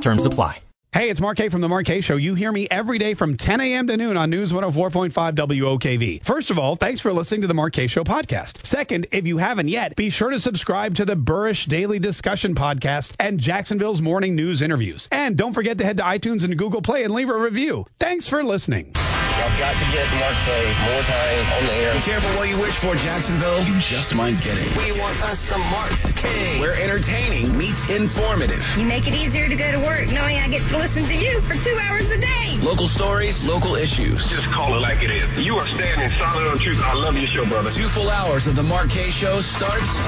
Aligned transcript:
Terms 0.00 0.24
apply. 0.24 0.69
Hey, 0.92 1.08
it's 1.08 1.20
Mark 1.20 1.36
K 1.36 1.48
from 1.50 1.60
the 1.60 1.68
Mark 1.68 1.86
K 1.86 2.00
Show. 2.00 2.16
You 2.16 2.34
hear 2.34 2.50
me 2.50 2.66
every 2.68 2.98
day 2.98 3.14
from 3.14 3.36
10 3.36 3.60
a.m. 3.60 3.86
to 3.86 3.96
noon 3.96 4.16
on 4.16 4.28
News 4.28 4.52
104.5 4.52 5.12
WOKV. 5.36 6.24
First 6.24 6.50
of 6.50 6.58
all, 6.58 6.74
thanks 6.74 7.00
for 7.00 7.12
listening 7.12 7.42
to 7.42 7.46
the 7.46 7.54
Mark 7.54 7.74
K 7.74 7.86
Show 7.86 8.02
podcast. 8.02 8.66
Second, 8.66 9.06
if 9.12 9.24
you 9.24 9.38
haven't 9.38 9.68
yet, 9.68 9.94
be 9.94 10.10
sure 10.10 10.30
to 10.30 10.40
subscribe 10.40 10.96
to 10.96 11.04
the 11.04 11.14
Burrish 11.14 11.68
Daily 11.68 12.00
Discussion 12.00 12.56
podcast 12.56 13.14
and 13.20 13.38
Jacksonville's 13.38 14.00
morning 14.00 14.34
news 14.34 14.62
interviews. 14.62 15.06
And 15.12 15.36
don't 15.36 15.52
forget 15.52 15.78
to 15.78 15.84
head 15.84 15.98
to 15.98 16.02
iTunes 16.02 16.42
and 16.42 16.58
Google 16.58 16.82
Play 16.82 17.04
and 17.04 17.14
leave 17.14 17.30
a 17.30 17.38
review. 17.38 17.86
Thanks 18.00 18.26
for 18.26 18.42
listening. 18.42 18.92
Y'all 19.40 19.58
got 19.58 19.72
to 19.72 19.92
get 19.92 20.10
Mark 20.18 20.34
K 20.44 20.74
more 20.90 21.02
time 21.02 21.52
on 21.56 21.66
the 21.66 21.72
air. 21.72 21.94
Be 21.94 22.00
careful 22.00 22.30
what 22.36 22.48
you 22.48 22.58
wish 22.58 22.74
for, 22.74 22.96
Jacksonville. 22.96 23.62
You 23.62 23.78
just 23.78 24.12
might 24.14 24.38
get 24.42 24.58
it. 24.58 24.76
We 24.76 25.00
want 25.00 25.18
us 25.22 25.38
some 25.38 25.60
Mark 25.70 25.92
K. 26.16 26.58
Where 26.60 26.78
entertaining 26.78 27.56
meets 27.56 27.88
informative. 27.88 28.60
You 28.76 28.84
make 28.84 29.06
it 29.06 29.14
easier 29.14 29.48
to 29.48 29.54
go 29.56 29.70
to 29.70 29.78
work 29.78 30.10
knowing 30.12 30.36
I 30.36 30.48
get 30.48 30.66
to 30.68 30.79
listen 30.80 31.04
to 31.04 31.14
you 31.14 31.42
for 31.42 31.52
two 31.62 31.76
hours 31.82 32.10
a 32.10 32.18
day. 32.18 32.58
Local 32.62 32.88
stories, 32.88 33.46
local 33.46 33.74
issues. 33.74 34.26
Just 34.30 34.46
call 34.46 34.74
it 34.74 34.80
like 34.80 35.02
it 35.02 35.10
is. 35.10 35.44
You 35.44 35.58
are 35.58 35.66
standing 35.66 36.08
solid 36.08 36.48
on 36.48 36.58
truth. 36.58 36.80
I 36.82 36.94
love 36.94 37.18
your 37.18 37.26
show, 37.26 37.44
brother. 37.44 37.70
Two 37.70 37.86
full 37.86 38.08
hours 38.08 38.46
of 38.46 38.56
the 38.56 38.62
Mark 38.62 38.88
K 38.88 39.10
Show 39.10 39.42
starts 39.42 39.98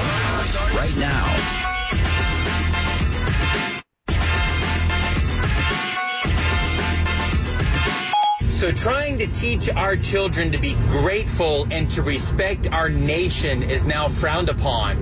right 0.73 0.95
now. 0.97 1.23
So 8.49 8.71
trying 8.71 9.19
to 9.19 9.27
teach 9.27 9.69
our 9.69 9.95
children 9.95 10.53
to 10.53 10.57
be 10.57 10.73
grateful 10.89 11.67
and 11.69 11.87
to 11.91 12.01
respect 12.01 12.67
our 12.71 12.89
nation 12.89 13.61
is 13.61 13.83
now 13.83 14.07
frowned 14.07 14.49
upon. 14.49 14.97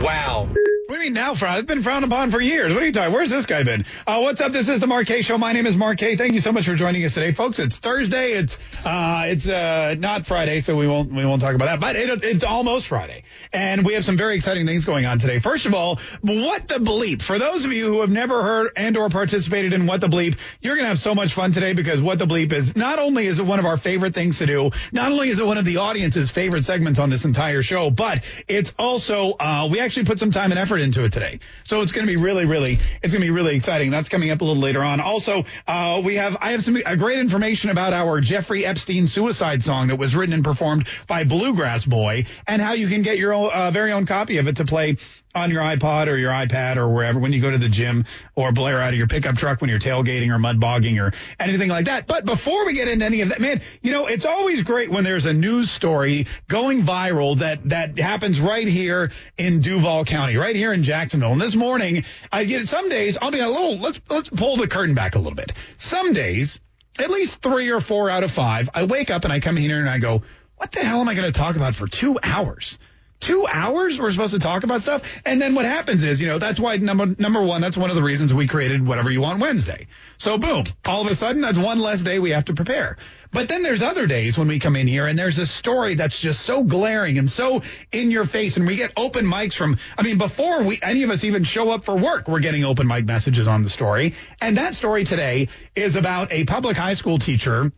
Wow. 0.00 0.48
What 0.92 0.98
do 0.98 1.04
you 1.04 1.10
mean 1.10 1.14
now 1.14 1.34
frowned? 1.34 1.60
It's 1.60 1.66
been 1.66 1.82
frowned 1.82 2.04
upon 2.04 2.30
for 2.32 2.38
years. 2.38 2.74
What 2.74 2.82
are 2.82 2.86
you 2.86 2.92
talking? 2.92 3.14
Where's 3.14 3.30
this 3.30 3.46
guy 3.46 3.62
been? 3.62 3.86
Uh, 4.06 4.20
what's 4.20 4.40
up? 4.42 4.52
This 4.52 4.68
is 4.68 4.80
the 4.80 4.86
Mark 4.86 5.06
K 5.06 5.22
Show. 5.22 5.38
My 5.38 5.52
name 5.52 5.64
is 5.64 5.74
Mark 5.76 5.96
K. 5.96 6.16
Thank 6.16 6.34
you 6.34 6.40
so 6.40 6.52
much 6.52 6.66
for 6.66 6.74
joining 6.74 7.02
us 7.04 7.14
today, 7.14 7.32
folks. 7.32 7.58
It's 7.60 7.78
Thursday. 7.78 8.32
It's 8.32 8.58
uh, 8.84 9.22
it's 9.26 9.48
uh, 9.48 9.94
not 9.98 10.26
Friday, 10.26 10.60
so 10.60 10.76
we 10.76 10.86
won't 10.86 11.10
we 11.10 11.24
won't 11.24 11.40
talk 11.40 11.54
about 11.54 11.66
that. 11.66 11.80
But 11.80 11.96
it, 11.96 12.22
it's 12.24 12.44
almost 12.44 12.88
Friday, 12.88 13.22
and 13.54 13.86
we 13.86 13.94
have 13.94 14.04
some 14.04 14.18
very 14.18 14.34
exciting 14.36 14.66
things 14.66 14.84
going 14.84 15.06
on 15.06 15.18
today. 15.18 15.38
First 15.38 15.64
of 15.64 15.72
all, 15.72 15.98
what 16.20 16.68
the 16.68 16.74
bleep? 16.74 17.22
For 17.22 17.38
those 17.38 17.64
of 17.64 17.72
you 17.72 17.86
who 17.86 18.00
have 18.02 18.10
never 18.10 18.42
heard 18.42 18.72
and 18.76 18.94
or 18.96 19.08
participated 19.08 19.72
in 19.72 19.86
what 19.86 20.02
the 20.02 20.08
bleep, 20.08 20.36
you're 20.60 20.76
gonna 20.76 20.88
have 20.88 20.98
so 20.98 21.14
much 21.14 21.32
fun 21.32 21.52
today 21.52 21.72
because 21.72 22.02
what 22.02 22.18
the 22.18 22.26
bleep 22.26 22.52
is 22.52 22.76
not 22.76 22.98
only 22.98 23.26
is 23.28 23.38
it 23.38 23.46
one 23.46 23.60
of 23.60 23.64
our 23.64 23.78
favorite 23.78 24.14
things 24.14 24.38
to 24.38 24.46
do, 24.46 24.70
not 24.92 25.10
only 25.10 25.30
is 25.30 25.38
it 25.38 25.46
one 25.46 25.56
of 25.56 25.64
the 25.64 25.78
audience's 25.78 26.30
favorite 26.30 26.64
segments 26.64 26.98
on 26.98 27.08
this 27.08 27.24
entire 27.24 27.62
show, 27.62 27.88
but 27.88 28.26
it's 28.46 28.74
also 28.78 29.32
uh, 29.40 29.68
we 29.70 29.78
actually 29.84 30.06
put 30.06 30.18
some 30.18 30.30
time 30.30 30.50
and 30.50 30.58
effort 30.58 30.78
into 30.78 31.04
it 31.04 31.12
today. 31.12 31.40
So 31.64 31.80
it's 31.80 31.92
going 31.92 32.06
to 32.06 32.10
be 32.10 32.16
really, 32.16 32.44
really, 32.44 32.78
it's 33.02 33.12
going 33.12 33.20
to 33.20 33.26
be 33.26 33.30
really 33.30 33.56
exciting. 33.56 33.90
That's 33.90 34.08
coming 34.08 34.30
up 34.30 34.40
a 34.40 34.44
little 34.44 34.62
later 34.62 34.82
on. 34.82 35.00
Also, 35.00 35.44
uh, 35.66 36.02
we 36.04 36.16
have, 36.16 36.36
I 36.40 36.52
have 36.52 36.62
some 36.62 36.76
uh, 36.84 36.96
great 36.96 37.18
information 37.18 37.70
about 37.70 37.92
our 37.92 38.20
Jeffrey 38.20 38.64
Epstein 38.64 39.06
suicide 39.06 39.62
song 39.62 39.88
that 39.88 39.96
was 39.96 40.14
written 40.14 40.32
and 40.32 40.44
performed 40.44 40.88
by 41.06 41.24
Bluegrass 41.24 41.84
Boy 41.84 42.24
and 42.46 42.60
how 42.60 42.72
you 42.72 42.88
can 42.88 43.02
get 43.02 43.18
your 43.18 43.32
own, 43.32 43.50
uh, 43.52 43.70
very 43.70 43.92
own 43.92 44.06
copy 44.06 44.38
of 44.38 44.48
it 44.48 44.56
to 44.56 44.64
play 44.64 44.96
on 45.34 45.50
your 45.50 45.62
iPod 45.62 46.08
or 46.08 46.16
your 46.16 46.30
iPad 46.30 46.76
or 46.76 46.88
wherever 46.88 47.18
when 47.18 47.32
you 47.32 47.40
go 47.40 47.50
to 47.50 47.58
the 47.58 47.68
gym 47.68 48.04
or 48.34 48.52
blare 48.52 48.80
out 48.80 48.92
of 48.92 48.98
your 48.98 49.06
pickup 49.06 49.36
truck 49.36 49.60
when 49.60 49.70
you're 49.70 49.78
tailgating 49.78 50.30
or 50.30 50.38
mud 50.38 50.60
bogging 50.60 50.98
or 50.98 51.12
anything 51.40 51.68
like 51.68 51.86
that. 51.86 52.06
But 52.06 52.24
before 52.24 52.66
we 52.66 52.74
get 52.74 52.88
into 52.88 53.04
any 53.04 53.22
of 53.22 53.30
that, 53.30 53.40
man, 53.40 53.62
you 53.80 53.92
know, 53.92 54.06
it's 54.06 54.26
always 54.26 54.62
great 54.62 54.90
when 54.90 55.04
there's 55.04 55.26
a 55.26 55.32
news 55.32 55.70
story 55.70 56.26
going 56.48 56.82
viral 56.82 57.38
that, 57.38 57.68
that 57.70 57.98
happens 57.98 58.40
right 58.40 58.66
here 58.66 59.10
in 59.38 59.60
Duval 59.60 60.04
County, 60.04 60.36
right 60.36 60.56
here 60.56 60.72
in 60.72 60.82
Jacksonville. 60.82 61.32
And 61.32 61.40
this 61.40 61.56
morning, 61.56 62.04
I 62.30 62.44
get 62.44 62.68
some 62.68 62.88
days, 62.88 63.16
I'll 63.20 63.30
be 63.30 63.40
a 63.40 63.48
little, 63.48 63.78
let's, 63.78 64.00
let's 64.10 64.28
pull 64.28 64.56
the 64.56 64.68
curtain 64.68 64.94
back 64.94 65.14
a 65.14 65.18
little 65.18 65.34
bit. 65.34 65.52
Some 65.78 66.12
days, 66.12 66.60
at 66.98 67.10
least 67.10 67.40
three 67.40 67.70
or 67.70 67.80
four 67.80 68.10
out 68.10 68.22
of 68.22 68.30
five, 68.30 68.68
I 68.74 68.84
wake 68.84 69.10
up 69.10 69.24
and 69.24 69.32
I 69.32 69.40
come 69.40 69.56
here 69.56 69.78
and 69.78 69.88
I 69.88 69.98
go, 69.98 70.22
what 70.56 70.72
the 70.72 70.80
hell 70.80 71.00
am 71.00 71.08
I 71.08 71.14
going 71.14 71.30
to 71.30 71.36
talk 71.36 71.56
about 71.56 71.74
for 71.74 71.88
two 71.88 72.18
hours? 72.22 72.78
Two 73.22 73.46
hours 73.46 73.98
we're 73.98 74.10
supposed 74.10 74.34
to 74.34 74.40
talk 74.40 74.64
about 74.64 74.82
stuff? 74.82 75.02
And 75.24 75.40
then 75.40 75.54
what 75.54 75.64
happens 75.64 76.02
is 76.02 76.20
you 76.20 76.26
know 76.26 76.38
that's 76.38 76.60
why 76.60 76.76
number 76.76 77.06
number 77.18 77.40
one 77.40 77.60
that's 77.60 77.76
one 77.76 77.90
of 77.90 77.96
the 77.96 78.02
reasons 78.02 78.34
we 78.34 78.46
created 78.46 78.86
whatever 78.86 79.10
you 79.10 79.20
want 79.20 79.40
wednesday. 79.40 79.86
So 80.18 80.36
boom 80.36 80.64
all 80.84 81.04
of 81.06 81.10
a 81.10 81.14
sudden 81.16 81.40
that's 81.40 81.58
one 81.58 81.78
less 81.78 82.02
day 82.02 82.18
we 82.18 82.30
have 82.30 82.46
to 82.46 82.54
prepare. 82.54 82.98
But 83.30 83.48
then 83.48 83.62
there's 83.62 83.82
other 83.82 84.06
days 84.06 84.36
when 84.36 84.48
we 84.48 84.58
come 84.58 84.76
in 84.76 84.86
here 84.86 85.06
and 85.06 85.18
there's 85.18 85.38
a 85.38 85.46
story 85.46 85.94
that's 85.94 86.18
just 86.18 86.42
so 86.42 86.62
glaring 86.62 87.16
and 87.16 87.30
so 87.30 87.62
in 87.90 88.10
your 88.10 88.24
face 88.24 88.58
and 88.58 88.66
we 88.66 88.76
get 88.76 88.92
open 88.96 89.24
mics 89.24 89.54
from 89.54 89.78
i 89.96 90.02
mean 90.02 90.18
before 90.18 90.62
we 90.62 90.78
any 90.82 91.02
of 91.02 91.10
us 91.10 91.24
even 91.24 91.44
show 91.44 91.70
up 91.70 91.84
for 91.84 91.96
work 91.96 92.28
we're 92.28 92.40
getting 92.40 92.64
open 92.64 92.86
mic 92.86 93.06
messages 93.06 93.48
on 93.48 93.62
the 93.62 93.70
story. 93.70 94.14
And 94.40 94.56
that 94.56 94.74
story 94.74 95.04
today 95.04 95.48
is 95.74 95.96
about 95.96 96.32
a 96.32 96.44
public 96.44 96.76
high 96.76 96.94
school 96.94 97.18
teacher 97.18 97.72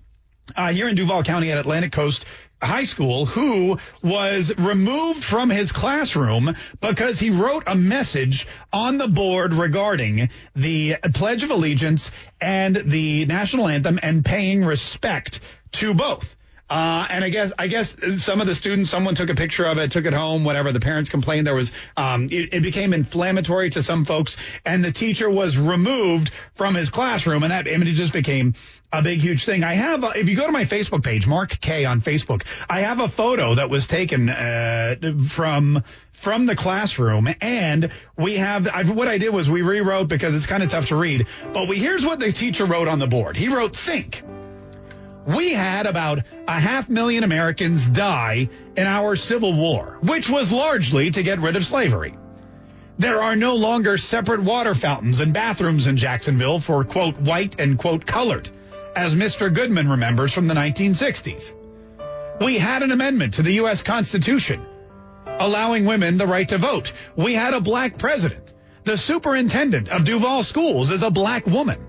uh, 0.57 0.73
here 0.73 0.89
in 0.89 0.95
Duval 0.95 1.23
County 1.23 1.51
at 1.51 1.59
Atlantic 1.59 1.93
Coast 1.93 2.27
high 2.63 2.85
school 2.85 3.27
who 3.27 3.79
was 4.03 4.57
removed 4.57 5.23
from 5.23 5.51
his 5.51 5.73
classroom 5.73 6.55
because 6.81 7.19
he 7.19 7.31
wrote 7.31 7.65
a 7.67 7.75
message 7.75 8.47
on 8.73 8.97
the 8.99 9.09
board 9.09 9.55
regarding 9.55 10.31
the 10.57 10.97
Pledge 11.15 11.43
of 11.43 11.51
Allegiance 11.51 12.11
and 12.41 12.77
the 12.77 13.27
national 13.27 13.69
anthem 13.69 13.99
and 14.03 14.25
paying 14.25 14.65
respect 14.65 15.41
to 15.73 15.95
both. 15.95 16.35
Uh, 16.69 17.07
and 17.11 17.23
I 17.23 17.29
guess 17.29 17.53
I 17.59 17.67
guess 17.67 17.95
some 18.17 18.41
of 18.41 18.47
the 18.47 18.55
students, 18.55 18.89
someone 18.89 19.15
took 19.15 19.29
a 19.29 19.35
picture 19.35 19.67
of 19.67 19.77
it, 19.77 19.91
took 19.91 20.07
it 20.07 20.15
home, 20.15 20.45
whatever. 20.45 20.73
The 20.73 20.81
parents 20.81 21.11
complained 21.11 21.47
there 21.47 21.55
was 21.55 21.71
um, 21.95 22.25
it, 22.31 22.55
it, 22.55 22.63
became 22.63 22.95
inflammatory 22.95 23.69
to 23.71 23.83
some 23.83 24.07
folks, 24.07 24.39
and 24.65 24.83
the 24.83 24.91
teacher 24.91 25.29
was 25.29 25.59
removed 25.59 26.31
from 26.55 26.75
his 26.75 26.89
classroom, 26.89 27.43
and 27.43 27.53
that 27.53 27.69
image 27.69 27.95
just 27.97 28.15
became 28.15 28.55
a 28.99 29.03
big 29.03 29.21
huge 29.21 29.45
thing. 29.45 29.65
I 29.65 29.75
have, 29.75 30.05
if 30.17 30.29
you 30.29 30.37
go 30.37 30.47
to 30.47 30.53
my 30.53 30.65
Facebook 30.65 31.03
page, 31.03 31.27
Mark 31.27 31.61
K 31.61 31.85
on 31.85 32.01
Facebook, 32.01 32.45
I 32.69 32.81
have 32.81 33.01
a 33.01 33.09
photo 33.09 33.55
that 33.55 33.71
was 33.71 33.87
taken 33.87 34.29
uh, 34.29 34.97
from 35.29 35.83
from 36.13 36.47
the 36.47 36.57
classroom, 36.57 37.29
and 37.41 37.91
we 38.17 38.37
have 38.37 38.69
I've, 38.69 38.91
what 38.91 39.09
I 39.09 39.19
did 39.19 39.31
was 39.31 39.51
we 39.51 39.63
rewrote 39.63 40.09
because 40.09 40.35
it's 40.35 40.47
kind 40.47 40.63
of 40.63 40.71
tough 40.71 40.87
to 40.87 40.97
read. 40.97 41.27
But 41.53 41.69
we 41.69 41.79
here's 41.79 42.05
what 42.05 42.21
the 42.21 42.33
teacher 42.33 42.65
wrote 42.65 42.89
on 42.89 42.99
the 42.99 43.07
board. 43.07 43.37
He 43.37 43.49
wrote, 43.49 43.77
"Think." 43.77 44.23
we 45.27 45.53
had 45.53 45.87
about 45.87 46.21
a 46.47 46.61
half 46.61 46.89
million 46.89 47.25
Americans 47.25 47.89
die 47.89 48.49
in 48.77 48.87
our 48.87 49.17
Civil 49.17 49.55
War, 49.55 49.99
which 50.03 50.29
was 50.29 50.53
largely 50.53 51.11
to 51.11 51.23
get 51.23 51.41
rid 51.41 51.57
of 51.57 51.65
slavery. 51.65 52.15
There 52.99 53.21
are 53.21 53.35
no 53.35 53.57
longer 53.57 53.99
separate 53.99 54.41
water 54.41 54.75
fountains 54.75 55.21
and 55.21 55.33
bathrooms 55.33 55.87
in 55.87 55.97
Jacksonville 55.97 56.61
for 56.61 56.85
quote 56.85 57.17
white 57.17 57.61
and 57.61 57.79
quote 57.79 58.07
colored, 58.07 58.49
as 58.97 59.15
Mr. 59.15 59.53
Goodman 59.53 59.89
remembers 59.89 60.33
from 60.33 60.49
the 60.49 60.55
1960s. 60.55 61.53
We 62.41 62.59
had 62.59 62.83
an 62.83 62.91
amendment 62.91 63.35
to 63.35 63.43
the 63.43 63.55
U.S. 63.55 63.83
Constitution 63.83 64.67
allowing 65.27 65.85
women 65.85 66.17
the 66.17 66.27
right 66.27 66.49
to 66.49 66.59
vote. 66.59 66.93
We 67.17 67.35
had 67.35 67.55
a 67.55 67.61
black 67.61 67.99
president. 67.99 68.53
The 68.85 68.97
superintendent 68.97 69.89
of 69.89 70.05
Duval 70.05 70.43
schools 70.43 70.91
is 70.91 71.03
a 71.03 71.11
black 71.11 71.47
woman. 71.47 71.87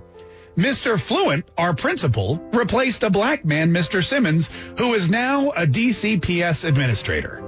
Mr. 0.56 1.00
Fluent, 1.00 1.46
our 1.58 1.76
principal, 1.76 2.38
replaced 2.54 3.04
a 3.04 3.10
black 3.10 3.44
man, 3.44 3.72
Mr. 3.72 4.04
Simmons, 4.04 4.50
who 4.78 4.94
is 4.94 5.10
now 5.10 5.50
a 5.50 5.68
DCPS 5.68 6.64
administrator. 6.64 7.44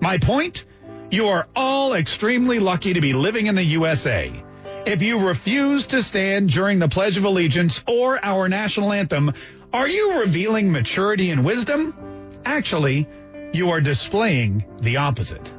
My 0.00 0.16
point? 0.18 0.64
You 1.10 1.28
are 1.28 1.46
all 1.54 1.92
extremely 1.92 2.58
lucky 2.58 2.94
to 2.94 3.02
be 3.02 3.12
living 3.12 3.46
in 3.46 3.54
the 3.54 3.64
USA. 3.64 4.32
If 4.84 5.02
you 5.02 5.26
refuse 5.28 5.86
to 5.86 6.02
stand 6.02 6.50
during 6.50 6.78
the 6.78 6.88
Pledge 6.88 7.16
of 7.16 7.24
Allegiance 7.24 7.80
or 7.86 8.18
our 8.24 8.48
national 8.48 8.92
anthem, 8.92 9.32
are 9.72 9.88
you 9.88 10.20
revealing 10.20 10.70
maturity 10.70 11.30
and 11.30 11.44
wisdom? 11.44 12.30
Actually, 12.44 13.08
you 13.52 13.70
are 13.70 13.80
displaying 13.80 14.64
the 14.80 14.96
opposite, 14.96 15.52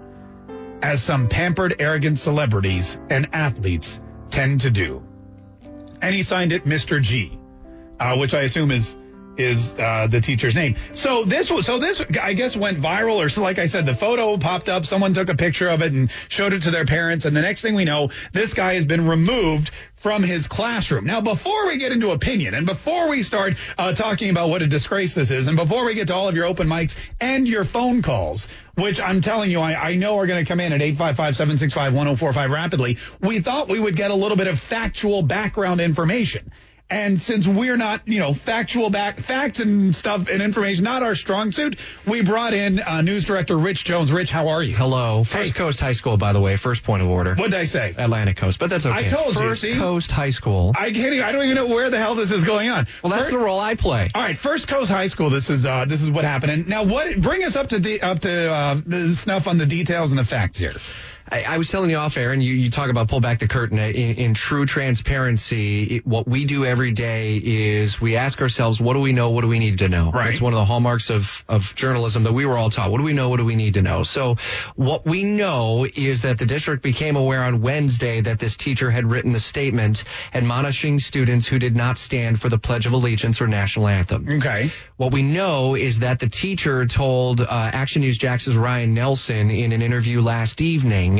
as 0.81 1.01
some 1.01 1.29
pampered, 1.29 1.75
arrogant 1.79 2.19
celebrities 2.19 2.97
and 3.09 3.29
athletes 3.33 4.01
tend 4.29 4.61
to 4.61 4.69
do 4.69 5.03
and 6.03 6.13
he 6.13 6.21
signed 6.21 6.51
it 6.51 6.65
Mr. 6.65 7.01
G, 7.01 7.39
uh, 7.97 8.17
which 8.17 8.33
I 8.33 8.41
assume 8.41 8.71
is 8.71 8.93
is 9.37 9.75
uh, 9.77 10.07
the 10.07 10.21
teacher's 10.21 10.55
name. 10.55 10.75
So 10.93 11.23
this 11.23 11.49
was 11.49 11.65
so 11.65 11.79
this 11.79 12.03
I 12.21 12.33
guess 12.33 12.55
went 12.55 12.79
viral, 12.79 13.17
or 13.23 13.29
so 13.29 13.41
like 13.41 13.59
I 13.59 13.65
said, 13.65 13.85
the 13.85 13.95
photo 13.95 14.37
popped 14.37 14.69
up. 14.69 14.85
Someone 14.85 15.13
took 15.13 15.29
a 15.29 15.35
picture 15.35 15.69
of 15.69 15.81
it 15.81 15.91
and 15.93 16.11
showed 16.27 16.53
it 16.53 16.63
to 16.63 16.71
their 16.71 16.85
parents, 16.85 17.25
and 17.25 17.35
the 17.35 17.41
next 17.41 17.61
thing 17.61 17.75
we 17.75 17.85
know, 17.85 18.09
this 18.31 18.53
guy 18.53 18.75
has 18.75 18.85
been 18.85 19.07
removed 19.07 19.71
from 19.95 20.21
his 20.21 20.47
classroom. 20.47 21.05
Now, 21.05 21.21
before 21.21 21.67
we 21.67 21.77
get 21.77 21.93
into 21.93 22.11
opinion, 22.11 22.53
and 22.53 22.65
before 22.65 23.07
we 23.09 23.23
start 23.23 23.55
uh, 23.77 23.93
talking 23.93 24.29
about 24.29 24.49
what 24.49 24.61
a 24.61 24.67
disgrace 24.67 25.15
this 25.15 25.31
is, 25.31 25.47
and 25.47 25.55
before 25.55 25.85
we 25.85 25.93
get 25.93 26.07
to 26.07 26.13
all 26.13 26.27
of 26.27 26.35
your 26.35 26.45
open 26.45 26.67
mics 26.67 26.95
and 27.21 27.47
your 27.47 27.63
phone 27.63 28.01
calls, 28.01 28.49
which 28.75 28.99
I'm 28.99 29.21
telling 29.21 29.49
you, 29.49 29.61
I, 29.61 29.91
I 29.91 29.95
know 29.95 30.17
are 30.17 30.27
going 30.27 30.43
to 30.43 30.47
come 30.47 30.59
in 30.59 30.73
at 30.73 30.81
855-765-1045 30.81 32.49
rapidly, 32.49 32.97
we 33.21 33.39
thought 33.39 33.69
we 33.69 33.79
would 33.79 33.95
get 33.95 34.11
a 34.11 34.15
little 34.15 34.35
bit 34.35 34.47
of 34.47 34.59
factual 34.59 35.21
background 35.21 35.79
information. 35.79 36.51
And 36.93 37.19
since 37.19 37.47
we're 37.47 37.75
not, 37.75 38.07
you 38.07 38.19
know, 38.19 38.35
factual 38.35 38.91
back 38.91 39.19
facts 39.19 39.59
and 39.59 39.95
stuff 39.95 40.29
and 40.29 40.43
information, 40.43 40.83
not 40.83 41.01
our 41.01 41.15
strong 41.15 41.51
suit, 41.51 41.79
we 42.05 42.21
brought 42.21 42.53
in 42.53 42.79
uh, 42.79 43.01
news 43.01 43.23
director 43.25 43.57
Rich 43.57 43.83
Jones. 43.83 44.11
Rich, 44.11 44.29
how 44.29 44.49
are 44.49 44.61
you? 44.61 44.75
Hello. 44.75 45.23
First 45.23 45.53
Hey. 45.53 45.57
Coast 45.57 45.79
High 45.79 45.93
School, 45.93 46.17
by 46.17 46.33
the 46.33 46.39
way. 46.39 46.55
First 46.55 46.83
point 46.83 47.01
of 47.01 47.09
order. 47.09 47.33
What 47.33 47.49
did 47.49 47.59
I 47.59 47.63
say? 47.63 47.95
Atlantic 47.97 48.37
Coast, 48.37 48.59
but 48.59 48.69
that's 48.69 48.85
okay. 48.85 48.95
I 48.95 48.99
It's 49.01 49.11
told 49.13 49.33
you, 49.33 49.41
First 49.41 49.61
see? 49.61 49.75
Coast 49.75 50.11
High 50.11 50.29
School. 50.29 50.71
I 50.77 50.91
can't. 50.91 51.13
Even, 51.13 51.21
I 51.25 51.31
don't 51.31 51.43
even 51.45 51.55
know 51.55 51.65
where 51.65 51.89
the 51.89 51.97
hell 51.97 52.13
this 52.13 52.31
is 52.31 52.43
going 52.43 52.69
on. 52.69 52.85
well, 53.03 53.09
that's 53.09 53.23
First- 53.23 53.31
the 53.31 53.39
role 53.39 53.59
I 53.59 53.73
play. 53.73 54.09
All 54.13 54.21
right, 54.21 54.37
First 54.37 54.67
Coast 54.67 54.91
High 54.91 55.07
School. 55.07 55.31
This 55.31 55.49
is 55.49 55.65
uh, 55.65 55.85
this 55.85 56.03
is 56.03 56.11
what 56.11 56.25
happened. 56.25 56.51
And 56.51 56.67
now, 56.67 56.83
what? 56.85 57.19
Bring 57.19 57.43
us 57.43 57.55
up 57.55 57.69
to 57.69 57.79
de- 57.79 58.01
up 58.01 58.19
to 58.19 58.51
uh, 58.53 58.79
the 58.85 59.15
snuff 59.15 59.47
on 59.47 59.57
the 59.57 59.65
details 59.65 60.11
and 60.11 60.19
the 60.19 60.25
facts 60.25 60.59
here. 60.59 60.73
I, 61.31 61.43
I 61.43 61.57
was 61.57 61.69
telling 61.69 61.89
you 61.89 61.97
off 61.97 62.17
air, 62.17 62.31
and 62.31 62.43
you, 62.43 62.53
you 62.53 62.69
talk 62.69 62.89
about 62.89 63.07
pull 63.07 63.21
back 63.21 63.39
the 63.39 63.47
curtain. 63.47 63.77
In, 63.79 64.15
in 64.15 64.33
true 64.33 64.65
transparency, 64.65 65.97
it, 65.97 66.07
what 66.07 66.27
we 66.27 66.45
do 66.45 66.65
every 66.65 66.91
day 66.91 67.37
is 67.37 67.99
we 67.99 68.15
ask 68.15 68.41
ourselves, 68.41 68.79
what 68.79 68.93
do 68.93 68.99
we 68.99 69.13
know? 69.13 69.29
What 69.29 69.41
do 69.41 69.47
we 69.47 69.59
need 69.59 69.79
to 69.79 69.89
know? 69.89 70.11
Right. 70.11 70.33
It's 70.33 70.41
one 70.41 70.53
of 70.53 70.57
the 70.57 70.65
hallmarks 70.65 71.09
of, 71.09 71.43
of 71.47 71.73
journalism 71.75 72.23
that 72.23 72.33
we 72.33 72.45
were 72.45 72.57
all 72.57 72.69
taught. 72.69 72.91
What 72.91 72.97
do 72.97 73.03
we 73.03 73.13
know? 73.13 73.29
What 73.29 73.37
do 73.37 73.45
we 73.45 73.55
need 73.55 73.75
to 73.75 73.81
know? 73.81 74.03
So 74.03 74.37
what 74.75 75.05
we 75.05 75.23
know 75.23 75.85
is 75.85 76.23
that 76.23 76.39
the 76.39 76.45
district 76.45 76.83
became 76.83 77.15
aware 77.15 77.43
on 77.43 77.61
Wednesday 77.61 78.21
that 78.21 78.39
this 78.39 78.57
teacher 78.57 78.91
had 78.91 79.09
written 79.09 79.31
the 79.31 79.39
statement 79.39 80.03
admonishing 80.33 80.99
students 80.99 81.47
who 81.47 81.59
did 81.59 81.75
not 81.75 81.97
stand 81.97 82.41
for 82.41 82.49
the 82.49 82.57
Pledge 82.57 82.85
of 82.85 82.93
Allegiance 82.93 83.41
or 83.41 83.47
national 83.47 83.87
anthem. 83.87 84.27
Okay. 84.29 84.71
What 84.97 85.13
we 85.13 85.21
know 85.21 85.75
is 85.75 85.99
that 85.99 86.19
the 86.19 86.29
teacher 86.29 86.85
told 86.85 87.41
uh, 87.41 87.47
Action 87.49 88.01
News 88.01 88.17
Jax's 88.17 88.57
Ryan 88.57 88.93
Nelson 88.93 89.49
in 89.49 89.71
an 89.71 89.81
interview 89.81 90.21
last 90.21 90.61
evening. 90.61 91.12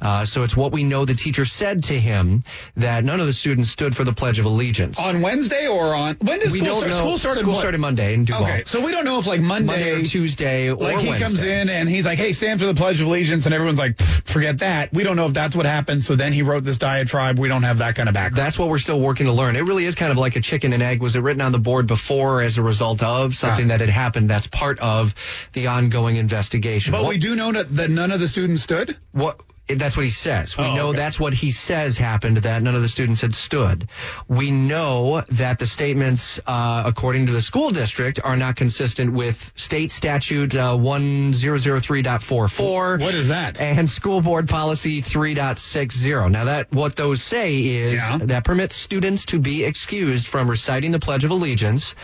Uh, 0.00 0.24
so 0.24 0.42
it's 0.44 0.56
what 0.56 0.72
we 0.72 0.82
know 0.84 1.04
the 1.04 1.14
teacher 1.14 1.44
said 1.44 1.84
to 1.84 1.98
him 1.98 2.42
that 2.76 3.04
none 3.04 3.20
of 3.20 3.26
the 3.26 3.32
students 3.32 3.70
stood 3.70 3.94
for 3.96 4.04
the 4.04 4.12
Pledge 4.12 4.38
of 4.38 4.44
Allegiance. 4.44 4.98
On 4.98 5.20
Wednesday 5.22 5.66
or 5.66 5.94
on 5.94 6.16
when 6.16 6.38
does 6.40 6.52
we 6.52 6.60
school 6.60 6.76
start? 6.76 6.90
know. 6.90 6.96
School 6.98 7.18
started. 7.18 7.40
School 7.40 7.54
started 7.54 7.78
Monday 7.80 8.14
in 8.14 8.24
Duval. 8.24 8.44
Okay, 8.44 8.62
so 8.66 8.80
we 8.84 8.90
don't 8.92 9.04
know 9.04 9.18
if 9.18 9.26
like 9.26 9.40
Monday, 9.40 9.66
Monday 9.66 9.90
or 9.92 10.02
Tuesday 10.02 10.68
or 10.70 10.76
like 10.76 10.98
he 11.00 11.08
Wednesday. 11.08 11.24
comes 11.26 11.42
in 11.42 11.68
and 11.70 11.88
he's 11.88 12.06
like, 12.06 12.18
"Hey, 12.18 12.32
stand 12.32 12.60
for 12.60 12.66
the 12.66 12.74
Pledge 12.74 13.00
of 13.00 13.06
Allegiance," 13.06 13.46
and 13.46 13.54
everyone's 13.54 13.78
like, 13.78 14.00
"Forget 14.24 14.58
that." 14.58 14.92
We 14.92 15.02
don't 15.02 15.16
know 15.16 15.26
if 15.26 15.32
that's 15.34 15.54
what 15.56 15.66
happened. 15.66 16.02
So 16.04 16.16
then 16.16 16.32
he 16.32 16.42
wrote 16.42 16.64
this 16.64 16.78
diatribe. 16.78 17.38
We 17.38 17.48
don't 17.48 17.62
have 17.64 17.78
that 17.78 17.94
kind 17.96 18.08
of 18.08 18.14
background. 18.14 18.36
That's 18.46 18.58
what 18.58 18.68
we're 18.68 18.78
still 18.78 19.00
working 19.00 19.26
to 19.26 19.32
learn. 19.32 19.56
It 19.56 19.60
really 19.64 19.84
is 19.84 19.94
kind 19.94 20.12
of 20.12 20.18
like 20.18 20.36
a 20.36 20.40
chicken 20.40 20.72
and 20.72 20.82
egg. 20.82 21.00
Was 21.00 21.16
it 21.16 21.20
written 21.20 21.40
on 21.42 21.52
the 21.52 21.58
board 21.58 21.86
before 21.86 22.42
as 22.42 22.58
a 22.58 22.62
result 22.62 23.02
of 23.02 23.34
something 23.34 23.66
Ah. 23.66 23.68
that 23.68 23.80
had 23.80 23.88
happened? 23.90 24.28
That's 24.30 24.46
part 24.46 24.78
of 24.80 25.14
the 25.52 25.68
ongoing 25.68 26.16
investigation. 26.16 26.92
but 26.92 27.02
What- 27.02 27.10
we 27.10 27.18
do 27.18 27.34
know 27.36 27.52
that, 27.52 27.74
that 27.76 27.90
none 27.90 28.10
of 28.12 28.20
the 28.20 28.28
students 28.28 28.62
stood. 28.62 28.96
What 29.12 29.39
that's 29.68 29.96
what 29.96 30.04
he 30.04 30.10
says. 30.10 30.56
We 30.58 30.64
Oh, 30.64 30.74
know 30.74 30.88
okay. 30.88 30.96
that's 30.98 31.20
what 31.20 31.32
he 31.32 31.50
says 31.52 31.96
happened. 31.96 32.38
That 32.38 32.62
none 32.62 32.74
of 32.74 32.82
the 32.82 32.88
students 32.88 33.20
had 33.20 33.34
stood. 33.34 33.88
We 34.26 34.50
know 34.50 35.22
that 35.30 35.58
the 35.60 35.66
statements, 35.66 36.40
uh, 36.46 36.82
according 36.84 37.26
to 37.26 37.32
the 37.32 37.42
school 37.42 37.70
district, 37.70 38.18
are 38.24 38.36
not 38.36 38.56
consistent 38.56 39.12
with 39.12 39.52
state 39.54 39.92
statute 39.92 40.56
uh, 40.56 40.76
one 40.76 41.32
zero 41.34 41.56
zero 41.58 41.78
three 41.80 42.02
dot 42.02 42.22
four 42.22 42.48
four. 42.48 42.98
What 42.98 43.14
is 43.14 43.28
that? 43.28 43.60
And 43.60 43.88
school 43.88 44.20
board 44.20 44.48
policy 44.48 45.02
3.60. 45.02 46.30
Now 46.30 46.44
that 46.44 46.72
what 46.72 46.96
those 46.96 47.22
say 47.22 47.56
is 47.58 47.94
Yeah. 47.94 48.18
that 48.22 48.44
permits 48.44 48.74
students 48.74 49.24
to 49.26 49.38
be 49.38 49.64
excused 49.64 50.26
from 50.26 50.50
reciting 50.50 50.90
the 50.90 50.98
Pledge 50.98 51.24
of 51.24 51.30
Allegiance 51.30 51.94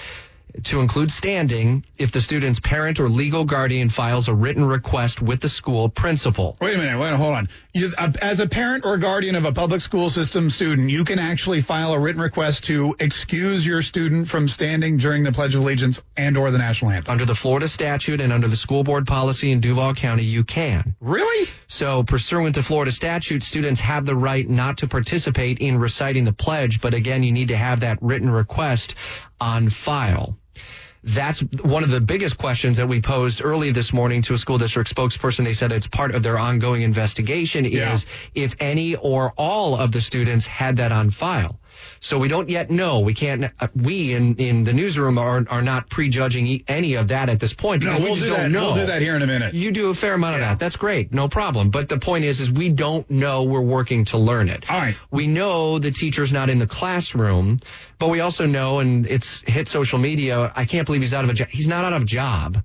to 0.65 0.81
include 0.81 1.11
standing 1.11 1.85
if 1.99 2.13
the 2.13 2.21
student's 2.21 2.61
parent 2.61 3.01
or 3.01 3.09
legal 3.09 3.45
guardian 3.45 3.89
files 3.89 4.29
a 4.29 4.35
written 4.35 4.65
request 4.65 5.23
with 5.23 5.41
the 5.41 5.49
school 5.49 5.89
principal. 5.89 6.57
Wait 6.61 6.75
a 6.75 6.79
minute. 6.79 6.99
Wait, 6.99 7.15
hold 7.15 7.35
on. 7.35 7.49
You, 7.73 7.93
uh, 7.97 8.13
as 8.23 8.41
a 8.41 8.47
parent 8.47 8.85
or 8.85 8.97
guardian 8.97 9.35
of 9.35 9.45
a 9.45 9.53
public 9.53 9.81
school 9.81 10.11
system 10.11 10.51
student, 10.51 10.91
you 10.91 11.05
can 11.05 11.19
actually 11.19 11.61
file 11.61 11.93
a 11.93 11.99
written 11.99 12.21
request 12.21 12.65
to 12.65 12.97
excuse 12.99 13.67
your 13.67 13.83
student 13.83 14.29
from 14.29 14.49
standing 14.49 14.97
during 14.97 15.23
the 15.23 15.33
Pledge 15.33 15.55
of 15.55 15.63
Allegiance 15.63 16.01
and 16.17 16.37
or 16.37 16.51
the 16.51 16.59
national 16.59 16.91
anthem. 16.91 17.13
Under 17.13 17.25
the 17.25 17.35
Florida 17.35 17.69
statute 17.69 18.21
and 18.21 18.33
under 18.33 18.49
the 18.49 18.57
school 18.57 18.85
board 18.85 19.07
policy 19.07 19.51
in 19.51 19.61
Duval 19.61 19.95
County, 19.95 20.25
you 20.25 20.45
can. 20.45 20.97
Really? 21.01 21.49
So, 21.67 22.03
pursuant 22.03 22.55
to 22.55 22.63
Florida 22.63 22.93
statute, 22.93 23.43
students 23.43 23.81
have 23.81 24.07
the 24.07 24.17
right 24.17 24.49
not 24.49 24.79
to 24.79 24.87
participate 24.87 25.59
in 25.59 25.79
reciting 25.79 26.25
the 26.25 26.33
pledge, 26.33 26.81
but 26.81 26.95
again, 26.95 27.23
you 27.23 27.33
need 27.33 27.49
to 27.49 27.57
have 27.57 27.81
that 27.81 27.99
written 28.01 28.31
request 28.31 28.95
on 29.41 29.69
file. 29.69 30.37
That's 31.07 31.39
one 31.63 31.85
of 31.85 31.91
the 31.91 32.01
biggest 32.01 32.37
questions 32.37 32.79
that 32.79 32.89
we 32.89 33.01
posed 33.01 33.41
early 33.45 33.71
this 33.71 33.93
morning 33.93 34.23
to 34.23 34.35
a 34.35 34.39
school 34.39 34.59
district 34.59 34.93
spokesperson. 34.93 35.45
They 35.45 35.55
said 35.55 35.71
it's 35.71 35.87
part 35.87 36.13
of 36.13 36.25
their 36.25 36.37
ongoing 36.37 36.83
investigation 36.83 37.65
Yeah. 37.65 37.95
is 37.95 38.07
if 38.35 38.57
any 38.59 38.97
or 38.97 39.33
all 39.37 39.77
of 39.77 39.93
the 39.93 40.01
students 40.01 40.47
had 40.47 40.79
that 40.79 40.91
on 40.91 41.11
file. 41.11 41.61
So 42.07 42.19
we 42.19 42.29
don't 42.29 42.49
yet 42.49 42.71
know. 42.71 43.01
We 43.01 43.15
can't. 43.15 43.51
Uh, 43.59 43.67
we 43.75 44.15
in 44.15 44.37
in 44.37 44.63
the 44.63 44.73
newsroom 44.73 45.19
are 45.19 45.45
are 45.51 45.61
not 45.61 45.91
prejudging 45.91 46.63
any 46.69 46.95
of 46.95 47.09
that 47.09 47.29
at 47.29 47.41
this 47.41 47.53
point 47.53 47.83
No, 47.83 47.95
we'll 47.95 48.03
we 48.03 48.09
just 48.11 48.23
do 48.23 48.29
don't 48.29 48.39
that. 48.39 48.51
know. 48.51 48.67
We'll 48.67 48.75
do 48.77 48.87
that 48.87 49.03
here 49.03 49.17
in 49.17 49.23
a 49.23 49.27
minute. 49.27 49.55
You 49.55 49.73
do 49.73 49.89
a 49.89 49.95
fair 49.95 50.15
amount 50.15 50.37
Yeah. 50.37 50.53
of 50.53 50.59
that. 50.59 50.65
That's 50.65 50.77
great. 50.77 51.13
No 51.13 51.27
problem. 51.27 51.71
But 51.71 51.89
the 51.89 51.99
point 51.99 52.25
is, 52.25 52.39
is 52.39 52.49
we 52.49 52.69
don't 52.69 53.11
know. 53.11 53.43
We're 53.43 53.61
working 53.61 54.05
to 54.07 54.19
learn 54.19 54.49
it. 54.49 54.71
All 54.71 54.79
right. 54.79 54.95
We 55.11 55.27
know 55.27 55.81
the 55.81 55.91
teacher's 55.91 56.33
not 56.33 56.49
in 56.49 56.59
the 56.59 56.69
classroom, 56.69 57.59
but 57.99 58.09
we 58.09 58.21
also 58.21 58.47
know, 58.47 58.79
and 58.79 59.05
it's 59.07 59.41
hit 59.41 59.67
social 59.67 59.99
media. 59.99 60.53
I 60.55 60.65
can't 60.65 60.87
believe 60.87 61.03
he's 61.03 61.13
out 61.15 61.25
of 61.25 61.31
a 61.31 61.35
job. 61.35 61.49
He's 61.49 61.67
not 61.67 61.85
out 61.85 61.93
of 61.93 62.03
a 62.03 62.07
job. 62.07 62.63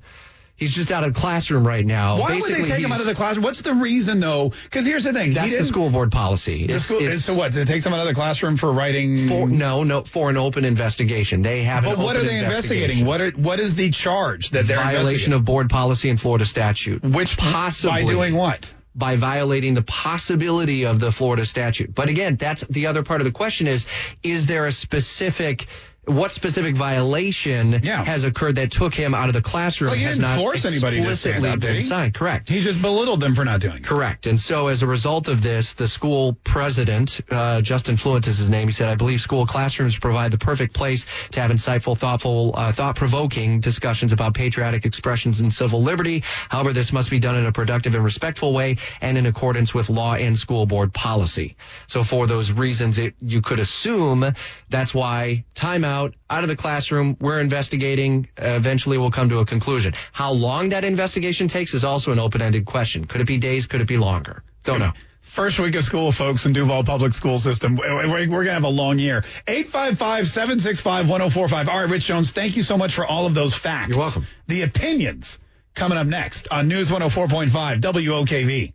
He's 0.62 0.76
just 0.76 0.92
out 0.92 1.04
of 1.04 1.16
the 1.16 1.20
classroom 1.20 1.66
right 1.66 1.84
now. 1.84 2.20
Why 2.20 2.36
would 2.40 2.54
they 2.54 2.64
take 2.64 2.86
him 2.86 2.92
out 2.92 3.00
of 3.00 3.08
the 3.08 3.16
classroom? 3.16 3.44
What's 3.44 3.64
the 3.64 3.74
reason 3.74 4.20
though? 4.20 4.54
Because 4.66 4.86
here's 4.86 5.06
the 5.06 5.12
thing. 5.12 5.30
he 5.30 5.34
That's 5.34 5.58
the 5.58 5.66
school 5.66 5.90
board 5.90 6.12
policy. 6.12 6.66
It's- 6.66 6.86
school, 6.86 7.00
it's 7.02 7.26
so 7.26 7.34
what? 7.34 7.54
To 7.54 7.66
take 7.66 7.82
someone 7.82 8.00
out 8.00 8.08
of 8.08 8.14
the 8.14 8.22
classroom 8.22 8.58
for 8.58 8.72
writing? 8.72 9.28
For, 9.28 9.50
no, 9.50 9.82
no, 9.82 10.04
for 10.04 10.30
an 10.30 10.38
open 10.38 10.64
investigation. 10.64 11.42
They 11.42 11.64
have 11.64 11.84
but 11.84 11.98
an 11.98 12.04
what 12.04 12.16
are 12.16 12.22
they 12.22 12.38
investigating? 12.38 13.08
What 13.08 13.22
are 13.22 13.32
what 13.32 13.60
is 13.60 13.74
the 13.74 13.90
charge 13.90 14.52
that 14.52 14.68
they're 14.68 14.78
violation 14.78 15.34
of 15.34 15.44
board 15.44 15.68
policy 15.68 16.12
and 16.12 16.22
Florida 16.22 16.46
statute? 16.46 17.02
which 17.02 17.38
possibly 17.40 18.04
by 18.04 18.08
doing 18.08 18.36
what? 18.36 18.72
by 18.94 19.16
violating 19.16 19.74
the 19.74 19.82
possibility 19.82 20.86
of 20.86 21.00
the 21.00 21.12
Florida 21.12 21.46
statute. 21.46 21.96
But 21.96 22.10
again, 22.10 22.36
that's 22.36 22.62
the 22.68 22.88
other 22.88 23.04
part 23.04 23.22
of 23.22 23.26
the 23.26 23.32
question 23.32 23.68
is, 23.68 23.86
is 24.22 24.46
there 24.46 24.66
a 24.66 24.72
specific, 24.72 25.68
what 26.06 26.32
specific 26.32 26.76
violation 26.76 27.80
Yeah. 27.84 28.04
has 28.04 28.24
occurred 28.24 28.56
that 28.56 28.72
took 28.72 28.96
him 28.96 29.14
out 29.14 29.28
of 29.30 29.34
the 29.34 29.42
classroom 29.42 29.92
Well, 29.92 30.00
he 30.00 30.06
has 30.06 30.16
didn't 30.18 30.30
not 30.32 30.38
force 30.40 30.66
anybody 30.66 30.98
to 30.98 31.16
stand 31.16 31.36
explicitly 31.36 31.50
up, 31.50 31.60
been 31.60 31.82
signed. 31.82 32.14
Correct. 32.16 32.50
He 32.50 32.62
just 32.62 32.82
belittled 32.82 33.20
them 33.20 33.36
for 33.36 33.46
not 33.46 33.60
doing 33.62 33.78
it. 33.78 33.84
Correct. 33.84 34.26
And 34.26 34.40
so 34.40 34.68
as 34.68 34.82
a 34.82 34.88
result 34.88 35.28
of 35.28 35.44
this, 35.44 35.74
the 35.74 35.88
school 35.88 36.36
president, 36.44 37.22
uh, 37.30 37.62
Justin 37.62 37.98
Fluent 37.98 38.28
is 38.28 38.40
his 38.40 38.50
name, 38.50 38.68
he 38.68 38.72
said, 38.72 38.90
I 38.90 38.96
believe 38.96 39.22
school 39.22 39.46
classrooms 39.46 39.96
provide 39.98 40.32
the 40.32 40.40
perfect 40.40 40.74
place 40.74 41.06
to 41.32 41.42
have 41.42 41.52
insightful, 41.52 41.96
thoughtful, 41.96 42.54
uh, 42.56 42.72
thought-provoking 42.72 43.60
discussions 43.60 44.12
about 44.12 44.34
patriotic 44.34 44.86
expressions 44.88 45.40
and 45.40 45.54
civil 45.54 45.84
liberty. 45.84 46.24
However, 46.50 46.74
this 46.74 46.92
must 46.92 47.12
be 47.12 47.20
done 47.20 47.36
in 47.36 47.46
a 47.46 47.52
productive 47.52 47.94
and 47.94 48.04
respectful 48.04 48.54
way 48.54 48.78
and 49.02 49.20
in 49.20 49.28
accordance 49.28 49.72
with 49.74 49.88
law 49.90 50.16
and 50.16 50.36
school 50.38 50.66
board 50.66 50.94
policy. 50.94 51.56
So 51.86 52.04
for 52.04 52.26
those 52.26 52.52
reasons, 52.52 52.98
it, 52.98 53.14
you 53.22 53.42
could 53.42 53.60
assume 53.60 54.34
that's 54.70 54.96
why 54.96 55.46
timeout, 55.56 55.91
out 55.92 56.16
of 56.30 56.48
the 56.48 56.56
classroom, 56.56 57.18
we're 57.20 57.40
investigating, 57.40 58.28
uh, 58.42 58.48
eventually 58.50 58.98
we'll 58.98 59.12
come 59.12 59.30
to 59.30 59.38
a 59.40 59.46
conclusion. 59.46 59.94
How 60.12 60.32
long 60.32 60.70
that 60.70 60.86
investigation 60.86 61.48
takes 61.48 61.74
is 61.74 61.84
also 61.84 62.12
an 62.12 62.20
open-ended 62.20 62.66
question. 62.66 63.06
Could 63.06 63.22
it 63.22 63.28
be 63.28 63.38
days? 63.38 63.66
Could 63.68 63.82
it 63.82 63.88
be 63.88 63.98
longer? 63.98 64.44
Don't 64.64 64.80
know. 64.80 64.92
First 65.22 65.60
week 65.60 65.76
of 65.76 65.84
school, 65.86 66.12
folks, 66.12 66.46
in 66.46 66.54
Duval 66.54 66.84
Public 66.84 67.14
School 67.14 67.40
System. 67.40 67.78
We're, 67.78 68.10
we're 68.10 68.28
going 68.28 68.48
to 68.48 68.54
have 68.54 68.66
a 68.66 68.70
long 68.70 69.00
year. 69.00 69.24
855-765-1045. 69.48 71.68
All 71.70 71.80
right, 71.80 71.90
Rich 71.90 72.04
Jones, 72.06 72.34
thank 72.34 72.58
you 72.58 72.64
so 72.64 72.78
much 72.78 72.96
for 72.96 73.06
all 73.06 73.26
of 73.26 73.34
those 73.34 73.54
facts. 73.54 73.90
You're 73.90 74.00
welcome. 74.00 74.28
The 74.48 74.64
opinions 74.64 75.40
coming 75.74 75.98
up 75.98 76.08
next 76.08 76.50
on 76.52 76.68
News 76.68 76.90
104.5 76.90 77.80
WOKV. 77.80 78.74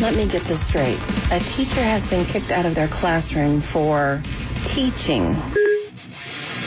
Let 0.00 0.16
me 0.16 0.26
get 0.26 0.42
this 0.44 0.66
straight. 0.66 0.98
A 1.30 1.40
teacher 1.40 1.82
has 1.82 2.06
been 2.06 2.24
kicked 2.24 2.50
out 2.50 2.64
of 2.66 2.74
their 2.74 2.88
classroom 2.88 3.60
for 3.60 4.20
teaching. 4.66 5.36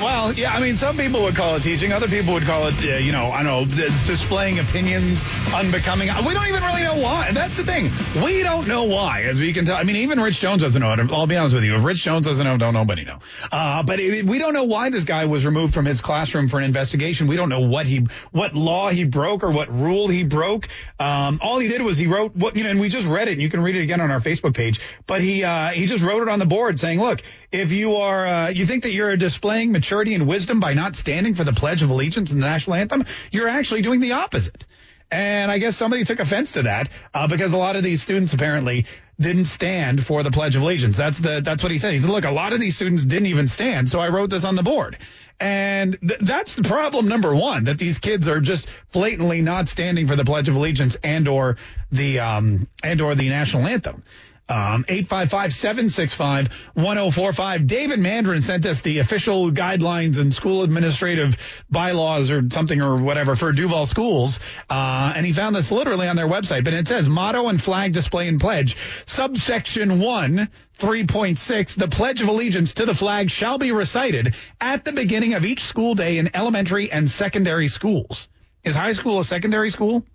Well, 0.02 0.32
yeah, 0.34 0.54
I 0.54 0.62
mean, 0.62 0.78
some 0.78 0.96
people 0.96 1.24
would 1.24 1.36
call 1.36 1.56
it 1.56 1.64
teaching. 1.64 1.92
Other 1.92 2.08
people 2.08 2.34
would 2.34 2.44
call 2.44 2.68
it, 2.68 2.76
uh, 2.84 2.98
you 2.98 3.12
know, 3.12 3.32
I 3.32 3.42
don't 3.42 3.72
know, 3.72 3.84
it's 3.84 4.06
displaying 4.06 4.60
opinions 4.60 5.24
unbecoming. 5.52 6.10
We 6.24 6.36
don't 6.36 6.46
even 6.46 6.62
really 6.62 6.84
know 6.84 7.00
why. 7.02 7.32
That's 7.32 7.58
the 7.58 7.64
thing. 7.64 7.90
We 8.24 8.44
don't 8.44 8.68
know 8.68 8.84
why, 8.84 9.24
as 9.24 9.40
we 9.40 9.54
can 9.54 9.66
tell. 9.66 9.76
I 9.76 9.82
mean, 9.82 9.96
even 9.96 10.20
Rich 10.20 10.40
Jones 10.40 10.62
doesn't 10.62 10.80
know 10.80 10.94
it. 10.94 11.00
I'll 11.12 11.26
be 11.26 11.36
honest 11.36 11.56
with 11.56 11.64
you. 11.64 11.76
If 11.76 11.84
Rich 11.84 12.04
Jones 12.04 12.28
doesn't 12.28 12.46
know, 12.46 12.58
don't 12.58 12.76
nobody 12.76 13.06
know. 13.06 13.18
Uh, 13.52 13.82
but 13.82 14.00
it, 14.00 14.24
we 14.24 14.38
don't 14.38 14.54
know 14.54 14.66
why 14.66 14.92
this 14.92 15.04
guy 15.04 15.26
was 15.26 15.48
removed 15.48 15.74
from 15.74 15.86
his 15.86 16.00
classroom 16.00 16.48
for 16.48 16.60
an 16.60 16.64
investigation. 16.64 17.26
We 17.26 17.36
don't 17.36 17.50
know 17.50 17.62
what 17.62 17.88
he, 17.88 18.06
what 18.32 18.54
law 18.54 18.90
he 18.90 19.04
broke 19.04 19.44
or 19.44 19.50
what 19.50 19.74
rule 19.74 20.08
he 20.08 20.24
broke. 20.24 20.68
Um, 21.00 21.40
all 21.42 21.58
he 21.58 21.70
did 21.70 21.82
was 21.82 21.98
he 21.98 22.06
wrote 22.06 22.36
what, 22.36 22.56
you 22.56 22.66
know, 22.66 22.70
and 22.70 22.80
we 22.80 22.90
just 22.90 23.08
read 23.08 23.30
it 23.30 23.32
and 23.32 23.42
you 23.42 23.50
can 23.50 23.62
read 23.62 23.76
it 23.76 23.82
again 23.82 24.00
on 24.02 24.12
our 24.12 24.20
Facebook 24.20 24.54
page, 24.54 24.80
but 25.08 25.22
he, 25.22 25.44
uh, 25.44 25.70
he 25.70 25.88
just 25.88 26.04
wrote 26.04 26.22
it 26.22 26.30
on 26.30 26.38
the 26.38 26.46
board 26.46 26.80
saying, 26.80 27.00
look, 27.00 27.24
if 27.52 27.72
you 27.72 27.96
are, 27.96 28.28
uh, 28.28 28.50
you 28.50 28.68
think 28.68 28.84
that 28.84 28.92
you're 28.92 29.18
displaying 29.18 29.72
maturity 29.88 30.16
and 30.16 30.28
wisdom 30.28 30.60
by 30.60 30.74
not 30.74 30.98
standing 30.98 31.34
for 31.34 31.46
the 31.46 31.54
Pledge 31.54 31.82
of 31.82 31.90
Allegiance 31.90 32.32
and 32.32 32.44
the 32.44 32.46
national 32.46 32.76
anthem, 32.76 33.06
you're 33.32 33.48
actually 33.48 33.82
doing 33.82 34.02
the 34.02 34.12
opposite. 34.12 34.66
And 35.10 35.50
I 35.50 35.60
guess 35.60 35.78
somebody 35.78 36.04
took 36.04 36.20
offense 36.20 36.52
to 36.54 36.64
that 36.64 36.90
uh, 37.14 37.30
because 37.30 37.54
a 37.54 37.58
lot 37.58 37.78
of 37.78 37.84
these 37.84 38.02
students 38.02 38.34
apparently 38.34 38.86
didn't 39.18 39.46
stand 39.46 40.06
for 40.06 40.24
the 40.24 40.32
Pledge 40.32 40.58
of 40.58 40.62
Allegiance. 40.64 40.98
That's 40.98 41.18
the 41.20 41.40
that's 41.42 41.64
what 41.64 41.72
he 41.72 41.78
said. 41.78 41.94
He 41.94 42.00
said, 42.00 42.10
"Look, 42.10 42.26
a 42.26 42.32
lot 42.32 42.52
of 42.52 42.60
these 42.60 42.76
students 42.76 43.06
didn't 43.06 43.28
even 43.28 43.48
stand, 43.48 43.90
so 43.90 44.02
I 44.02 44.10
wrote 44.10 44.30
this 44.30 44.44
on 44.44 44.56
the 44.56 44.64
board." 44.64 44.98
And 45.40 45.98
th- 46.02 46.20
that's 46.20 46.56
the 46.56 46.64
problem 46.64 47.08
number 47.08 47.34
one 47.34 47.64
that 47.64 47.78
these 47.78 48.00
kids 48.00 48.28
are 48.28 48.42
just 48.42 48.68
blatantly 48.92 49.42
not 49.42 49.70
standing 49.70 50.08
for 50.08 50.18
the 50.18 50.26
Pledge 50.26 50.50
of 50.50 50.56
Allegiance 50.56 50.98
and 51.02 51.30
or 51.30 51.56
the 51.90 52.20
um 52.20 52.68
and 52.84 53.00
or 53.00 53.16
the 53.16 53.30
national 53.30 53.66
anthem. 53.66 54.04
Um, 54.50 54.86
855-765-1045. 54.86 57.68
David 57.68 58.00
Mandarin 58.00 58.42
sent 58.42 58.66
us 58.66 58.80
the 58.82 59.00
official 59.00 59.52
guidelines 59.52 60.20
and 60.20 60.34
school 60.34 60.64
administrative 60.64 61.36
bylaws 61.70 62.32
or 62.32 62.42
something 62.50 62.82
or 62.82 62.96
whatever 62.96 63.36
for 63.36 63.52
Duval 63.52 63.86
schools. 63.86 64.40
Uh, 64.70 65.12
and 65.16 65.26
he 65.26 65.34
found 65.34 65.54
this 65.54 65.70
literally 65.70 66.08
on 66.08 66.16
their 66.16 66.30
website, 66.30 66.64
but 66.64 66.74
it 66.74 66.88
says 66.88 67.10
motto 67.10 67.50
and 67.50 67.62
flag 67.62 67.92
display 67.92 68.30
and 68.30 68.40
pledge. 68.40 68.78
Subsection 69.06 70.00
one, 70.00 70.50
3.6, 70.80 71.76
the 71.76 71.90
Pledge 71.90 72.22
of 72.22 72.30
Allegiance 72.30 72.72
to 72.74 72.86
the 72.86 72.94
flag 72.94 73.30
shall 73.30 73.58
be 73.58 73.74
recited 73.74 74.34
at 74.62 74.86
the 74.86 74.94
beginning 74.94 75.34
of 75.34 75.44
each 75.44 75.64
school 75.64 75.94
day 75.94 76.20
in 76.20 76.34
elementary 76.36 76.90
and 76.90 77.10
secondary 77.10 77.68
schools. 77.68 78.30
Is 78.64 78.76
high 78.76 78.94
school 78.94 79.20
a 79.20 79.26
secondary 79.26 79.72
school? 79.72 80.06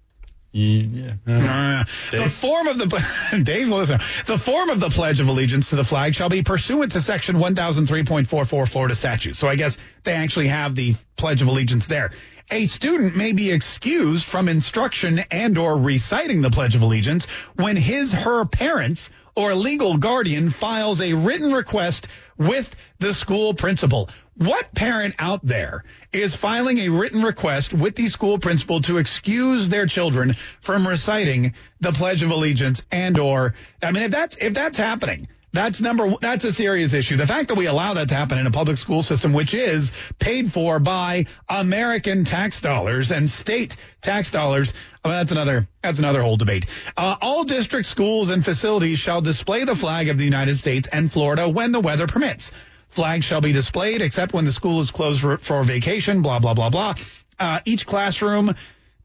Yeah. 0.52 1.14
Uh, 1.26 1.85
the 2.11 2.28
form 2.28 2.66
of 2.66 2.78
the 2.78 3.40
Dave, 3.42 3.68
listen. 3.68 4.00
The 4.26 4.37
form 4.37 4.68
of 4.68 4.80
the 4.80 4.90
Pledge 4.90 5.18
of 5.18 5.28
Allegiance 5.28 5.71
to 5.71 5.76
the 5.76 5.85
flag 5.85 6.14
shall 6.14 6.28
be 6.28 6.42
pursuant 6.42 6.92
to 6.92 7.00
Section 7.00 7.37
1003.44 7.37 8.68
Florida 8.68 8.94
statute. 8.94 9.35
So 9.35 9.49
I 9.49 9.56
guess 9.56 9.78
they 10.04 10.12
actually 10.12 10.49
have 10.49 10.75
the 10.75 10.94
Pledge 11.16 11.40
of 11.40 11.49
Allegiance 11.49 11.87
there. 11.87 12.11
A 12.50 12.66
student 12.66 13.16
may 13.16 13.32
be 13.32 13.50
excused 13.50 14.25
from 14.25 14.49
instruction 14.49 15.20
and 15.30 15.56
or 15.56 15.78
reciting 15.78 16.42
the 16.42 16.50
Pledge 16.50 16.75
of 16.75 16.82
Allegiance 16.82 17.25
when 17.54 17.76
his 17.76 18.12
her 18.12 18.44
parents 18.44 19.11
or 19.34 19.54
legal 19.54 19.96
guardian 19.96 20.50
files 20.50 21.00
a 21.00 21.14
written 21.14 21.52
request 21.52 22.08
with 22.37 22.75
the 22.99 23.14
school 23.14 23.54
principal. 23.54 24.11
What 24.37 24.75
parent 24.75 25.14
out 25.18 25.44
there 25.44 25.84
is 26.12 26.34
filing 26.34 26.78
a 26.78 26.88
written 26.88 27.22
request 27.22 27.72
with 27.72 27.94
the 27.94 28.08
school 28.08 28.38
principal 28.38 28.80
to 28.82 28.99
excuse 28.99 29.68
their 29.68 29.87
children 29.87 30.34
from 30.61 30.87
reciting 30.87 31.54
the 31.80 31.92
Pledge 31.92 32.22
of 32.22 32.30
Allegiance 32.30 32.82
and 32.90 33.18
or 33.18 33.54
I 33.82 33.92
mean 33.92 34.02
if 34.04 34.11
that's 34.11 34.37
if 34.37 34.52
that's 34.52 34.78
happening 34.78 35.28
that's 35.52 35.80
number 35.80 36.14
that's 36.21 36.44
a 36.44 36.52
serious 36.52 36.94
issue. 36.94 37.16
The 37.16 37.26
fact 37.26 37.49
that 37.49 37.56
we 37.56 37.66
allow 37.66 37.94
that 37.94 38.09
to 38.09 38.14
happen 38.14 38.38
in 38.38 38.47
a 38.47 38.50
public 38.50 38.78
school 38.78 39.02
system 39.02 39.32
which 39.32 39.54
is 39.54 39.92
paid 40.18 40.52
for 40.52 40.78
by 40.78 41.26
American 41.49 42.25
tax 42.25 42.61
dollars 42.61 43.12
and 43.12 43.28
state 43.28 43.76
tax 44.00 44.30
dollars, 44.30 44.73
well, 45.04 45.14
that's 45.14 45.30
another 45.30 45.68
that's 45.82 45.99
another 45.99 46.23
whole 46.23 46.37
debate. 46.37 46.66
Uh, 46.97 47.16
all 47.21 47.44
district 47.44 47.87
schools 47.87 48.30
and 48.30 48.44
facilities 48.44 48.99
shall 48.99 49.21
display 49.21 49.64
the 49.64 49.76
flag 49.76 50.09
of 50.09 50.18
the 50.18 50.25
United 50.25 50.56
States 50.56 50.88
and 50.90 51.12
Florida 51.12 51.49
when 51.49 51.73
the 51.73 51.80
weather 51.80 52.06
permits. 52.06 52.50
Flags 52.90 53.25
shall 53.25 53.40
be 53.40 53.52
displayed 53.52 54.02
except 54.02 54.35
when 54.35 54.44
the 54.44 54.52
school 54.52 54.80
is 54.80 54.90
closed 54.90 55.21
for, 55.21 55.38
for 55.38 55.62
vacation, 55.64 56.21
blah, 56.21 56.38
blah, 56.38 56.52
blah, 56.52 56.68
blah. 56.68 56.94
Uh, 57.38 57.61
each 57.64 57.87
classroom, 57.87 58.54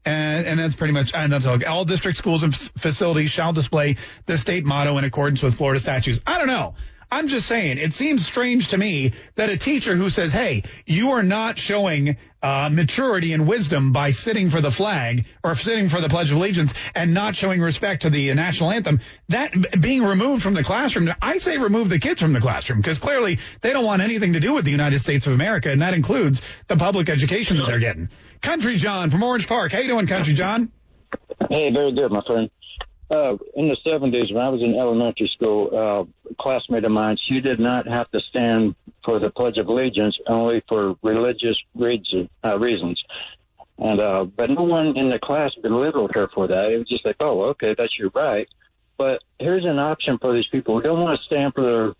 and, 0.08 0.46
and 0.46 0.58
that's 0.58 0.74
pretty 0.74 0.94
much, 0.94 1.12
and 1.14 1.30
that's 1.30 1.44
all. 1.44 1.58
All 1.66 1.84
district 1.84 2.16
schools 2.16 2.42
and 2.42 2.54
facilities 2.54 3.30
shall 3.30 3.52
display 3.52 3.96
the 4.26 4.38
state 4.38 4.64
motto 4.64 4.96
in 4.96 5.04
accordance 5.04 5.42
with 5.42 5.56
Florida 5.56 5.80
statutes. 5.80 6.20
I 6.26 6.38
don't 6.38 6.46
know. 6.46 6.74
I'm 7.10 7.28
just 7.28 7.46
saying, 7.46 7.78
it 7.78 7.94
seems 7.94 8.26
strange 8.26 8.68
to 8.68 8.76
me 8.76 9.14
that 9.34 9.48
a 9.48 9.56
teacher 9.56 9.96
who 9.96 10.10
says, 10.10 10.30
hey, 10.30 10.64
you 10.84 11.12
are 11.12 11.22
not 11.22 11.58
showing 11.58 12.18
uh, 12.42 12.68
maturity 12.70 13.32
and 13.32 13.48
wisdom 13.48 13.92
by 13.92 14.10
sitting 14.10 14.50
for 14.50 14.60
the 14.60 14.70
flag 14.70 15.26
or 15.42 15.54
sitting 15.54 15.88
for 15.88 16.02
the 16.02 16.10
Pledge 16.10 16.30
of 16.30 16.36
Allegiance 16.36 16.74
and 16.94 17.14
not 17.14 17.34
showing 17.34 17.62
respect 17.62 18.02
to 18.02 18.10
the 18.10 18.32
national 18.34 18.70
anthem, 18.70 19.00
that 19.30 19.80
being 19.80 20.02
removed 20.02 20.42
from 20.42 20.52
the 20.52 20.62
classroom, 20.62 21.08
I 21.22 21.38
say 21.38 21.56
remove 21.56 21.88
the 21.88 21.98
kids 21.98 22.20
from 22.20 22.34
the 22.34 22.40
classroom 22.40 22.78
because 22.78 22.98
clearly 22.98 23.38
they 23.62 23.72
don't 23.72 23.86
want 23.86 24.02
anything 24.02 24.34
to 24.34 24.40
do 24.40 24.52
with 24.52 24.66
the 24.66 24.70
United 24.70 24.98
States 24.98 25.26
of 25.26 25.32
America, 25.32 25.70
and 25.70 25.80
that 25.80 25.94
includes 25.94 26.42
the 26.66 26.76
public 26.76 27.08
education 27.08 27.56
that 27.56 27.66
they're 27.66 27.78
getting. 27.78 28.10
Country 28.40 28.76
John 28.76 29.10
from 29.10 29.22
Orange 29.22 29.46
Park. 29.46 29.72
How 29.72 29.80
you 29.80 29.88
doing, 29.88 30.06
Country 30.06 30.34
John? 30.34 30.70
Hey, 31.50 31.70
very 31.72 31.92
good, 31.92 32.10
my 32.10 32.22
friend. 32.26 32.50
Uh, 33.10 33.36
in 33.54 33.68
the 33.68 33.76
70s, 33.86 34.34
when 34.34 34.44
I 34.44 34.50
was 34.50 34.62
in 34.62 34.74
elementary 34.74 35.30
school, 35.34 35.70
uh, 35.72 36.30
a 36.30 36.34
classmate 36.38 36.84
of 36.84 36.92
mine, 36.92 37.16
she 37.26 37.40
did 37.40 37.58
not 37.58 37.88
have 37.88 38.10
to 38.10 38.20
stand 38.28 38.74
for 39.04 39.18
the 39.18 39.30
Pledge 39.30 39.56
of 39.56 39.66
Allegiance 39.68 40.18
only 40.26 40.62
for 40.68 40.94
religious 41.02 41.56
reason, 41.74 42.28
uh, 42.44 42.58
reasons. 42.58 43.02
And, 43.78 44.00
uh, 44.00 44.24
but 44.24 44.50
no 44.50 44.64
one 44.64 44.96
in 44.98 45.08
the 45.08 45.18
class 45.18 45.52
belittled 45.62 46.10
her 46.14 46.28
for 46.34 46.48
that. 46.48 46.70
It 46.70 46.78
was 46.78 46.88
just 46.88 47.06
like, 47.06 47.16
oh, 47.20 47.44
okay, 47.50 47.74
that's 47.78 47.98
your 47.98 48.10
right. 48.14 48.48
But 48.98 49.22
here's 49.38 49.64
an 49.64 49.78
option 49.78 50.18
for 50.18 50.34
these 50.34 50.48
people 50.48 50.76
who 50.76 50.82
don't 50.82 51.00
want 51.00 51.18
to 51.18 51.24
stand 51.24 51.54
for 51.54 51.94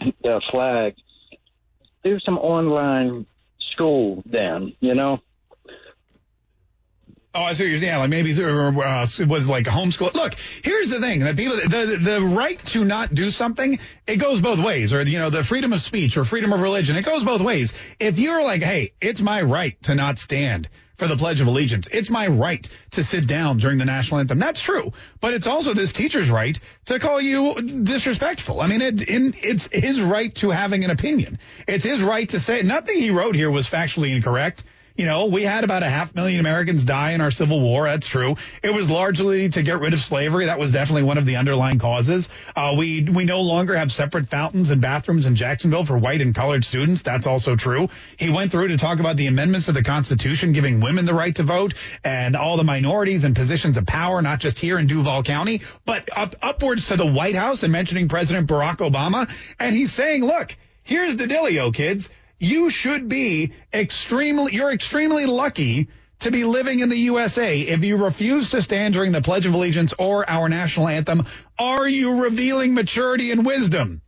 their, 0.00 0.12
their 0.22 0.40
flag. 0.52 0.94
Do 2.04 2.18
some 2.20 2.38
online 2.38 3.26
school 3.72 4.22
then, 4.24 4.72
you 4.80 4.94
know? 4.94 5.18
Oh, 7.34 7.42
I 7.42 7.52
see 7.52 7.64
what 7.64 7.70
you're 7.70 7.78
saying. 7.78 7.98
Like 7.98 8.08
maybe 8.08 8.32
uh, 8.32 9.06
it 9.18 9.28
was 9.28 9.46
like 9.46 9.66
a 9.66 9.70
homeschool. 9.70 10.14
Look, 10.14 10.34
here's 10.64 10.88
the 10.88 10.98
thing: 10.98 11.20
that 11.20 11.36
people, 11.36 11.56
the 11.56 11.98
the 12.00 12.22
right 12.22 12.58
to 12.66 12.84
not 12.84 13.12
do 13.12 13.30
something, 13.30 13.78
it 14.06 14.16
goes 14.16 14.40
both 14.40 14.58
ways. 14.58 14.94
Or 14.94 15.02
you 15.02 15.18
know, 15.18 15.28
the 15.28 15.44
freedom 15.44 15.74
of 15.74 15.82
speech 15.82 16.16
or 16.16 16.24
freedom 16.24 16.54
of 16.54 16.60
religion, 16.60 16.96
it 16.96 17.04
goes 17.04 17.24
both 17.24 17.42
ways. 17.42 17.74
If 18.00 18.18
you're 18.18 18.42
like, 18.42 18.62
hey, 18.62 18.92
it's 19.00 19.20
my 19.20 19.42
right 19.42 19.80
to 19.82 19.94
not 19.94 20.18
stand 20.18 20.70
for 20.96 21.06
the 21.06 21.16
Pledge 21.16 21.40
of 21.40 21.46
Allegiance, 21.46 21.86
it's 21.92 22.10
my 22.10 22.26
right 22.26 22.68
to 22.92 23.04
sit 23.04 23.26
down 23.26 23.58
during 23.58 23.78
the 23.78 23.84
national 23.84 24.20
anthem. 24.20 24.38
That's 24.38 24.60
true, 24.60 24.92
but 25.20 25.34
it's 25.34 25.46
also 25.46 25.74
this 25.74 25.92
teacher's 25.92 26.30
right 26.30 26.58
to 26.86 26.98
call 26.98 27.20
you 27.20 27.54
disrespectful. 27.54 28.60
I 28.60 28.66
mean, 28.66 28.82
it, 28.82 29.08
in, 29.08 29.34
it's 29.42 29.68
his 29.70 30.00
right 30.00 30.34
to 30.36 30.50
having 30.50 30.82
an 30.82 30.90
opinion. 30.90 31.38
It's 31.68 31.84
his 31.84 32.02
right 32.02 32.28
to 32.30 32.40
say 32.40 32.62
nothing 32.62 32.98
he 32.98 33.10
wrote 33.10 33.36
here 33.36 33.50
was 33.50 33.68
factually 33.68 34.16
incorrect. 34.16 34.64
You 34.98 35.06
know, 35.06 35.26
we 35.26 35.44
had 35.44 35.62
about 35.62 35.84
a 35.84 35.88
half 35.88 36.12
million 36.16 36.40
Americans 36.40 36.82
die 36.82 37.12
in 37.12 37.20
our 37.20 37.30
Civil 37.30 37.60
War. 37.60 37.84
That's 37.84 38.08
true. 38.08 38.34
It 38.64 38.70
was 38.70 38.90
largely 38.90 39.48
to 39.48 39.62
get 39.62 39.78
rid 39.78 39.92
of 39.92 40.00
slavery. 40.00 40.46
That 40.46 40.58
was 40.58 40.72
definitely 40.72 41.04
one 41.04 41.18
of 41.18 41.24
the 41.24 41.36
underlying 41.36 41.78
causes. 41.78 42.28
Uh, 42.56 42.74
we 42.76 43.04
we 43.04 43.24
no 43.24 43.42
longer 43.42 43.76
have 43.76 43.92
separate 43.92 44.26
fountains 44.26 44.70
and 44.70 44.82
bathrooms 44.82 45.24
in 45.24 45.36
Jacksonville 45.36 45.84
for 45.84 45.96
white 45.96 46.20
and 46.20 46.34
colored 46.34 46.64
students. 46.64 47.02
That's 47.02 47.28
also 47.28 47.54
true. 47.54 47.90
He 48.16 48.28
went 48.28 48.50
through 48.50 48.68
to 48.68 48.76
talk 48.76 48.98
about 48.98 49.16
the 49.16 49.28
amendments 49.28 49.66
to 49.66 49.72
the 49.72 49.84
Constitution 49.84 50.50
giving 50.50 50.80
women 50.80 51.04
the 51.04 51.14
right 51.14 51.36
to 51.36 51.44
vote 51.44 51.74
and 52.02 52.34
all 52.34 52.56
the 52.56 52.64
minorities 52.64 53.22
and 53.22 53.36
positions 53.36 53.76
of 53.76 53.86
power, 53.86 54.20
not 54.20 54.40
just 54.40 54.58
here 54.58 54.80
in 54.80 54.88
Duval 54.88 55.22
County, 55.22 55.62
but 55.86 56.08
up 56.16 56.34
upwards 56.42 56.86
to 56.86 56.96
the 56.96 57.06
White 57.06 57.36
House 57.36 57.62
and 57.62 57.70
mentioning 57.70 58.08
President 58.08 58.48
Barack 58.48 58.78
Obama. 58.78 59.30
And 59.60 59.76
he's 59.76 59.92
saying, 59.92 60.24
look, 60.24 60.56
here's 60.82 61.14
the 61.14 61.26
dealio, 61.26 61.72
kids 61.72 62.10
you 62.38 62.70
should 62.70 63.08
be 63.08 63.52
extremely, 63.72 64.54
you're 64.54 64.72
extremely 64.72 65.26
lucky 65.26 65.88
to 66.20 66.30
be 66.30 66.44
living 66.44 66.80
in 66.80 66.88
the 66.88 66.96
USA. 66.96 67.60
If 67.60 67.84
you 67.84 67.96
refuse 67.96 68.50
to 68.50 68.62
stand 68.62 68.94
during 68.94 69.12
the 69.12 69.22
Pledge 69.22 69.46
of 69.46 69.54
Allegiance 69.54 69.92
or 69.98 70.28
our 70.28 70.48
national 70.48 70.88
anthem, 70.88 71.26
are 71.58 71.88
you 71.88 72.22
revealing 72.22 72.74
maturity 72.74 73.30
and 73.30 73.46
wisdom? 73.46 74.00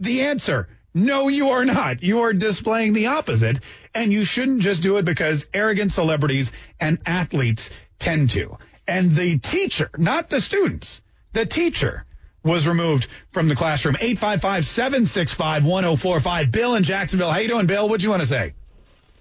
The 0.00 0.22
answer, 0.22 0.68
no, 0.94 1.28
you 1.28 1.50
are 1.50 1.64
not. 1.66 2.02
You 2.02 2.22
are 2.22 2.32
displaying 2.32 2.94
the 2.94 3.08
opposite, 3.08 3.60
and 3.94 4.10
you 4.12 4.24
shouldn't 4.24 4.62
just 4.62 4.82
do 4.82 4.96
it 4.96 5.04
because 5.04 5.44
arrogant 5.52 5.92
celebrities 5.92 6.52
and 6.80 6.98
athletes 7.04 7.68
tend 7.98 8.30
to. 8.30 8.56
And 8.88 9.12
the 9.12 9.38
teacher, 9.38 9.90
not 9.98 10.30
the 10.30 10.40
students, 10.40 11.02
the 11.34 11.44
teacher 11.44 12.05
was 12.46 12.66
removed 12.66 13.08
from 13.32 13.48
the 13.48 13.56
classroom. 13.56 13.96
855-765-1045. 13.96 16.50
Bill 16.50 16.74
in 16.74 16.82
Jacksonville. 16.82 17.30
How 17.30 17.38
you 17.38 17.48
doing, 17.48 17.66
Bill? 17.66 17.88
What 17.88 18.00
do 18.00 18.04
you 18.04 18.10
want 18.10 18.22
to 18.22 18.28
say? 18.28 18.54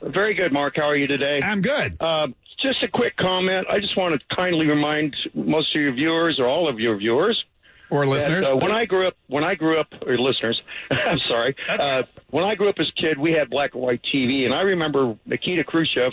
Very 0.02 0.34
good, 0.36 0.54
Mark. 0.54 0.74
How 0.78 0.90
are 0.90 0.96
you 0.96 1.08
today? 1.08 1.40
I'm 1.42 1.62
good. 1.62 1.98
Uh, 2.00 2.28
just 2.62 2.84
a 2.84 2.88
quick 2.88 3.16
comment. 3.18 3.68
I 3.70 3.80
just 3.80 3.98
want 3.98 4.14
to 4.14 4.36
kindly 4.36 4.68
remind 4.68 5.16
most 5.34 5.76
of 5.76 5.82
your 5.82 5.94
viewers 5.94 6.40
or 6.40 6.48
all 6.48 6.70
of 6.70 6.80
your 6.80 6.98
viewers 6.98 7.44
or 7.90 8.06
listeners. 8.06 8.46
that, 8.46 8.54
uh, 8.54 8.58
when 8.58 8.74
I 8.74 8.86
grew 8.86 9.08
up, 9.08 9.16
when 9.28 9.44
I 9.44 9.56
grew 9.56 9.78
up, 9.78 9.88
or 10.06 10.18
listeners, 10.18 10.62
I'm 10.92 11.20
sorry. 11.30 11.56
Uh, 11.68 12.04
when 12.30 12.44
I 12.44 12.56
grew 12.56 12.70
up 12.70 12.76
as 12.80 12.88
a 12.90 13.02
kid, 13.02 13.18
we 13.18 13.32
had 13.32 13.50
black 13.50 13.74
and 13.74 13.84
white 13.84 14.02
TV, 14.14 14.46
and 14.46 14.54
I 14.54 14.62
remember 14.62 15.18
Nikita 15.26 15.64
Khrushchev 15.64 16.12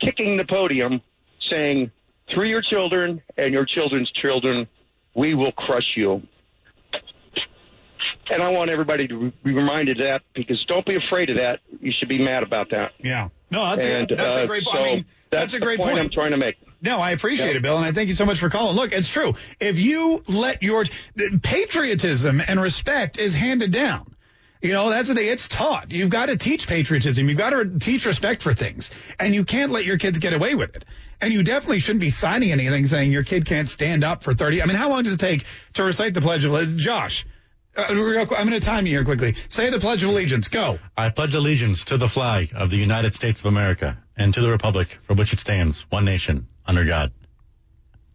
kicking 0.00 0.36
the 0.36 0.44
podium, 0.44 1.00
saying, 1.50 1.90
"Through 2.32 2.48
your 2.48 2.62
children 2.62 3.22
and 3.36 3.52
your 3.52 3.64
children's 3.64 4.10
children, 4.12 4.68
we 5.14 5.34
will 5.34 5.52
crush 5.52 5.96
you." 5.96 6.22
And 8.30 8.42
I 8.42 8.50
want 8.50 8.70
everybody 8.70 9.08
to 9.08 9.32
be 9.42 9.52
reminded 9.52 10.00
of 10.00 10.06
that 10.06 10.22
because 10.34 10.64
don't 10.68 10.86
be 10.86 10.96
afraid 10.96 11.30
of 11.30 11.38
that. 11.38 11.58
You 11.80 11.92
should 11.98 12.08
be 12.08 12.22
mad 12.22 12.42
about 12.42 12.70
that. 12.70 12.92
Yeah. 12.98 13.28
No, 13.50 13.70
that's 13.70 13.84
a, 13.84 13.90
and, 13.90 14.08
that's 14.08 14.36
a 14.36 14.42
uh, 14.42 14.46
great 14.46 14.64
so 14.64 14.70
point. 14.70 14.82
I 14.82 14.94
mean, 14.94 15.04
that's, 15.30 15.52
that's 15.52 15.54
a 15.54 15.60
great 15.60 15.78
point 15.78 15.92
point. 15.94 16.04
I'm 16.04 16.10
trying 16.10 16.30
to 16.30 16.36
make. 16.36 16.56
No, 16.82 16.98
I 16.98 17.10
appreciate 17.10 17.48
Yep. 17.48 17.56
it, 17.56 17.62
Bill, 17.62 17.76
and 17.76 17.84
I 17.84 17.92
thank 17.92 18.08
you 18.08 18.14
so 18.14 18.24
much 18.24 18.38
for 18.38 18.48
calling. 18.48 18.76
Look, 18.76 18.92
it's 18.92 19.08
true. 19.08 19.34
If 19.58 19.78
you 19.78 20.22
let 20.28 20.62
your 20.62 20.84
patriotism 21.42 22.40
and 22.40 22.60
respect 22.60 23.18
is 23.18 23.34
handed 23.34 23.72
down. 23.72 24.14
You 24.62 24.72
know, 24.74 24.90
that's 24.90 25.08
the 25.08 25.14
thing. 25.14 25.26
It's 25.26 25.48
taught. 25.48 25.90
You've 25.90 26.10
got 26.10 26.26
to 26.26 26.36
teach 26.36 26.68
patriotism. 26.68 27.28
You've 27.28 27.38
got 27.38 27.50
to 27.50 27.78
teach 27.78 28.04
respect 28.04 28.42
for 28.42 28.52
things. 28.52 28.90
And 29.18 29.34
you 29.34 29.44
can't 29.44 29.72
let 29.72 29.86
your 29.86 29.96
kids 29.96 30.18
get 30.18 30.34
away 30.34 30.54
with 30.54 30.76
it. 30.76 30.84
And 31.20 31.32
you 31.32 31.42
definitely 31.42 31.80
shouldn't 31.80 32.00
be 32.00 32.10
signing 32.10 32.52
anything 32.52 32.86
saying 32.86 33.10
your 33.10 33.24
kid 33.24 33.46
can't 33.46 33.68
stand 33.68 34.04
up 34.04 34.22
for 34.22 34.34
30. 34.34 34.62
I 34.62 34.66
mean, 34.66 34.76
how 34.76 34.90
long 34.90 35.02
does 35.02 35.14
it 35.14 35.20
take 35.20 35.44
to 35.74 35.84
recite 35.84 36.12
the 36.12 36.20
Pledge 36.20 36.44
of 36.44 36.50
Allegiance? 36.50 36.80
Josh, 36.80 37.26
uh, 37.76 37.94
real 37.94 38.20
I'm 38.22 38.48
going 38.48 38.50
to 38.50 38.60
time 38.60 38.86
you 38.86 38.96
here 38.96 39.04
quickly. 39.04 39.36
Say 39.48 39.70
the 39.70 39.78
Pledge 39.78 40.02
of 40.02 40.10
Allegiance. 40.10 40.48
Go. 40.48 40.78
I 40.96 41.08
pledge 41.10 41.34
allegiance 41.34 41.84
to 41.86 41.96
the 41.96 42.08
flag 42.08 42.50
of 42.54 42.70
the 42.70 42.76
United 42.76 43.14
States 43.14 43.40
of 43.40 43.46
America 43.46 43.98
and 44.16 44.34
to 44.34 44.40
the 44.40 44.50
republic 44.50 44.98
for 45.02 45.14
which 45.14 45.32
it 45.32 45.38
stands, 45.38 45.82
one 45.90 46.04
nation, 46.04 46.48
under 46.66 46.84
God. 46.84 47.12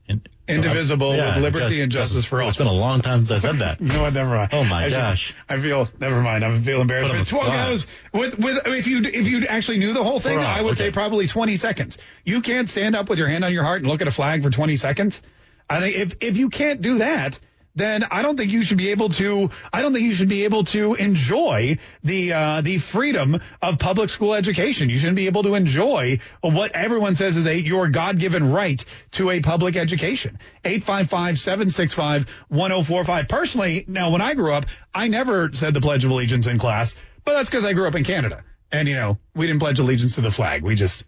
In- 0.08 0.22
Indivisible 0.48 1.16
Yeah, 1.16 1.34
with 1.36 1.44
liberty 1.44 1.78
ju- 1.78 1.84
and 1.84 1.92
justice 1.92 2.26
for 2.26 2.40
all. 2.40 2.50
It's 2.50 2.58
been 2.60 2.68
a 2.68 2.72
long 2.72 3.02
time 3.02 3.26
since 3.26 3.44
I 3.44 3.48
said 3.48 3.60
that. 3.60 3.82
no? 3.82 4.08
Never 4.12 4.30
mind. 4.36 4.50
Oh 4.54 4.64
my 4.64 4.84
I 4.86 4.88
should- 4.90 4.94
gosh. 4.96 5.36
I 5.50 5.60
feel 5.60 5.90
never 6.00 6.22
mind. 6.22 6.46
I 6.46 6.60
feel 6.60 6.82
embarrassed. 6.82 7.14
It's 7.16 7.30
12 7.30 7.46
spot. 7.46 7.68
goes 7.70 7.88
with 8.14 8.38
with 8.38 8.68
if 8.68 8.86
you 8.86 9.02
if 9.02 9.28
you 9.28 9.48
actually 9.48 9.80
knew 9.80 9.94
the 9.94 10.04
whole 10.04 10.20
thing, 10.20 10.38
I 10.38 10.62
would 10.62 10.78
say 10.78 10.92
probably 10.92 11.26
20 11.28 11.56
seconds. 11.56 11.98
You 12.24 12.42
can't 12.42 12.70
stand 12.70 12.96
up 12.96 13.10
with 13.10 13.18
your 13.18 13.28
hand 13.28 13.44
on 13.44 13.52
your 13.54 13.64
heart 13.64 13.82
and 13.82 13.90
look 13.90 14.02
at 14.02 14.08
a 14.08 14.12
flag 14.12 14.44
for 14.44 14.52
20 14.52 14.76
seconds. 14.76 15.20
I 15.68 15.80
think 15.80 15.96
if 15.96 16.14
if 16.22 16.38
you 16.38 16.50
can't 16.50 16.80
do 16.80 17.00
that, 17.00 17.40
then 17.75 18.03
I 18.03 18.22
don't 18.22 18.38
think 18.38 18.51
you 18.51 18.62
should 18.63 18.77
be 18.77 18.91
able 18.91 19.10
to. 19.10 19.50
I 19.72 19.82
don't 19.82 19.94
think 19.94 20.03
you 20.05 20.13
should 20.13 20.27
be 20.29 20.44
able 20.46 20.63
to 20.65 20.94
enjoy 20.96 21.77
the 22.03 22.34
uh, 22.34 22.62
the 22.62 22.77
freedom 22.77 23.41
of 23.62 23.79
public 23.79 24.10
school 24.10 24.34
education. 24.34 24.89
You 24.89 24.98
shouldn't 24.98 25.17
be 25.17 25.27
able 25.27 25.44
to 25.44 25.55
enjoy 25.55 26.20
what 26.41 26.74
everyone 26.74 27.17
says 27.17 27.38
is 27.38 27.46
a 27.46 27.55
your 27.55 27.88
God 27.89 28.17
given 28.17 28.51
right 28.51 28.84
to 29.12 29.29
a 29.29 29.39
public 29.41 29.75
education. 29.75 30.39
855-765-1045. 30.63 33.29
Personally, 33.29 33.86
now 33.88 34.10
when 34.12 34.22
I 34.22 34.34
grew 34.36 34.53
up, 34.53 34.67
I 34.94 35.10
never 35.10 35.50
said 35.53 35.74
the 35.74 35.82
Pledge 35.82 36.05
of 36.05 36.12
Allegiance 36.12 36.48
in 36.48 36.60
class, 36.60 36.96
but 37.25 37.34
that's 37.34 37.50
because 37.50 37.65
I 37.65 37.74
grew 37.74 37.88
up 37.88 37.96
in 37.96 38.05
Canada, 38.05 38.46
and 38.72 38.88
you 38.88 38.96
know 38.96 39.17
we 39.36 39.48
didn't 39.48 39.60
pledge 39.60 39.79
allegiance 39.79 40.15
to 40.15 40.22
the 40.22 40.32
flag. 40.32 40.63
We 40.63 40.75
just 40.75 41.03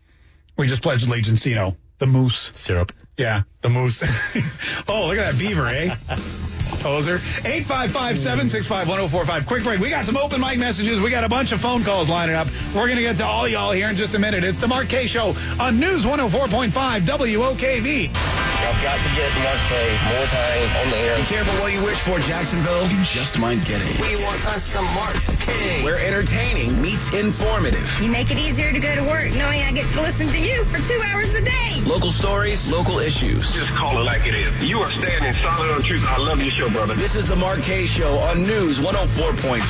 we 0.58 0.68
just 0.68 0.82
pledged 0.82 1.08
allegiance 1.08 1.40
to 1.42 1.50
you 1.50 1.56
know 1.56 1.78
the 2.00 2.08
moose. 2.08 2.52
Syrup. 2.54 2.92
Yeah. 3.18 3.44
The 3.68 3.74
moose. 3.74 4.02
oh, 4.88 5.08
look 5.08 5.18
at 5.18 5.30
that 5.30 5.38
beaver, 5.38 5.68
eh? 5.68 5.94
Poser. 6.80 7.18
855-765-1045. 7.18 9.46
Quick 9.46 9.64
break. 9.64 9.82
We 9.82 9.90
got 9.90 10.06
some 10.06 10.16
open 10.16 10.40
mic 10.40 10.58
messages. 10.58 11.02
We 11.02 11.10
got 11.10 11.26
a 11.26 11.30
bunch 11.30 11.52
of 11.52 11.60
phone 11.60 11.84
calls 11.84 12.08
lining 12.08 12.36
up. 12.36 12.48
We're 12.74 12.86
going 12.86 12.96
to 12.96 13.02
get 13.02 13.18
to 13.18 13.26
all 13.26 13.46
y'all 13.46 13.74
here 13.74 13.90
in 13.90 13.98
just 13.98 14.16
a 14.16 14.20
minute. 14.20 14.46
It's 14.46 14.60
the 14.60 14.70
Mark 14.70 14.88
K 14.88 15.06
Show 15.08 15.36
on 15.60 15.82
News 15.82 16.06
104.5 16.06 16.72
WOKV. 16.72 18.04
Y'all 18.08 18.84
got 18.84 19.04
to 19.04 19.10
get 19.16 19.32
Mark 19.44 19.60
K 19.68 20.00
more 20.16 20.26
time 20.28 20.70
on 20.78 20.90
the 20.92 20.98
air. 20.98 21.18
Be 21.18 21.24
careful 21.24 21.54
what 21.62 21.74
you 21.74 21.84
wish 21.84 22.00
for, 22.00 22.20
Jacksonville. 22.20 22.88
You 22.88 23.04
just 23.04 23.38
might 23.38 23.64
get 23.66 23.82
it. 23.82 24.00
We 24.02 24.16
want 24.24 24.46
us 24.48 24.64
some 24.64 24.86
Mark 24.86 25.16
K. 25.40 25.84
Where 25.84 26.00
entertaining 26.00 26.82
meets 26.82 27.14
informative. 27.14 28.00
You 28.02 28.10
make 28.12 28.32
it 28.32 28.38
easier 28.38 28.72
to 28.72 28.80
go 28.80 28.96
to 28.96 29.04
work 29.04 29.34
knowing 29.36 29.62
I 29.62 29.72
get 29.74 29.92
to 29.94 30.02
listen 30.02 30.28
to 30.30 30.40
you 30.40 30.64
for 30.66 30.80
two 30.88 31.02
hours 31.08 31.36
a 31.36 31.42
day. 31.42 31.82
Local 31.86 32.12
stories, 32.12 32.70
local 32.72 33.00
issues. 33.00 33.57
Just 33.58 33.72
call 33.72 34.00
it 34.00 34.04
like 34.04 34.28
it 34.28 34.36
is. 34.36 34.64
You 34.64 34.78
are 34.82 34.92
standing 34.92 35.34
solid 35.34 35.72
on 35.72 35.82
truth. 35.82 36.06
I 36.08 36.18
love 36.18 36.40
your 36.40 36.52
show, 36.52 36.70
brother. 36.70 36.94
This 36.94 37.16
is 37.16 37.28
the 37.28 37.36
Mark 37.36 37.60
K 37.62 37.88
Show 37.88 38.20
on 38.20 38.44
News 38.44 38.78
104.5 38.78 39.62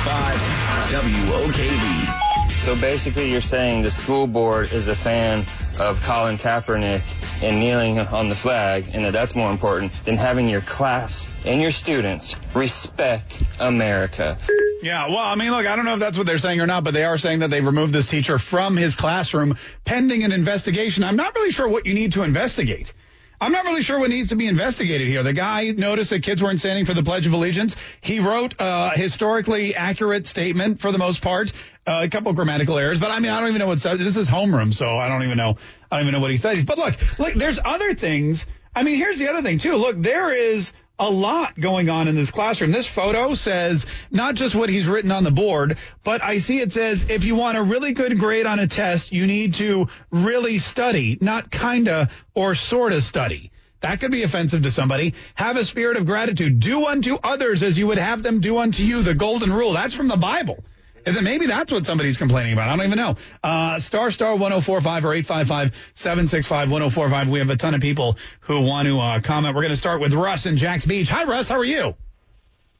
WOKV. 0.92 2.50
So 2.64 2.78
basically, 2.78 3.32
you're 3.32 3.40
saying 3.40 3.80
the 3.80 3.90
school 3.90 4.26
board 4.26 4.74
is 4.74 4.88
a 4.88 4.94
fan 4.94 5.46
of 5.80 6.02
Colin 6.02 6.36
Kaepernick 6.36 7.00
and 7.42 7.60
kneeling 7.60 7.98
on 7.98 8.28
the 8.28 8.34
flag, 8.34 8.90
and 8.92 9.04
that 9.04 9.14
that's 9.14 9.34
more 9.34 9.50
important 9.50 9.90
than 10.04 10.18
having 10.18 10.50
your 10.50 10.60
class 10.60 11.26
and 11.46 11.58
your 11.58 11.72
students 11.72 12.36
respect 12.54 13.42
America. 13.58 14.36
Yeah, 14.82 15.08
well, 15.08 15.16
I 15.16 15.34
mean, 15.34 15.50
look, 15.50 15.64
I 15.64 15.76
don't 15.76 15.86
know 15.86 15.94
if 15.94 16.00
that's 16.00 16.18
what 16.18 16.26
they're 16.26 16.36
saying 16.36 16.60
or 16.60 16.66
not, 16.66 16.84
but 16.84 16.92
they 16.92 17.04
are 17.04 17.16
saying 17.16 17.38
that 17.38 17.48
they've 17.48 17.64
removed 17.64 17.94
this 17.94 18.10
teacher 18.10 18.36
from 18.36 18.76
his 18.76 18.94
classroom 18.94 19.56
pending 19.86 20.24
an 20.24 20.32
investigation. 20.32 21.04
I'm 21.04 21.16
not 21.16 21.34
really 21.34 21.52
sure 21.52 21.66
what 21.66 21.86
you 21.86 21.94
need 21.94 22.12
to 22.12 22.22
investigate. 22.22 22.92
I'm 23.40 23.52
not 23.52 23.64
really 23.64 23.82
sure 23.82 23.98
what 23.98 24.10
needs 24.10 24.30
to 24.30 24.36
be 24.36 24.48
investigated 24.48 25.06
here. 25.06 25.22
The 25.22 25.32
guy 25.32 25.70
noticed 25.70 26.10
that 26.10 26.24
kids 26.24 26.42
weren't 26.42 26.58
standing 26.58 26.84
for 26.84 26.94
the 26.94 27.04
Pledge 27.04 27.26
of 27.26 27.32
Allegiance. 27.32 27.76
He 28.00 28.18
wrote 28.18 28.54
a 28.58 28.90
historically 28.96 29.76
accurate 29.76 30.26
statement 30.26 30.80
for 30.80 30.90
the 30.90 30.98
most 30.98 31.22
part, 31.22 31.52
uh, 31.86 32.00
a 32.04 32.08
couple 32.08 32.32
grammatical 32.32 32.76
errors, 32.78 32.98
but 32.98 33.10
I 33.10 33.20
mean, 33.20 33.30
I 33.30 33.40
don't 33.40 33.50
even 33.50 33.60
know 33.60 33.68
what 33.68 33.80
this 33.80 34.16
is 34.16 34.28
homeroom, 34.28 34.74
so 34.74 34.98
I 34.98 35.08
don't 35.08 35.22
even 35.22 35.36
know. 35.36 35.56
I 35.90 35.96
don't 35.96 36.06
even 36.06 36.14
know 36.14 36.20
what 36.20 36.32
he 36.32 36.36
studies. 36.36 36.64
But 36.64 36.78
look, 36.78 36.96
look, 37.18 37.34
there's 37.34 37.60
other 37.64 37.94
things. 37.94 38.44
I 38.74 38.82
mean, 38.82 38.96
here's 38.96 39.18
the 39.18 39.28
other 39.28 39.42
thing 39.42 39.58
too. 39.58 39.76
Look, 39.76 40.02
there 40.02 40.32
is 40.32 40.72
a 40.98 41.10
lot 41.10 41.58
going 41.58 41.88
on 41.88 42.08
in 42.08 42.14
this 42.14 42.30
classroom. 42.30 42.72
This 42.72 42.86
photo 42.86 43.34
says 43.34 43.86
not 44.10 44.34
just 44.34 44.54
what 44.54 44.68
he's 44.68 44.88
written 44.88 45.10
on 45.10 45.24
the 45.24 45.30
board, 45.30 45.78
but 46.04 46.22
I 46.22 46.38
see 46.38 46.60
it 46.60 46.72
says 46.72 47.06
if 47.08 47.24
you 47.24 47.36
want 47.36 47.56
a 47.56 47.62
really 47.62 47.92
good 47.92 48.18
grade 48.18 48.46
on 48.46 48.58
a 48.58 48.66
test, 48.66 49.12
you 49.12 49.26
need 49.26 49.54
to 49.54 49.88
really 50.10 50.58
study, 50.58 51.18
not 51.20 51.50
kinda 51.50 52.08
or 52.34 52.54
sorta 52.54 53.00
study. 53.00 53.52
That 53.80 54.00
could 54.00 54.10
be 54.10 54.24
offensive 54.24 54.62
to 54.62 54.70
somebody. 54.72 55.14
Have 55.34 55.56
a 55.56 55.64
spirit 55.64 55.96
of 55.96 56.06
gratitude. 56.06 56.58
Do 56.58 56.86
unto 56.86 57.14
others 57.14 57.62
as 57.62 57.78
you 57.78 57.86
would 57.86 57.98
have 57.98 58.22
them 58.24 58.40
do 58.40 58.58
unto 58.58 58.82
you. 58.82 59.02
The 59.02 59.14
golden 59.14 59.52
rule. 59.52 59.72
That's 59.72 59.94
from 59.94 60.08
the 60.08 60.16
Bible. 60.16 60.64
Is 61.06 61.16
it 61.16 61.22
maybe 61.22 61.46
that's 61.46 61.72
what 61.72 61.86
somebody's 61.86 62.18
complaining 62.18 62.52
about? 62.52 62.68
I 62.68 62.76
don't 62.76 62.86
even 62.86 62.98
know. 62.98 63.16
Uh, 63.42 63.78
star 63.78 64.10
star 64.10 64.36
1045 64.36 65.04
or 65.04 65.14
855 65.14 65.74
765 65.94 66.70
1045. 66.70 67.28
We 67.28 67.38
have 67.38 67.50
a 67.50 67.56
ton 67.56 67.74
of 67.74 67.80
people 67.80 68.18
who 68.40 68.60
want 68.62 68.86
to 68.86 68.98
uh, 68.98 69.20
comment. 69.20 69.54
We're 69.54 69.62
going 69.62 69.72
to 69.72 69.76
start 69.76 70.00
with 70.00 70.14
Russ 70.14 70.46
in 70.46 70.56
Jax 70.56 70.86
Beach. 70.86 71.08
Hi, 71.08 71.24
Russ. 71.24 71.48
How 71.48 71.58
are 71.58 71.64
you? 71.64 71.94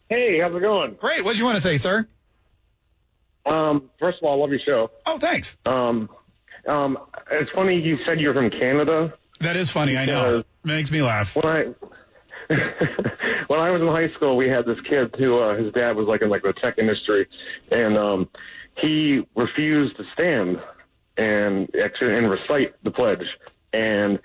Hey, 0.08 0.38
how's 0.40 0.54
it 0.54 0.62
going? 0.62 0.94
Great. 0.94 1.24
What 1.24 1.32
do 1.32 1.38
you 1.38 1.44
want 1.44 1.56
to 1.56 1.60
say, 1.60 1.76
sir? 1.76 2.08
Um, 3.46 3.90
first 3.98 4.18
of 4.22 4.28
all, 4.28 4.36
I 4.36 4.40
love 4.40 4.50
your 4.50 4.60
show. 4.64 4.90
Oh, 5.06 5.18
thanks. 5.18 5.56
Um, 5.64 6.08
um, 6.66 6.98
it's 7.30 7.50
funny 7.52 7.80
you 7.80 7.98
said 8.06 8.20
you're 8.20 8.34
from 8.34 8.50
Canada. 8.50 9.14
That 9.40 9.56
is 9.56 9.70
funny. 9.70 9.96
I 9.96 10.04
know. 10.04 10.44
Makes 10.64 10.90
me 10.90 11.02
laugh. 11.02 11.34
When 11.36 11.46
I 11.46 11.64
when 12.48 13.60
I 13.60 13.70
was 13.70 13.80
in 13.82 13.88
high 13.88 14.12
school, 14.14 14.36
we 14.36 14.48
had 14.48 14.64
this 14.64 14.80
kid 14.88 15.14
who 15.18 15.38
uh, 15.38 15.56
his 15.56 15.72
dad 15.72 15.96
was 15.96 16.06
like 16.08 16.22
in 16.22 16.30
like 16.30 16.42
the 16.42 16.54
tech 16.54 16.78
industry, 16.78 17.28
and 17.70 17.96
um, 17.98 18.28
he 18.76 19.22
refused 19.34 19.96
to 19.96 20.04
stand 20.14 20.60
and 21.16 21.68
actually 21.82 22.14
and 22.14 22.30
recite 22.30 22.74
the 22.84 22.90
pledge. 22.90 23.26
And 23.72 24.18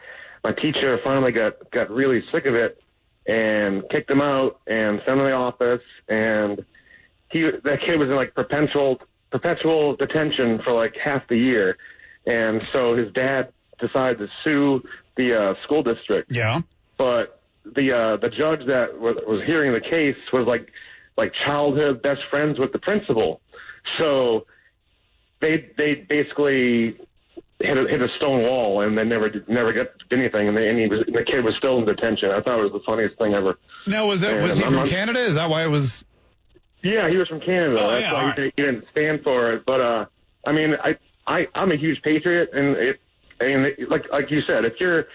my 0.43 0.51
teacher 0.53 0.99
finally 1.03 1.31
got 1.31 1.69
got 1.71 1.89
really 1.89 2.23
sick 2.33 2.45
of 2.45 2.55
it 2.55 2.81
and 3.25 3.83
kicked 3.89 4.09
him 4.11 4.21
out 4.21 4.59
and 4.67 5.01
sent 5.05 5.19
him 5.19 5.25
to 5.25 5.31
the 5.31 5.35
office. 5.35 5.81
And 6.07 6.65
he 7.29 7.49
that 7.63 7.81
kid 7.85 7.99
was 7.99 8.09
in 8.09 8.15
like 8.15 8.35
perpetual 8.35 9.01
perpetual 9.31 9.95
detention 9.95 10.61
for 10.63 10.73
like 10.73 10.95
half 11.01 11.27
the 11.27 11.37
year. 11.37 11.77
And 12.25 12.61
so 12.73 12.95
his 12.95 13.11
dad 13.11 13.51
decided 13.79 14.19
to 14.19 14.27
sue 14.43 14.83
the 15.17 15.41
uh, 15.41 15.53
school 15.63 15.83
district. 15.83 16.31
Yeah. 16.31 16.61
But 16.97 17.42
the 17.65 17.91
uh, 17.91 18.17
the 18.17 18.29
judge 18.29 18.65
that 18.67 18.99
was, 18.99 19.15
was 19.27 19.41
hearing 19.47 19.73
the 19.73 19.81
case 19.81 20.17
was 20.31 20.45
like 20.47 20.69
like 21.17 21.31
childhood 21.47 22.01
best 22.01 22.21
friends 22.29 22.59
with 22.59 22.71
the 22.71 22.79
principal. 22.79 23.41
So 23.99 24.45
they 25.41 25.71
they 25.77 25.95
basically 25.95 26.97
hit 27.59 27.77
a, 27.77 27.87
hit 27.89 28.01
a 28.01 28.07
stone 28.17 28.41
wall 28.41 28.81
and 28.81 28.97
they 28.97 29.05
never 29.05 29.29
did, 29.29 29.47
never 29.47 29.71
got 29.71 29.87
anything 30.11 30.49
and, 30.49 30.57
they, 30.57 30.67
and 30.67 30.77
he 30.77 30.87
was, 30.87 30.99
the 31.07 31.23
kid 31.23 31.45
was 31.45 31.53
still 31.57 31.77
in 31.79 31.85
detention. 31.85 32.29
I 32.29 32.41
thought 32.41 32.59
it 32.59 32.63
was 32.63 32.73
the 32.73 32.81
funniest 32.85 33.17
thing 33.17 33.33
ever. 33.33 33.57
No, 33.87 34.07
was 34.07 34.23
it 34.23 34.41
was 34.41 34.57
he 34.57 34.63
I'm 34.63 34.69
from 34.69 34.79
not- 34.79 34.87
Canada? 34.89 35.23
Is 35.23 35.35
that 35.35 35.49
why 35.49 35.63
it 35.63 35.67
was? 35.67 36.03
Yeah, 36.83 37.09
he 37.09 37.15
was 37.15 37.29
from 37.29 37.39
Canada. 37.39 37.77
Oh, 37.79 37.91
That's 37.91 38.01
yeah, 38.01 38.13
why 38.13 38.23
all 38.25 38.31
he, 38.31 38.51
he 38.57 38.61
didn't 38.61 38.85
stand 38.91 39.23
for 39.23 39.53
it. 39.53 39.65
But 39.65 39.81
uh, 39.81 40.05
I 40.45 40.51
mean, 40.51 40.75
I 40.83 40.97
I 41.25 41.47
I'm 41.55 41.71
a 41.71 41.77
huge 41.77 42.01
patriot, 42.01 42.49
and 42.51 42.75
it 42.75 42.99
and 43.39 43.65
it, 43.65 43.89
like 43.89 44.11
like 44.11 44.29
you 44.29 44.41
said, 44.41 44.65
if 44.65 44.73
you're 44.81 45.05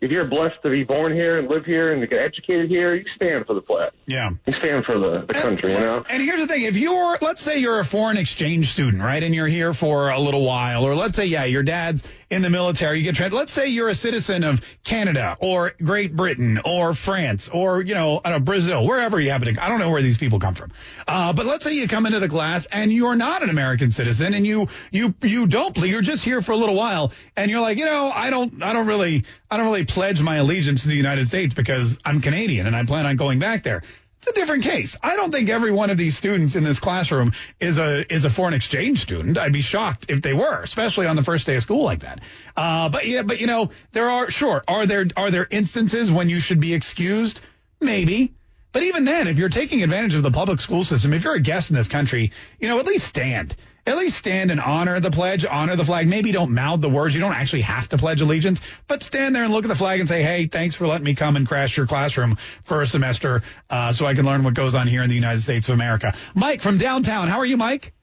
if 0.00 0.10
you're 0.10 0.26
blessed 0.26 0.62
to 0.62 0.70
be 0.70 0.84
born 0.84 1.12
here 1.12 1.38
and 1.38 1.48
live 1.48 1.64
here 1.64 1.92
and 1.92 2.08
get 2.08 2.20
educated 2.20 2.68
here, 2.68 2.94
you 2.94 3.04
stand 3.16 3.46
for 3.46 3.54
the 3.54 3.62
flag. 3.62 3.92
Yeah. 4.06 4.30
You 4.46 4.52
stand 4.54 4.84
for 4.84 4.98
the, 4.98 5.24
the 5.26 5.34
country, 5.34 5.72
you 5.72 5.78
know? 5.78 6.04
And 6.08 6.22
here's 6.22 6.40
the 6.40 6.46
thing: 6.46 6.62
if 6.62 6.76
you're, 6.76 7.18
let's 7.20 7.42
say 7.42 7.58
you're 7.58 7.80
a 7.80 7.84
foreign 7.84 8.16
exchange 8.16 8.72
student, 8.72 9.02
right, 9.02 9.22
and 9.22 9.34
you're 9.34 9.46
here 9.46 9.74
for 9.74 10.10
a 10.10 10.20
little 10.20 10.44
while, 10.44 10.84
or 10.84 10.94
let's 10.94 11.16
say, 11.16 11.26
yeah, 11.26 11.44
your 11.44 11.62
dad's 11.62 12.02
in 12.30 12.42
the 12.42 12.50
military, 12.50 12.98
you 12.98 13.04
get 13.04 13.14
trans. 13.14 13.32
Let's 13.32 13.52
say 13.52 13.68
you're 13.68 13.88
a 13.88 13.94
citizen 13.94 14.44
of 14.44 14.60
Canada 14.84 15.36
or 15.40 15.72
Great 15.82 16.14
Britain 16.14 16.60
or 16.64 16.94
France 16.94 17.48
or 17.48 17.80
you 17.82 17.94
know, 17.94 18.20
know, 18.24 18.38
Brazil, 18.38 18.86
wherever 18.86 19.18
you 19.18 19.30
happen 19.30 19.54
to. 19.54 19.64
I 19.64 19.68
don't 19.68 19.80
know 19.80 19.90
where 19.90 20.02
these 20.02 20.18
people 20.18 20.38
come 20.38 20.54
from, 20.54 20.72
uh, 21.06 21.32
but 21.32 21.46
let's 21.46 21.64
say 21.64 21.72
you 21.72 21.88
come 21.88 22.06
into 22.06 22.20
the 22.20 22.28
class 22.28 22.66
and 22.66 22.92
you're 22.92 23.16
not 23.16 23.42
an 23.42 23.50
American 23.50 23.90
citizen 23.90 24.34
and 24.34 24.46
you 24.46 24.68
you 24.90 25.14
you 25.22 25.46
don't 25.46 25.76
you're 25.78 26.02
just 26.02 26.24
here 26.24 26.42
for 26.42 26.52
a 26.52 26.56
little 26.56 26.74
while 26.74 27.12
and 27.36 27.50
you're 27.50 27.60
like, 27.60 27.78
you 27.78 27.86
know, 27.86 28.10
I 28.10 28.30
don't 28.30 28.62
I 28.62 28.72
don't 28.72 28.86
really 28.86 29.24
I 29.50 29.56
don't 29.56 29.66
really 29.66 29.84
pledge 29.84 30.20
my 30.20 30.36
allegiance 30.36 30.82
to 30.82 30.88
the 30.88 30.96
United 30.96 31.28
States 31.28 31.54
because 31.54 31.98
I'm 32.04 32.20
Canadian 32.20 32.66
and 32.66 32.76
I 32.76 32.84
plan 32.84 33.06
on 33.06 33.16
going 33.16 33.38
back 33.38 33.62
there. 33.62 33.82
A 34.28 34.32
different 34.32 34.64
case. 34.64 34.96
I 35.02 35.16
don't 35.16 35.30
think 35.30 35.48
every 35.48 35.72
one 35.72 35.90
of 35.90 35.96
these 35.96 36.16
students 36.16 36.54
in 36.54 36.62
this 36.62 36.78
classroom 36.78 37.32
is 37.60 37.78
a 37.78 38.12
is 38.12 38.24
a 38.24 38.30
foreign 38.30 38.52
exchange 38.52 39.00
student. 39.00 39.38
I'd 39.38 39.52
be 39.52 39.62
shocked 39.62 40.06
if 40.10 40.20
they 40.20 40.34
were, 40.34 40.60
especially 40.60 41.06
on 41.06 41.16
the 41.16 41.22
first 41.22 41.46
day 41.46 41.56
of 41.56 41.62
school 41.62 41.82
like 41.82 42.00
that. 42.00 42.20
Uh, 42.56 42.90
but 42.90 43.06
yeah, 43.06 43.22
but 43.22 43.40
you 43.40 43.46
know, 43.46 43.70
there 43.92 44.10
are 44.10 44.30
sure 44.30 44.62
are 44.68 44.86
there 44.86 45.06
are 45.16 45.30
there 45.30 45.46
instances 45.50 46.10
when 46.12 46.28
you 46.28 46.40
should 46.40 46.60
be 46.60 46.74
excused? 46.74 47.40
Maybe. 47.80 48.34
But 48.72 48.82
even 48.82 49.04
then, 49.04 49.28
if 49.28 49.38
you're 49.38 49.48
taking 49.48 49.82
advantage 49.82 50.14
of 50.14 50.22
the 50.22 50.30
public 50.30 50.60
school 50.60 50.84
system, 50.84 51.14
if 51.14 51.24
you're 51.24 51.34
a 51.34 51.40
guest 51.40 51.70
in 51.70 51.76
this 51.76 51.88
country, 51.88 52.32
you 52.60 52.68
know, 52.68 52.78
at 52.78 52.86
least 52.86 53.06
stand. 53.06 53.56
At 53.88 53.96
least 53.96 54.18
stand 54.18 54.50
and 54.50 54.60
honor 54.60 55.00
the 55.00 55.10
pledge, 55.10 55.46
honor 55.46 55.74
the 55.74 55.84
flag. 55.84 56.06
Maybe 56.06 56.30
don't 56.30 56.50
mouth 56.50 56.82
the 56.82 56.90
words. 56.90 57.14
You 57.14 57.22
don't 57.22 57.32
actually 57.32 57.62
have 57.62 57.88
to 57.88 57.96
pledge 57.96 58.20
allegiance, 58.20 58.60
but 58.86 59.02
stand 59.02 59.34
there 59.34 59.44
and 59.44 59.50
look 59.50 59.64
at 59.64 59.68
the 59.68 59.74
flag 59.74 59.98
and 59.98 60.06
say, 60.06 60.22
hey, 60.22 60.46
thanks 60.46 60.74
for 60.74 60.86
letting 60.86 61.06
me 61.06 61.14
come 61.14 61.36
and 61.36 61.48
crash 61.48 61.74
your 61.74 61.86
classroom 61.86 62.36
for 62.64 62.82
a 62.82 62.86
semester 62.86 63.42
uh, 63.70 63.90
so 63.92 64.04
I 64.04 64.12
can 64.12 64.26
learn 64.26 64.44
what 64.44 64.52
goes 64.52 64.74
on 64.74 64.88
here 64.88 65.02
in 65.02 65.08
the 65.08 65.14
United 65.14 65.40
States 65.40 65.70
of 65.70 65.74
America. 65.74 66.14
Mike 66.34 66.60
from 66.60 66.76
downtown. 66.76 67.28
How 67.28 67.38
are 67.38 67.46
you, 67.46 67.56
Mike? 67.56 67.94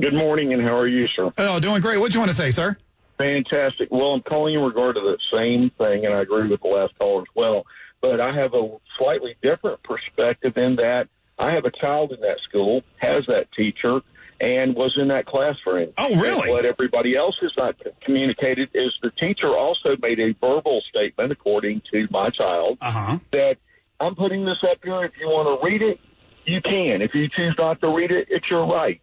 Good 0.00 0.14
morning, 0.14 0.52
and 0.52 0.62
how 0.62 0.76
are 0.76 0.86
you, 0.86 1.08
sir? 1.16 1.32
Oh, 1.36 1.58
doing 1.58 1.82
great. 1.82 1.98
What 1.98 2.12
do 2.12 2.14
you 2.14 2.20
want 2.20 2.30
to 2.30 2.36
say, 2.36 2.52
sir? 2.52 2.76
Fantastic. 3.18 3.88
Well, 3.90 4.12
I'm 4.12 4.22
calling 4.22 4.54
in 4.54 4.60
regard 4.60 4.94
to 4.94 5.00
the 5.00 5.18
same 5.36 5.70
thing, 5.78 6.06
and 6.06 6.14
I 6.14 6.20
agree 6.20 6.46
with 6.46 6.62
the 6.62 6.68
last 6.68 6.96
caller 7.00 7.22
as 7.22 7.28
well. 7.34 7.66
But 8.00 8.20
I 8.20 8.32
have 8.36 8.54
a 8.54 8.76
slightly 8.98 9.34
different 9.42 9.82
perspective 9.82 10.56
in 10.56 10.76
that 10.76 11.08
I 11.40 11.54
have 11.54 11.64
a 11.64 11.72
child 11.72 12.12
in 12.12 12.20
that 12.20 12.38
school, 12.48 12.82
has 12.98 13.24
that 13.26 13.50
teacher, 13.56 14.00
and 14.42 14.74
was 14.74 14.92
in 15.00 15.08
that 15.08 15.24
class 15.24 15.54
for 15.62 15.78
him. 15.78 15.92
Oh, 15.96 16.08
really? 16.20 16.42
And 16.42 16.50
what 16.50 16.66
everybody 16.66 17.16
else 17.16 17.36
has 17.40 17.52
not 17.56 17.76
communicated 18.04 18.70
is 18.74 18.92
the 19.00 19.12
teacher 19.12 19.56
also 19.56 19.96
made 20.02 20.18
a 20.18 20.34
verbal 20.40 20.82
statement, 20.92 21.30
according 21.30 21.80
to 21.92 22.08
my 22.10 22.28
child, 22.30 22.76
uh-huh. 22.80 23.18
that 23.30 23.58
I'm 24.00 24.16
putting 24.16 24.44
this 24.44 24.58
up 24.68 24.78
here. 24.82 25.04
If 25.04 25.12
you 25.18 25.28
want 25.28 25.60
to 25.60 25.64
read 25.64 25.80
it, 25.80 26.00
you 26.44 26.60
can. 26.60 27.02
If 27.02 27.14
you 27.14 27.28
choose 27.28 27.54
not 27.56 27.80
to 27.82 27.94
read 27.94 28.10
it, 28.10 28.26
it's 28.30 28.50
your 28.50 28.66
right. 28.66 29.00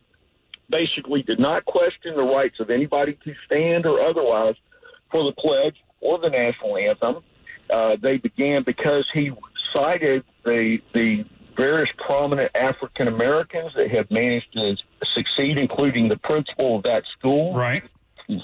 Basically, 0.70 1.24
did 1.24 1.40
not 1.40 1.64
question 1.64 2.18
the 2.18 2.22
rights 2.22 2.60
of 2.60 2.70
anybody 2.70 3.18
to 3.24 3.34
stand 3.46 3.86
or 3.86 4.02
otherwise 4.02 4.56
for 5.10 5.24
the 5.24 5.32
pledge 5.32 5.78
or 6.02 6.20
the 6.20 6.30
national 6.30 6.76
anthem. 6.76 7.24
Uh, 7.70 7.96
they 8.02 8.18
began 8.18 8.64
because 8.66 9.06
he 9.14 9.32
cited 9.74 10.26
the 10.44 10.80
the 10.94 11.24
various 11.56 11.90
prominent 11.98 12.52
African 12.56 13.08
Americans 13.08 13.74
that 13.76 13.90
have 13.92 14.10
managed 14.12 14.54
to 14.54 14.76
succeed, 15.14 15.60
including 15.60 16.10
the 16.10 16.18
principal 16.18 16.78
of 16.78 16.84
that 16.84 17.04
school. 17.18 17.54
Right. 17.54 17.84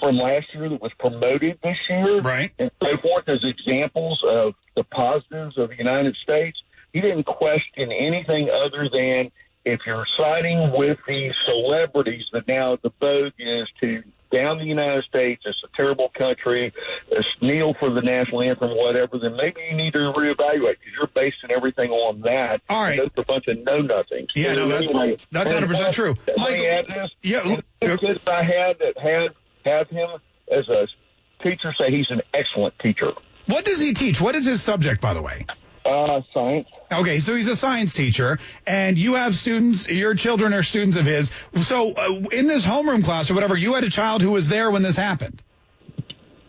From 0.01 0.17
last 0.17 0.47
year 0.53 0.67
that 0.69 0.81
was 0.81 0.91
promoted 0.97 1.59
this 1.61 1.77
year. 1.89 2.21
Right. 2.21 2.51
And 2.57 2.71
so 2.81 2.97
forth 2.97 3.29
as 3.29 3.43
examples 3.43 4.23
of 4.27 4.55
the 4.75 4.83
positives 4.83 5.57
of 5.57 5.69
the 5.69 5.77
United 5.77 6.15
States. 6.23 6.57
He 6.91 7.01
didn't 7.01 7.25
question 7.25 7.91
anything 7.91 8.49
other 8.49 8.89
than 8.91 9.31
if 9.65 9.81
you're 9.85 10.05
siding 10.19 10.71
with 10.71 10.99
these 11.07 11.33
celebrities 11.47 12.23
that 12.31 12.47
now 12.47 12.77
the 12.81 12.91
vote 12.99 13.33
is 13.39 13.67
to 13.81 14.03
down 14.31 14.57
the 14.57 14.65
United 14.65 15.03
States, 15.05 15.43
it's 15.45 15.61
a 15.63 15.77
terrible 15.77 16.09
country, 16.17 16.73
it's 17.09 17.27
kneel 17.41 17.73
for 17.79 17.89
the 17.89 18.01
national 18.01 18.41
anthem, 18.41 18.71
whatever, 18.71 19.17
then 19.17 19.35
maybe 19.35 19.61
you 19.69 19.77
need 19.77 19.93
to 19.93 19.99
reevaluate 19.99 20.75
because 20.79 20.93
you're 20.97 21.07
basing 21.07 21.51
everything 21.55 21.91
on 21.91 22.21
that. 22.21 22.61
All 22.69 22.81
right. 22.81 22.97
Those 22.97 23.09
are 23.17 23.21
a 23.21 23.25
bunch 23.25 23.47
of 23.47 23.57
know 23.59 23.81
nothings. 23.81 24.29
Yeah, 24.35 24.55
no, 24.55 24.67
that's, 24.67 24.83
anyway, 24.83 25.17
that's 25.31 25.51
100% 25.51 25.93
true. 25.93 26.15
Let 26.37 26.53
me 26.53 26.67
add 26.67 26.85
this. 26.87 27.11
Yeah. 27.21 27.57
The 27.81 27.97
kids 27.97 28.19
I 28.27 28.43
had 28.43 28.79
that 28.79 28.97
had 28.97 29.71
have 29.71 29.89
him 29.89 30.09
as 30.51 30.67
a 30.69 30.87
teacher 31.41 31.73
say 31.79 31.91
he's 31.91 32.09
an 32.09 32.21
excellent 32.33 32.77
teacher. 32.79 33.13
What 33.47 33.63
does 33.63 33.79
he 33.79 33.93
teach? 33.93 34.19
What 34.19 34.35
is 34.35 34.45
his 34.45 34.61
subject, 34.61 35.01
by 35.01 35.13
the 35.13 35.21
way? 35.21 35.45
Uh, 35.85 36.21
science. 36.33 36.67
Okay, 36.91 37.19
so 37.19 37.35
he's 37.35 37.47
a 37.47 37.55
science 37.55 37.93
teacher, 37.93 38.39
and 38.65 38.97
you 38.97 39.13
have 39.13 39.35
students. 39.35 39.87
Your 39.87 40.15
children 40.15 40.53
are 40.55 40.63
students 40.63 40.97
of 40.97 41.05
his. 41.05 41.29
So, 41.61 41.91
uh, 41.91 42.21
in 42.31 42.47
this 42.47 42.65
homeroom 42.65 43.03
class 43.03 43.29
or 43.29 43.35
whatever, 43.35 43.55
you 43.55 43.75
had 43.75 43.83
a 43.83 43.89
child 43.91 44.23
who 44.23 44.31
was 44.31 44.47
there 44.47 44.71
when 44.71 44.81
this 44.81 44.95
happened. 44.95 45.43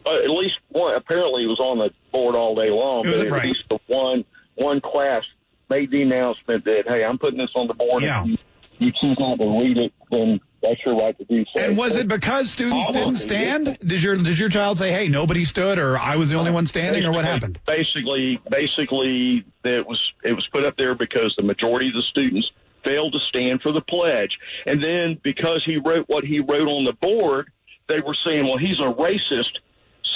Uh, 0.07 0.15
at 0.25 0.31
least 0.31 0.55
one. 0.71 0.95
Apparently, 0.95 1.43
he 1.43 1.49
was 1.49 1.61
on 1.61 1.79
the 1.79 1.91
board 2.13 2.35
all 2.35 2.55
day 2.55 2.71
long. 2.71 3.07
Was- 3.07 3.19
but 3.19 3.27
at 3.27 3.33
right. 3.33 3.45
least 3.45 3.65
the 3.69 3.79
one 3.89 4.25
one 4.55 4.81
class 4.81 5.23
made 5.69 5.91
the 5.91 6.01
announcement 6.01 6.65
that 6.65 6.85
hey, 6.89 7.05
I'm 7.05 7.19
putting 7.19 7.39
this 7.39 7.51
on 7.55 7.67
the 7.67 7.75
board. 7.75 8.03
Yeah. 8.03 8.23
If 8.23 8.29
you, 8.29 8.39
you 8.79 8.93
choose 8.99 9.19
not 9.19 9.39
to 9.39 9.49
read 9.63 9.79
it, 9.79 9.93
then 10.11 10.41
that's 10.63 10.81
your 10.85 10.97
right 10.97 11.17
to 11.19 11.25
do 11.25 11.45
so. 11.55 11.61
And 11.61 11.77
was 11.77 11.97
it 11.97 12.09
because 12.09 12.51
students 12.51 12.91
didn't 12.91 13.17
stand? 13.17 13.79
Did 13.85 14.03
your 14.03 14.17
did 14.17 14.39
your 14.39 14.49
child 14.49 14.79
say, 14.79 14.93
"Hey, 14.93 15.09
nobody 15.09 15.45
stood," 15.45 15.79
or 15.79 15.99
"I 15.99 16.17
was 16.17 16.31
the 16.31 16.37
only 16.37 16.51
one 16.51 16.67
standing," 16.67 17.05
or 17.05 17.13
what 17.13 17.25
happened? 17.25 17.61
Basically, 17.67 18.41
basically, 18.51 19.45
it 19.65 19.87
was 19.87 20.01
it 20.25 20.33
was 20.33 20.47
put 20.53 20.65
up 20.65 20.77
there 20.77 20.95
because 20.95 21.35
the 21.37 21.43
majority 21.43 21.89
of 21.89 21.95
the 21.95 22.03
students 22.03 22.51
failed 22.85 23.13
to 23.13 23.21
stand 23.29 23.61
for 23.63 23.73
the 23.73 23.81
pledge, 23.81 24.39
and 24.67 24.83
then 24.83 25.19
because 25.23 25.63
he 25.65 25.77
wrote 25.77 26.09
what 26.09 26.25
he 26.25 26.41
wrote 26.41 26.69
on 26.69 26.85
the 26.85 26.95
board, 26.95 27.51
they 27.89 28.01
were 28.01 28.17
saying, 28.25 28.47
"Well, 28.47 28.59
he's 28.59 28.79
a 28.79 28.93
racist," 28.93 29.59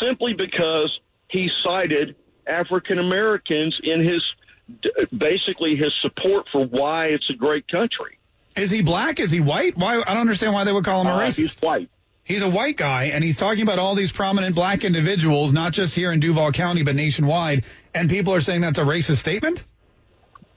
simply 0.01 0.33
because 0.35 0.99
he 1.29 1.51
cited 1.65 2.17
African 2.47 2.99
Americans 2.99 3.79
in 3.83 4.03
his 4.03 4.23
basically 5.17 5.77
his 5.77 5.93
support 6.01 6.47
for 6.53 6.65
why 6.65 7.07
it's 7.07 7.29
a 7.29 7.35
great 7.35 7.67
country. 7.69 8.19
Is 8.57 8.71
he 8.71 8.83
black? 8.83 9.21
Is 9.21 9.31
he 9.31 9.41
white? 9.41 9.77
Why? 9.77 9.95
I 9.97 10.13
don't 10.15 10.19
understand 10.19 10.53
why 10.53 10.65
they 10.65 10.73
would 10.73 10.85
call 10.85 11.03
him 11.03 11.07
a 11.07 11.11
Uh, 11.17 11.21
racist. 11.21 11.37
he's 11.37 11.57
white. 11.61 11.89
He's 12.25 12.43
a 12.43 12.49
white 12.49 12.77
guy, 12.77 13.05
and 13.07 13.25
he's 13.25 13.37
talking 13.37 13.63
about 13.63 13.79
all 13.79 13.95
these 13.95 14.13
prominent 14.13 14.55
black 14.55 14.85
individuals, 14.85 15.53
not 15.53 15.73
just 15.73 15.95
here 15.97 16.13
in 16.13 16.21
Duval 16.21 16.53
County, 16.53 16.83
but 16.83 16.95
nationwide. 16.95 17.65
And 17.95 18.09
people 18.09 18.35
are 18.35 18.41
saying 18.41 18.61
that's 18.61 18.79
a 18.79 18.85
racist 18.85 19.17
statement. 19.17 19.65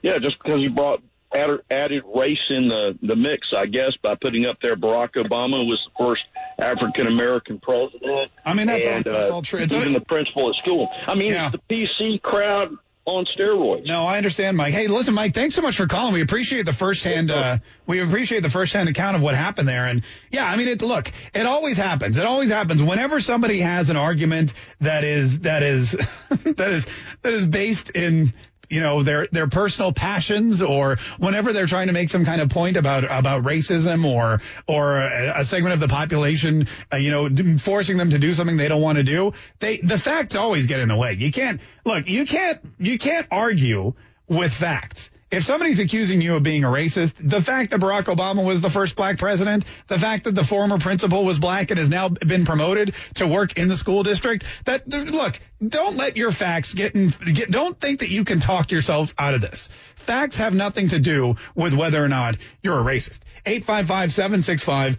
Yeah, 0.02 0.18
just 0.18 0.36
because 0.42 0.60
he 0.60 0.68
brought 0.68 1.02
added, 1.34 1.60
added 1.70 2.02
race 2.14 2.38
in 2.50 2.68
the 2.68 2.96
the 3.02 3.16
mix, 3.16 3.48
I 3.56 3.66
guess, 3.66 3.92
by 4.02 4.14
putting 4.20 4.46
up 4.46 4.58
there 4.62 4.76
Barack 4.76 5.14
Obama 5.14 5.66
was 5.66 5.80
the 5.86 6.04
first 6.04 6.22
African 6.58 7.06
American 7.08 7.58
president. 7.58 8.30
I 8.44 8.54
mean, 8.54 8.66
that's 8.66 8.86
all- 8.86 8.92
and, 8.92 9.04
that's 9.04 9.30
uh, 9.30 9.34
all 9.34 9.42
true. 9.42 9.60
It's 9.60 9.72
even 9.72 9.96
a- 9.96 9.98
the 9.98 10.04
principal 10.04 10.50
at 10.50 10.54
school. 10.64 10.88
I 11.08 11.14
mean, 11.14 11.32
Yeah. 11.32 11.50
the 11.50 11.58
PC 11.58 12.18
crowd 12.22 12.76
on 13.06 13.26
steroids. 13.26 13.86
No, 13.86 14.06
I 14.06 14.16
understand, 14.16 14.56
Mike. 14.56 14.72
Hey, 14.72 14.86
listen, 14.86 15.14
Mike, 15.14 15.34
thanks 15.34 15.54
so 15.54 15.62
much 15.62 15.76
for 15.76 15.86
calling. 15.86 16.14
We 16.14 16.22
appreciate 16.22 16.64
the 16.64 16.72
firsthand, 16.72 17.30
uh, 17.30 17.58
we 17.86 18.00
appreciate 18.00 18.42
the 18.42 18.48
firsthand 18.48 18.88
account 18.88 19.16
of 19.16 19.22
what 19.22 19.34
happened 19.34 19.68
there. 19.68 19.86
And 19.86 20.02
yeah, 20.30 20.46
I 20.46 20.56
mean, 20.56 20.68
it, 20.68 20.80
look, 20.80 21.12
it 21.34 21.44
always 21.44 21.76
happens. 21.76 22.16
It 22.16 22.24
always 22.24 22.50
happens 22.50 22.82
whenever 22.82 23.20
somebody 23.20 23.60
has 23.60 23.90
an 23.90 23.96
argument 23.96 24.54
that 24.80 25.04
is, 25.04 25.40
that 25.40 25.62
is, 25.62 25.92
that 26.30 26.72
is, 26.72 26.86
that 27.22 27.32
is 27.32 27.46
based 27.46 27.90
in, 27.90 28.32
you 28.74 28.80
know, 28.80 29.04
their, 29.04 29.28
their 29.28 29.46
personal 29.46 29.92
passions 29.92 30.60
or 30.60 30.98
whenever 31.18 31.52
they're 31.52 31.66
trying 31.66 31.86
to 31.86 31.92
make 31.92 32.08
some 32.08 32.24
kind 32.24 32.40
of 32.40 32.50
point 32.50 32.76
about, 32.76 33.04
about 33.04 33.44
racism 33.44 34.04
or, 34.04 34.40
or 34.66 34.98
a, 34.98 35.44
segment 35.44 35.74
of 35.74 35.80
the 35.80 35.88
population, 35.88 36.66
uh, 36.92 36.96
you 36.96 37.10
know, 37.10 37.58
forcing 37.58 37.96
them 37.96 38.10
to 38.10 38.18
do 38.18 38.34
something 38.34 38.56
they 38.56 38.68
don't 38.68 38.82
want 38.82 38.96
to 38.96 39.04
do. 39.04 39.32
They, 39.60 39.76
the 39.76 39.96
facts 39.96 40.34
always 40.34 40.66
get 40.66 40.80
in 40.80 40.88
the 40.88 40.96
way. 40.96 41.12
You 41.12 41.30
can't, 41.30 41.60
look, 41.84 42.08
you 42.08 42.26
can't, 42.26 42.60
you 42.78 42.98
can't 42.98 43.28
argue 43.30 43.94
with 44.28 44.52
facts. 44.52 45.10
If 45.34 45.42
somebody's 45.42 45.80
accusing 45.80 46.20
you 46.20 46.36
of 46.36 46.44
being 46.44 46.62
a 46.62 46.68
racist, 46.68 47.14
the 47.18 47.42
fact 47.42 47.72
that 47.72 47.80
Barack 47.80 48.04
Obama 48.04 48.44
was 48.44 48.60
the 48.60 48.70
first 48.70 48.94
black 48.94 49.18
president, 49.18 49.64
the 49.88 49.98
fact 49.98 50.22
that 50.24 50.36
the 50.36 50.44
former 50.44 50.78
principal 50.78 51.24
was 51.24 51.40
black 51.40 51.72
and 51.72 51.78
has 51.80 51.88
now 51.88 52.08
been 52.08 52.44
promoted 52.44 52.94
to 53.14 53.26
work 53.26 53.58
in 53.58 53.66
the 53.66 53.76
school 53.76 54.04
district, 54.04 54.44
that 54.64 54.88
look, 54.88 55.40
don't 55.66 55.96
let 55.96 56.16
your 56.16 56.30
facts 56.30 56.72
get 56.72 56.94
in, 56.94 57.08
get, 57.08 57.50
don't 57.50 57.80
think 57.80 57.98
that 57.98 58.10
you 58.10 58.24
can 58.24 58.38
talk 58.38 58.70
yourself 58.70 59.12
out 59.18 59.34
of 59.34 59.40
this. 59.40 59.68
Facts 59.96 60.36
have 60.36 60.54
nothing 60.54 60.90
to 60.90 61.00
do 61.00 61.34
with 61.56 61.74
whether 61.74 62.00
or 62.02 62.08
not 62.08 62.36
you're 62.62 62.78
a 62.78 62.84
racist. 62.84 63.18
855-765-1045. 63.44 64.98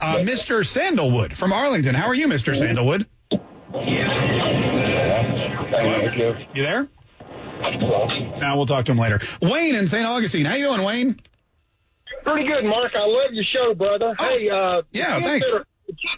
Uh, 0.00 0.18
Mr. 0.18 0.64
Sandalwood 0.64 1.36
from 1.36 1.52
Arlington. 1.52 1.96
How 1.96 2.06
are 2.06 2.14
you, 2.14 2.28
Mr. 2.28 2.54
Sandalwood? 2.54 3.08
Hello? 5.72 6.36
You 6.54 6.62
there? 6.62 6.88
Now 7.60 8.56
we'll 8.56 8.66
talk 8.66 8.84
to 8.86 8.92
him 8.92 8.98
later. 8.98 9.20
Wayne 9.40 9.74
in 9.74 9.86
St. 9.86 10.06
Augustine. 10.06 10.46
How 10.46 10.54
you 10.54 10.66
doing, 10.66 10.82
Wayne? 10.82 11.20
Pretty 12.24 12.48
good, 12.48 12.64
Mark. 12.64 12.92
I 12.94 13.06
love 13.06 13.32
your 13.32 13.44
show, 13.44 13.74
brother. 13.74 14.14
hey, 14.18 14.48
uh, 14.48 14.82
yeah, 14.92 15.20
thanks. 15.20 15.50
That 15.50 15.58
are, 15.58 15.66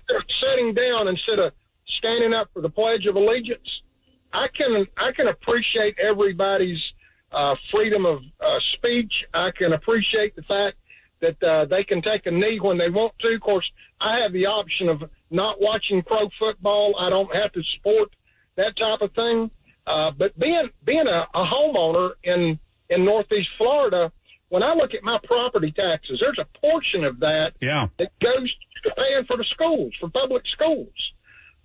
that 0.09 0.15
are 0.15 0.25
sitting 0.43 0.75
down 0.75 1.09
instead 1.09 1.39
of 1.39 1.53
standing 1.99 2.33
up 2.33 2.49
for 2.53 2.63
the 2.63 2.69
Pledge 2.71 3.07
of 3.07 3.17
Allegiance, 3.17 3.69
I 4.33 4.47
can 4.55 4.87
I 4.97 5.13
can 5.13 5.29
appreciate 5.29 5.97
everybody's 5.99 6.81
uh, 7.33 7.55
freedom 7.73 8.07
of 8.07 8.19
uh, 8.41 8.59
speech. 8.75 9.13
I 9.35 9.51
can 9.57 9.73
appreciate 9.73 10.37
the 10.37 10.43
fact 10.43 10.77
that 11.21 11.43
uh, 11.43 11.65
they 11.65 11.83
can 11.85 12.03
take 12.03 12.27
a 12.27 12.31
knee 12.31 12.59
when 12.61 12.79
they 12.79 12.91
want 12.91 13.13
to. 13.21 13.35
Of 13.35 13.41
course, 13.41 13.69
I 14.01 14.21
have 14.23 14.33
the 14.33 14.47
option 14.47 14.89
of 14.89 15.03
not 15.31 15.61
watching 15.61 16.03
pro 16.03 16.29
football. 16.39 16.95
I 16.99 17.11
don't 17.11 17.35
have 17.35 17.53
to 17.53 17.63
support 17.77 18.11
that 18.57 18.77
type 18.77 19.01
of 19.01 19.13
thing. 19.13 19.51
Uh, 19.87 20.11
but 20.11 20.39
being 20.39 20.69
being 20.85 21.07
a, 21.07 21.27
a 21.35 21.45
homeowner 21.45 22.11
in 22.25 22.59
in 22.91 23.05
Northeast 23.05 23.49
Florida, 23.59 24.11
when 24.49 24.63
I 24.63 24.75
look 24.75 24.95
at 24.95 25.03
my 25.03 25.19
property 25.25 25.73
taxes, 25.73 26.21
there's 26.23 26.39
a 26.39 26.47
portion 26.61 27.05
of 27.05 27.21
that 27.21 27.53
Yeah. 27.61 27.89
that 27.99 28.11
goes 28.21 28.51
to 28.85 28.91
paying 28.97 29.25
for 29.25 29.37
the 29.37 29.45
schools, 29.51 29.93
for 30.01 30.09
public 30.09 30.43
schools. 30.53 30.89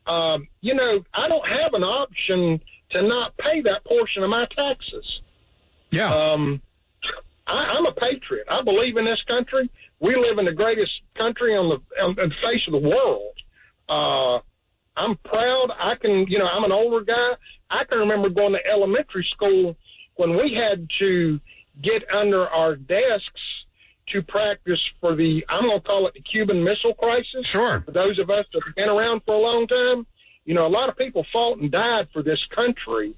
Um, 0.08 0.48
you 0.62 0.74
know, 0.74 1.04
I 1.14 1.28
don't 1.28 1.48
have 1.48 1.74
an 1.74 1.84
option 1.84 2.60
to 2.92 3.02
not 3.04 3.38
pay 3.38 3.62
that 3.62 3.86
portion 3.86 4.24
of 4.24 4.30
my 4.30 4.46
taxes. 4.56 5.22
Yeah. 5.92 6.14
Um, 6.14 6.62
I, 7.48 7.76
I'm 7.76 7.86
a 7.86 7.92
patriot. 7.94 8.46
I 8.50 8.62
believe 8.64 8.98
in 8.98 9.06
this 9.06 9.22
country. 9.28 9.70
We 10.00 10.16
live 10.16 10.40
in 10.40 10.46
the 10.46 10.54
greatest 10.54 10.92
country 11.16 11.56
on 11.56 11.70
the 11.70 12.02
on 12.04 12.16
the 12.16 12.32
face 12.44 12.62
of 12.68 12.74
the 12.74 12.90
world. 12.90 13.36
Uh, 13.88 14.40
I'm 14.96 15.18
proud. 15.18 15.72
I 15.80 15.96
can, 15.96 16.26
you 16.28 16.38
know, 16.38 16.48
I'm 16.48 16.64
an 16.64 16.72
older 16.72 17.04
guy. 17.04 17.34
I 17.70 17.84
can 17.86 18.00
remember 18.00 18.30
going 18.30 18.54
to 18.54 18.68
elementary 18.68 19.28
school 19.32 19.78
when 20.16 20.36
we 20.36 20.54
had 20.54 20.88
to 21.00 21.40
get 21.82 22.04
under 22.14 22.48
our 22.48 22.76
desks 22.76 23.42
to 24.10 24.22
practice 24.22 24.80
for 25.00 25.16
the, 25.16 25.46
I'm 25.48 25.68
going 25.68 25.80
to 25.80 25.88
call 25.88 26.08
it 26.08 26.14
the 26.14 26.22
Cuban 26.22 26.64
Missile 26.64 26.94
Crisis. 26.94 27.48
Sure. 27.48 27.82
For 27.86 27.92
those 27.92 28.20
of 28.20 28.30
us 28.30 28.46
that 28.54 28.64
have 28.66 28.76
been 28.76 28.90
around 28.90 29.22
for 29.26 29.36
a 29.36 29.40
long 29.40 29.68
time, 29.68 30.06
you 30.44 30.54
know, 30.54 30.66
a 30.66 30.70
lot 30.70 30.90
of 30.90 30.98
people 30.98 31.26
fought 31.32 31.60
and 31.60 31.72
died 31.72 32.08
for 32.12 32.22
this 32.22 32.40
country. 32.54 33.16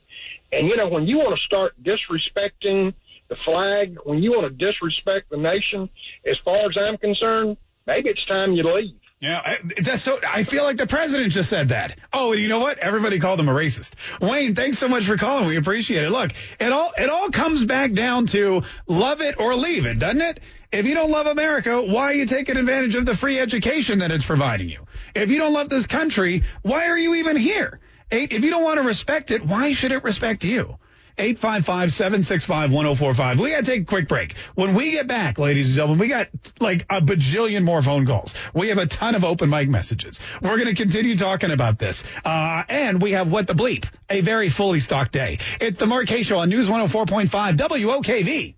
And, 0.51 0.69
you 0.69 0.75
know, 0.75 0.87
when 0.87 1.07
you 1.07 1.17
want 1.17 1.35
to 1.35 1.43
start 1.43 1.73
disrespecting 1.81 2.93
the 3.29 3.35
flag, 3.43 3.97
when 4.03 4.21
you 4.21 4.31
want 4.31 4.43
to 4.43 4.65
disrespect 4.65 5.31
the 5.31 5.37
nation, 5.37 5.89
as 6.25 6.37
far 6.45 6.57
as 6.57 6.77
I'm 6.77 6.97
concerned, 6.97 7.57
maybe 7.87 8.09
it's 8.09 8.25
time 8.25 8.53
you 8.53 8.63
leave. 8.63 8.99
Yeah, 9.23 9.39
I, 9.39 9.57
that's 9.81 10.01
so. 10.01 10.19
I 10.27 10.43
feel 10.43 10.65
like 10.65 10.75
the 10.75 10.85
president 10.85 11.31
just 11.31 11.49
said 11.49 11.69
that. 11.69 11.97
Oh, 12.11 12.33
and 12.33 12.41
you 12.41 12.49
know 12.49 12.59
what? 12.59 12.77
Everybody 12.79 13.21
called 13.21 13.39
him 13.39 13.47
a 13.47 13.53
racist. 13.53 13.93
Wayne, 14.19 14.53
thanks 14.53 14.79
so 14.79 14.89
much 14.89 15.05
for 15.05 15.15
calling. 15.15 15.47
We 15.47 15.55
appreciate 15.55 16.03
it. 16.03 16.09
Look, 16.09 16.31
it 16.59 16.73
all 16.73 16.91
it 16.97 17.09
all 17.09 17.29
comes 17.29 17.63
back 17.63 17.93
down 17.93 18.25
to 18.27 18.63
love 18.85 19.21
it 19.21 19.39
or 19.39 19.55
leave 19.55 19.85
it, 19.85 19.97
doesn't 19.97 20.19
it? 20.19 20.41
If 20.73 20.85
you 20.85 20.93
don't 20.93 21.09
love 21.09 21.27
America, 21.27 21.81
why 21.81 22.07
are 22.07 22.13
you 22.13 22.25
taking 22.25 22.57
advantage 22.57 22.95
of 22.95 23.05
the 23.05 23.15
free 23.15 23.39
education 23.39 23.99
that 23.99 24.11
it's 24.11 24.25
providing 24.25 24.67
you? 24.67 24.85
If 25.15 25.29
you 25.29 25.37
don't 25.37 25.53
love 25.53 25.69
this 25.69 25.87
country, 25.87 26.43
why 26.61 26.89
are 26.89 26.97
you 26.97 27.15
even 27.15 27.37
here? 27.37 27.79
If 28.11 28.43
you 28.43 28.49
don't 28.49 28.63
want 28.63 28.81
to 28.81 28.83
respect 28.83 29.31
it, 29.31 29.45
why 29.45 29.71
should 29.71 29.93
it 29.93 30.03
respect 30.03 30.43
you? 30.43 30.77
855-765-1045. 31.17 33.39
We 33.39 33.51
got 33.51 33.65
to 33.65 33.71
take 33.71 33.81
a 33.81 33.85
quick 33.85 34.07
break. 34.07 34.35
When 34.55 34.73
we 34.73 34.91
get 34.91 35.07
back, 35.07 35.37
ladies 35.37 35.67
and 35.67 35.75
gentlemen, 35.75 35.99
we 35.99 36.07
got 36.07 36.29
like 36.59 36.85
a 36.89 37.01
bajillion 37.01 37.63
more 37.63 37.81
phone 37.81 38.05
calls. 38.05 38.33
We 38.53 38.69
have 38.69 38.77
a 38.77 38.87
ton 38.87 39.15
of 39.15 39.23
open 39.23 39.49
mic 39.49 39.69
messages. 39.69 40.19
We're 40.41 40.57
going 40.57 40.73
to 40.73 40.75
continue 40.75 41.17
talking 41.17 41.51
about 41.51 41.79
this. 41.79 42.03
Uh, 42.25 42.63
and 42.67 43.01
we 43.01 43.13
have 43.13 43.31
what 43.31 43.47
the 43.47 43.53
bleep, 43.53 43.85
a 44.09 44.21
very 44.21 44.49
fully 44.49 44.79
stocked 44.79 45.11
day. 45.11 45.39
It's 45.61 45.79
the 45.79 45.87
Mark 45.87 46.07
K 46.07 46.23
Show 46.23 46.37
on 46.37 46.49
News 46.49 46.67
104.5 46.67 47.57
WOKV. 47.57 48.55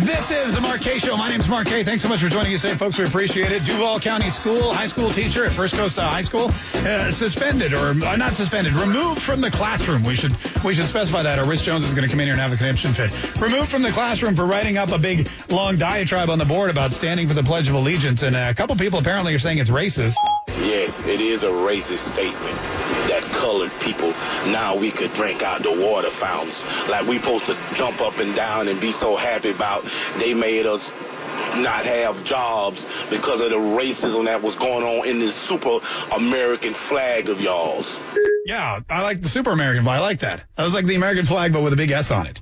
This 0.00 0.30
is 0.30 0.54
the 0.54 0.60
Mark 0.60 0.82
Show. 0.82 1.16
My 1.16 1.28
name's 1.28 1.46
K. 1.46 1.82
Thanks 1.82 2.02
so 2.02 2.08
much 2.08 2.20
for 2.20 2.28
joining 2.28 2.54
us 2.54 2.60
today, 2.60 2.74
folks. 2.74 2.98
We 2.98 3.04
appreciate 3.04 3.50
it. 3.50 3.64
Duval 3.64 3.98
County 3.98 4.28
School, 4.28 4.74
high 4.74 4.86
school 4.86 5.10
teacher 5.10 5.46
at 5.46 5.52
First 5.52 5.74
Coast 5.74 5.98
uh, 5.98 6.10
High 6.10 6.20
School, 6.20 6.50
uh, 6.74 7.10
suspended 7.10 7.72
or 7.72 7.90
uh, 8.04 8.16
not 8.16 8.34
suspended, 8.34 8.74
removed 8.74 9.22
from 9.22 9.40
the 9.40 9.50
classroom. 9.50 10.02
We 10.02 10.14
should 10.14 10.36
we 10.62 10.74
should 10.74 10.84
specify 10.84 11.22
that, 11.22 11.38
or 11.38 11.44
Rich 11.44 11.62
Jones 11.62 11.84
is 11.84 11.94
going 11.94 12.06
to 12.06 12.10
come 12.10 12.20
in 12.20 12.26
here 12.26 12.34
and 12.34 12.40
have 12.40 12.52
a 12.52 12.56
conniption 12.56 12.92
fit. 12.92 13.10
Removed 13.40 13.70
from 13.70 13.80
the 13.80 13.90
classroom 13.90 14.36
for 14.36 14.44
writing 14.44 14.76
up 14.76 14.90
a 14.90 14.98
big 14.98 15.30
long 15.48 15.78
diatribe 15.78 16.28
on 16.28 16.38
the 16.38 16.44
board 16.44 16.68
about 16.68 16.92
standing 16.92 17.26
for 17.26 17.34
the 17.34 17.42
Pledge 17.42 17.68
of 17.68 17.74
Allegiance, 17.74 18.22
and 18.22 18.36
a 18.36 18.52
couple 18.52 18.76
people 18.76 18.98
apparently 18.98 19.34
are 19.34 19.38
saying 19.38 19.58
it's 19.58 19.70
racist. 19.70 20.16
Yes, 20.58 20.98
it 21.00 21.20
is 21.20 21.44
a 21.44 21.48
racist 21.48 22.12
statement 22.12 22.56
that 23.08 23.22
colored 23.24 23.72
people 23.80 24.10
now 24.50 24.76
we 24.76 24.90
could 24.90 25.12
drink 25.12 25.42
out 25.42 25.62
the 25.62 25.70
water 25.70 26.10
fountains. 26.10 26.60
Like 26.88 27.06
we 27.06 27.18
supposed 27.18 27.46
to 27.46 27.56
jump 27.74 28.00
up 28.00 28.18
and 28.18 28.34
down 28.34 28.68
and 28.68 28.80
be 28.80 28.92
so 28.92 29.16
happy 29.16 29.50
about 29.50 29.84
they 30.18 30.34
made 30.34 30.66
us 30.66 30.88
not 31.56 31.84
have 31.84 32.24
jobs 32.24 32.86
because 33.10 33.40
of 33.40 33.50
the 33.50 33.56
racism 33.56 34.24
that 34.24 34.42
was 34.42 34.54
going 34.56 34.84
on 34.84 35.06
in 35.06 35.18
this 35.18 35.34
super 35.34 35.80
American 36.12 36.72
flag 36.72 37.28
of 37.28 37.40
y'all's. 37.40 37.94
Yeah, 38.46 38.80
I 38.88 39.02
like 39.02 39.22
the 39.22 39.28
Super 39.28 39.50
American 39.50 39.84
flag. 39.84 39.98
I 39.98 40.00
like 40.00 40.20
that. 40.20 40.44
That 40.56 40.64
was 40.64 40.74
like 40.74 40.86
the 40.86 40.94
American 40.94 41.26
flag, 41.26 41.52
but 41.52 41.62
with 41.62 41.72
a 41.72 41.76
big 41.76 41.90
S 41.90 42.10
on 42.10 42.26
it. 42.26 42.40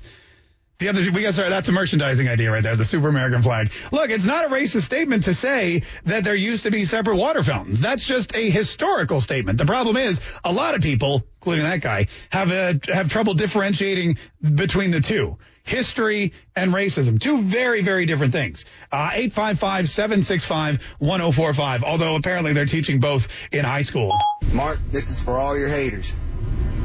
The 0.77 0.89
other, 0.89 1.09
we 1.09 1.31
sorry, 1.31 1.49
that's 1.49 1.69
a 1.69 1.71
merchandising 1.71 2.27
idea 2.27 2.51
right 2.51 2.61
there, 2.61 2.75
the 2.75 2.83
Super 2.83 3.07
American 3.07 3.41
flag. 3.41 3.71
Look, 3.93 4.09
it's 4.09 4.25
not 4.25 4.43
a 4.43 4.49
racist 4.49 4.81
statement 4.81 5.23
to 5.23 5.33
say 5.33 5.83
that 6.03 6.25
there 6.25 6.35
used 6.35 6.63
to 6.63 6.71
be 6.71 6.83
separate 6.83 7.15
water 7.15 7.43
fountains. 7.43 7.79
That's 7.79 8.03
just 8.03 8.35
a 8.35 8.49
historical 8.49 9.21
statement. 9.21 9.57
The 9.57 9.65
problem 9.65 9.95
is 9.95 10.19
a 10.43 10.51
lot 10.51 10.75
of 10.75 10.81
people, 10.81 11.23
including 11.39 11.63
that 11.63 11.79
guy, 11.79 12.07
have 12.29 12.51
a, 12.51 12.77
have 12.93 13.07
trouble 13.07 13.35
differentiating 13.35 14.17
between 14.41 14.91
the 14.91 14.99
two. 14.99 15.37
History 15.63 16.33
and 16.55 16.73
racism. 16.73 17.21
Two 17.21 17.41
very, 17.41 17.81
very 17.81 18.05
different 18.05 18.33
things. 18.33 18.65
Uh, 18.91 19.11
855-765-1045. 19.11 21.83
Although 21.83 22.15
apparently 22.15 22.51
they're 22.53 22.65
teaching 22.65 22.99
both 22.99 23.29
in 23.51 23.63
high 23.65 23.81
school. 23.81 24.15
Mark, 24.53 24.77
this 24.91 25.09
is 25.09 25.19
for 25.21 25.39
all 25.39 25.57
your 25.57 25.69
haters. 25.69 26.13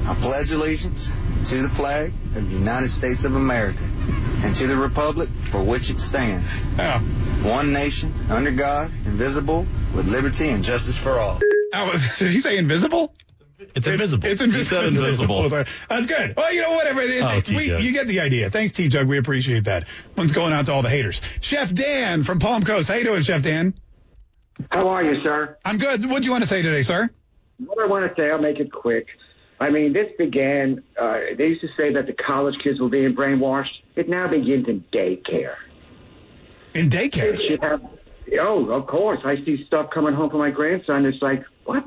I 0.07 0.15
pledge 0.21 0.51
allegiance 0.51 1.11
to 1.47 1.63
the 1.63 1.69
flag 1.69 2.13
of 2.35 2.51
the 2.51 2.57
United 2.57 2.89
States 2.91 3.25
of 3.25 3.35
America 3.35 3.79
and 4.43 4.55
to 4.57 4.67
the 4.67 4.77
republic 4.77 5.29
for 5.51 5.63
which 5.63 5.91
it 5.91 6.01
stands. 6.01 6.61
Yeah. 6.77 7.01
One 7.01 7.73
nation, 7.73 8.13
under 8.31 8.51
God, 8.51 8.91
invisible, 9.07 9.67
with 9.95 10.07
liberty 10.09 10.49
and 10.49 10.63
justice 10.65 10.97
for 10.99 11.19
all. 11.19 11.41
Oh, 11.73 11.93
did 12.19 12.31
he 12.31 12.41
say 12.41 12.57
invisible? 12.59 13.15
It's 13.75 13.87
invisible. 13.87 14.27
It's 14.27 14.41
He 14.41 14.45
invisible. 14.47 14.83
said 14.83 14.87
invisible. 14.87 15.49
That's 15.89 16.07
good. 16.07 16.35
Well, 16.37 16.53
you 16.53 16.63
know, 16.63 16.73
whatever. 16.73 17.03
It- 17.03 17.23
Oh, 17.23 17.29
it- 17.37 17.49
we, 17.49 17.59
T-Jug. 17.59 17.83
you 17.83 17.93
get 17.93 18.07
the 18.07 18.21
idea. 18.21 18.51
Thanks, 18.51 18.73
T 18.73 18.89
Jug. 18.89 19.07
We 19.07 19.19
appreciate 19.19 19.65
that. 19.65 19.87
One's 20.17 20.33
going 20.33 20.53
out 20.53 20.67
to 20.67 20.73
all 20.73 20.83
the 20.83 20.89
haters. 20.91 21.21
Chef 21.41 21.73
Dan 21.73 22.23
from 22.25 22.39
Palm 22.41 22.63
Coast. 22.63 22.89
How 22.89 22.95
you 22.97 23.05
doing, 23.05 23.23
Chef 23.23 23.43
Dan? 23.43 23.75
How 24.71 24.89
are 24.89 25.05
you, 25.05 25.23
sir? 25.25 25.57
I'm 25.65 25.79
good. 25.79 26.09
What 26.11 26.23
do 26.23 26.25
you 26.27 26.33
want 26.33 26.43
to 26.45 26.49
say 26.49 26.63
today, 26.63 26.83
sir? 26.83 27.09
What 27.65 27.79
I 27.83 27.87
want 27.87 28.09
to 28.15 28.21
say, 28.21 28.31
I'll 28.31 28.39
make 28.39 28.59
it 28.59 28.73
quick. 28.73 29.07
I 29.61 29.69
mean, 29.69 29.93
this 29.93 30.09
began, 30.17 30.83
uh, 30.99 31.19
they 31.37 31.49
used 31.49 31.61
to 31.61 31.69
say 31.77 31.93
that 31.93 32.07
the 32.07 32.15
college 32.15 32.55
kids 32.65 32.81
were 32.81 32.89
being 32.89 33.15
brainwashed. 33.15 33.83
It 33.95 34.09
now 34.09 34.27
begins 34.27 34.67
in 34.69 34.85
daycare. 34.91 35.57
In 36.73 36.89
daycare? 36.89 37.13
Kids 37.13 37.43
should 37.47 37.63
have, 37.63 37.83
oh, 38.41 38.71
of 38.71 38.87
course. 38.87 39.21
I 39.23 39.37
see 39.45 39.63
stuff 39.67 39.91
coming 39.93 40.15
home 40.15 40.31
from 40.31 40.39
my 40.39 40.51
grandson. 40.51 41.05
It's 41.05 41.21
like, 41.21 41.45
what? 41.65 41.85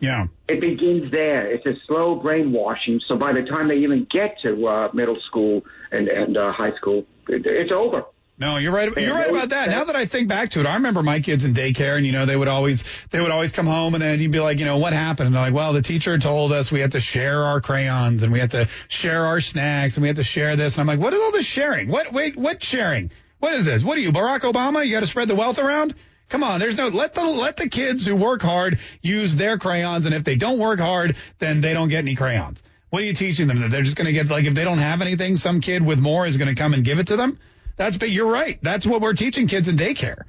Yeah. 0.00 0.26
It 0.48 0.60
begins 0.60 1.10
there. 1.12 1.50
It's 1.50 1.64
a 1.64 1.74
slow 1.86 2.16
brainwashing. 2.16 3.00
So 3.08 3.16
by 3.16 3.32
the 3.32 3.42
time 3.42 3.68
they 3.68 3.76
even 3.76 4.06
get 4.10 4.36
to 4.42 4.66
uh, 4.66 4.88
middle 4.92 5.18
school 5.28 5.62
and, 5.92 6.08
and 6.08 6.36
uh, 6.36 6.52
high 6.52 6.76
school, 6.76 7.06
it, 7.28 7.46
it's 7.46 7.72
over. 7.72 8.04
No, 8.38 8.56
you're 8.56 8.72
right. 8.72 8.96
You're 8.96 9.14
right 9.14 9.30
about 9.30 9.50
that. 9.50 9.68
Now 9.68 9.84
that 9.84 9.94
I 9.94 10.06
think 10.06 10.28
back 10.28 10.50
to 10.50 10.60
it, 10.60 10.66
I 10.66 10.74
remember 10.74 11.02
my 11.02 11.20
kids 11.20 11.44
in 11.44 11.54
daycare, 11.54 11.96
and 11.96 12.06
you 12.06 12.12
know 12.12 12.26
they 12.26 12.36
would 12.36 12.48
always 12.48 12.82
they 13.10 13.20
would 13.20 13.30
always 13.30 13.52
come 13.52 13.66
home, 13.66 13.94
and 13.94 14.02
then 14.02 14.20
you'd 14.20 14.32
be 14.32 14.40
like, 14.40 14.58
you 14.58 14.64
know, 14.64 14.78
what 14.78 14.92
happened? 14.92 15.26
And 15.26 15.34
they're 15.34 15.42
like, 15.42 15.54
well, 15.54 15.72
the 15.72 15.82
teacher 15.82 16.18
told 16.18 16.50
us 16.50 16.72
we 16.72 16.80
had 16.80 16.92
to 16.92 17.00
share 17.00 17.44
our 17.44 17.60
crayons, 17.60 18.22
and 18.22 18.32
we 18.32 18.40
had 18.40 18.52
to 18.52 18.68
share 18.88 19.26
our 19.26 19.40
snacks, 19.40 19.96
and 19.96 20.02
we 20.02 20.08
had 20.08 20.16
to 20.16 20.24
share 20.24 20.56
this. 20.56 20.74
And 20.74 20.80
I'm 20.80 20.86
like, 20.86 20.98
what 20.98 21.12
is 21.12 21.20
all 21.20 21.30
this 21.30 21.46
sharing? 21.46 21.88
What 21.88 22.12
wait, 22.12 22.36
what 22.36 22.62
sharing? 22.62 23.10
What 23.38 23.54
is 23.54 23.64
this? 23.64 23.82
What 23.82 23.98
are 23.98 24.00
you, 24.00 24.12
Barack 24.12 24.40
Obama? 24.40 24.84
You 24.84 24.92
got 24.92 25.00
to 25.00 25.06
spread 25.06 25.28
the 25.28 25.34
wealth 25.34 25.58
around? 25.58 25.94
Come 26.28 26.42
on, 26.42 26.58
there's 26.58 26.78
no 26.78 26.88
let 26.88 27.12
the 27.12 27.24
let 27.24 27.58
the 27.58 27.68
kids 27.68 28.06
who 28.06 28.16
work 28.16 28.40
hard 28.40 28.78
use 29.02 29.34
their 29.34 29.58
crayons, 29.58 30.06
and 30.06 30.14
if 30.14 30.24
they 30.24 30.36
don't 30.36 30.58
work 30.58 30.80
hard, 30.80 31.16
then 31.38 31.60
they 31.60 31.74
don't 31.74 31.90
get 31.90 31.98
any 31.98 32.16
crayons. 32.16 32.62
What 32.88 33.02
are 33.02 33.04
you 33.04 33.12
teaching 33.12 33.48
them? 33.48 33.60
That 33.60 33.70
they're 33.70 33.82
just 33.82 33.96
going 33.96 34.06
to 34.06 34.12
get 34.12 34.26
like 34.28 34.46
if 34.46 34.54
they 34.54 34.64
don't 34.64 34.78
have 34.78 35.02
anything, 35.02 35.36
some 35.36 35.60
kid 35.60 35.84
with 35.84 35.98
more 35.98 36.26
is 36.26 36.38
going 36.38 36.48
to 36.48 36.60
come 36.60 36.72
and 36.72 36.84
give 36.84 36.98
it 36.98 37.08
to 37.08 37.16
them. 37.16 37.38
That's 37.82 37.96
but 37.96 38.10
you're 38.10 38.30
right. 38.30 38.60
That's 38.62 38.86
what 38.86 39.00
we're 39.00 39.14
teaching 39.14 39.48
kids 39.48 39.66
in 39.66 39.76
daycare. 39.76 40.22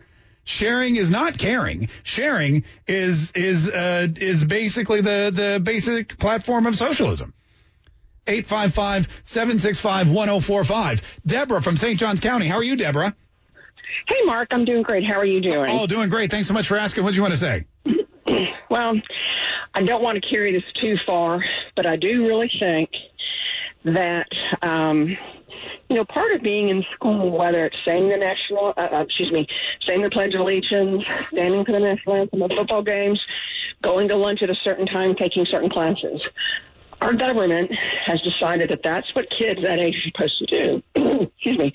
Sharing 0.43 0.95
is 0.95 1.11
not 1.11 1.37
caring. 1.37 1.89
Sharing 2.01 2.63
is 2.87 3.31
is 3.35 3.69
uh, 3.69 4.07
is 4.15 4.43
basically 4.43 5.01
the 5.01 5.31
the 5.31 5.61
basic 5.63 6.17
platform 6.17 6.65
of 6.65 6.75
socialism. 6.75 7.35
855-765-1045. 8.25 11.01
Deborah 11.27 11.61
from 11.61 11.77
St. 11.77 11.99
Johns 11.99 12.19
County. 12.19 12.47
How 12.47 12.55
are 12.55 12.63
you, 12.63 12.75
Deborah? 12.75 13.15
Hey, 14.07 14.21
Mark, 14.25 14.47
I'm 14.51 14.65
doing 14.65 14.81
great. 14.81 15.05
How 15.05 15.19
are 15.19 15.25
you 15.25 15.41
doing? 15.41 15.69
Oh, 15.69 15.85
doing 15.85 16.09
great. 16.09 16.31
Thanks 16.31 16.47
so 16.47 16.55
much 16.55 16.67
for 16.67 16.77
asking. 16.77 17.03
What 17.03 17.11
do 17.11 17.17
you 17.17 17.21
want 17.21 17.35
to 17.35 17.39
say? 17.39 17.67
well, 18.71 18.99
I 19.75 19.83
don't 19.83 20.01
want 20.01 20.23
to 20.23 20.27
carry 20.27 20.53
this 20.53 20.63
too 20.81 20.95
far, 21.05 21.43
but 21.75 21.85
I 21.85 21.97
do 21.97 22.25
really 22.25 22.49
think 22.59 22.89
that, 23.83 24.25
um, 24.63 25.15
you 25.93 25.99
know, 25.99 26.05
part 26.05 26.31
of 26.31 26.41
being 26.41 26.69
in 26.69 26.83
school, 26.95 27.37
whether 27.37 27.65
it's 27.65 27.75
saying 27.87 28.09
the 28.09 28.17
national, 28.17 28.73
uh, 28.75 28.87
uh, 28.91 29.03
excuse 29.03 29.31
me, 29.31 29.45
saying 29.85 30.01
the 30.01 30.09
Pledge 30.09 30.33
of 30.33 30.41
Allegiance, 30.41 31.03
standing 31.31 31.63
for 31.63 31.71
the 31.71 31.79
national 31.79 32.15
anthem 32.15 32.41
at 32.41 32.51
football 32.57 32.81
games, 32.81 33.21
going 33.83 34.07
to 34.07 34.17
lunch 34.17 34.41
at 34.41 34.49
a 34.49 34.55
certain 34.63 34.87
time, 34.87 35.13
taking 35.15 35.45
certain 35.45 35.69
classes. 35.69 36.19
Our 36.99 37.13
government 37.13 37.69
has 38.07 38.19
decided 38.21 38.71
that 38.71 38.79
that's 38.83 39.05
what 39.13 39.25
kids 39.39 39.59
that 39.63 39.79
age 39.79 39.93
are 39.93 40.09
supposed 40.09 40.39
to 40.39 40.63
do. 40.63 40.83
Excuse 41.35 41.59
me. 41.59 41.73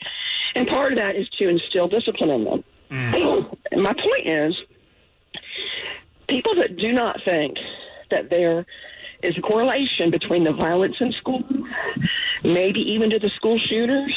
And 0.56 0.66
part 0.66 0.90
of 0.90 0.98
that 0.98 1.14
is 1.14 1.28
to 1.38 1.48
instill 1.48 1.86
discipline 1.86 2.30
in 2.30 2.44
them. 2.44 2.64
And 3.70 3.82
my 3.82 3.92
point 3.92 4.26
is, 4.26 4.56
people 6.28 6.56
that 6.56 6.76
do 6.76 6.90
not 6.90 7.20
think 7.24 7.56
that 8.10 8.30
there 8.30 8.66
is 9.22 9.36
a 9.36 9.40
correlation 9.40 10.10
between 10.10 10.44
the 10.44 10.52
violence 10.52 10.96
in 11.00 11.12
school, 11.12 11.42
maybe 12.44 12.80
even 12.80 13.10
to 13.10 13.18
the 13.18 13.30
school 13.36 13.58
shooters, 13.68 14.16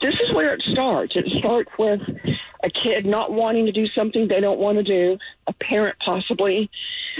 this 0.00 0.14
is 0.14 0.32
where 0.34 0.52
it 0.52 0.62
starts. 0.72 1.14
It 1.14 1.26
starts 1.38 1.70
with 1.78 2.00
a 2.64 2.70
kid 2.70 3.06
not 3.06 3.32
wanting 3.32 3.66
to 3.66 3.72
do 3.72 3.86
something 3.88 4.26
they 4.26 4.40
don't 4.40 4.58
want 4.58 4.78
to 4.78 4.84
do, 4.84 5.16
a 5.46 5.52
parent 5.54 5.96
possibly 6.04 6.70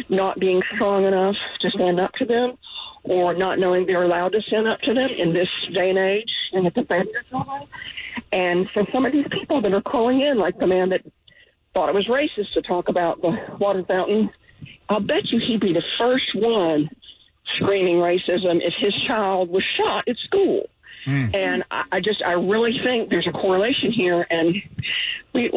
not 0.08 0.38
being 0.40 0.62
strong 0.74 1.04
enough 1.04 1.36
to 1.60 1.70
stand 1.70 2.00
up 2.00 2.12
to 2.14 2.24
them, 2.24 2.58
or 3.04 3.34
not 3.34 3.58
knowing 3.58 3.86
they're 3.86 4.02
allowed 4.02 4.32
to 4.32 4.42
stand 4.42 4.66
up 4.68 4.80
to 4.80 4.94
them 4.94 5.10
in 5.16 5.32
this 5.32 5.48
day 5.72 5.90
and 5.90 5.98
age 5.98 6.30
and 6.52 6.66
at 6.66 6.74
the 6.74 6.82
behavior 6.82 7.22
level. 7.32 7.68
And 8.32 8.68
so 8.74 8.84
some 8.92 9.06
of 9.06 9.12
these 9.12 9.26
people 9.30 9.60
that 9.60 9.72
are 9.72 9.82
calling 9.82 10.20
in, 10.20 10.38
like 10.38 10.58
the 10.58 10.66
man 10.66 10.88
that 10.90 11.02
thought 11.74 11.88
it 11.88 11.94
was 11.94 12.06
racist 12.06 12.52
to 12.54 12.62
talk 12.62 12.88
about 12.88 13.20
the 13.22 13.36
water 13.58 13.84
fountain, 13.86 14.30
I'll 14.92 15.00
bet 15.00 15.30
you 15.30 15.40
he'd 15.46 15.60
be 15.60 15.72
the 15.72 15.82
first 16.00 16.34
one 16.34 16.90
screaming 17.56 17.96
racism 17.96 18.60
if 18.62 18.74
his 18.78 18.94
child 19.06 19.50
was 19.50 19.64
shot 19.76 20.04
at 20.08 20.16
school. 20.18 20.68
Hmm. 21.04 21.34
And 21.34 21.64
I, 21.70 21.84
I 21.92 22.00
just, 22.00 22.22
I 22.24 22.32
really 22.32 22.78
think 22.84 23.10
there's 23.10 23.26
a 23.26 23.32
correlation 23.32 23.92
here. 23.92 24.26
And 24.30 24.56
we, 25.32 25.50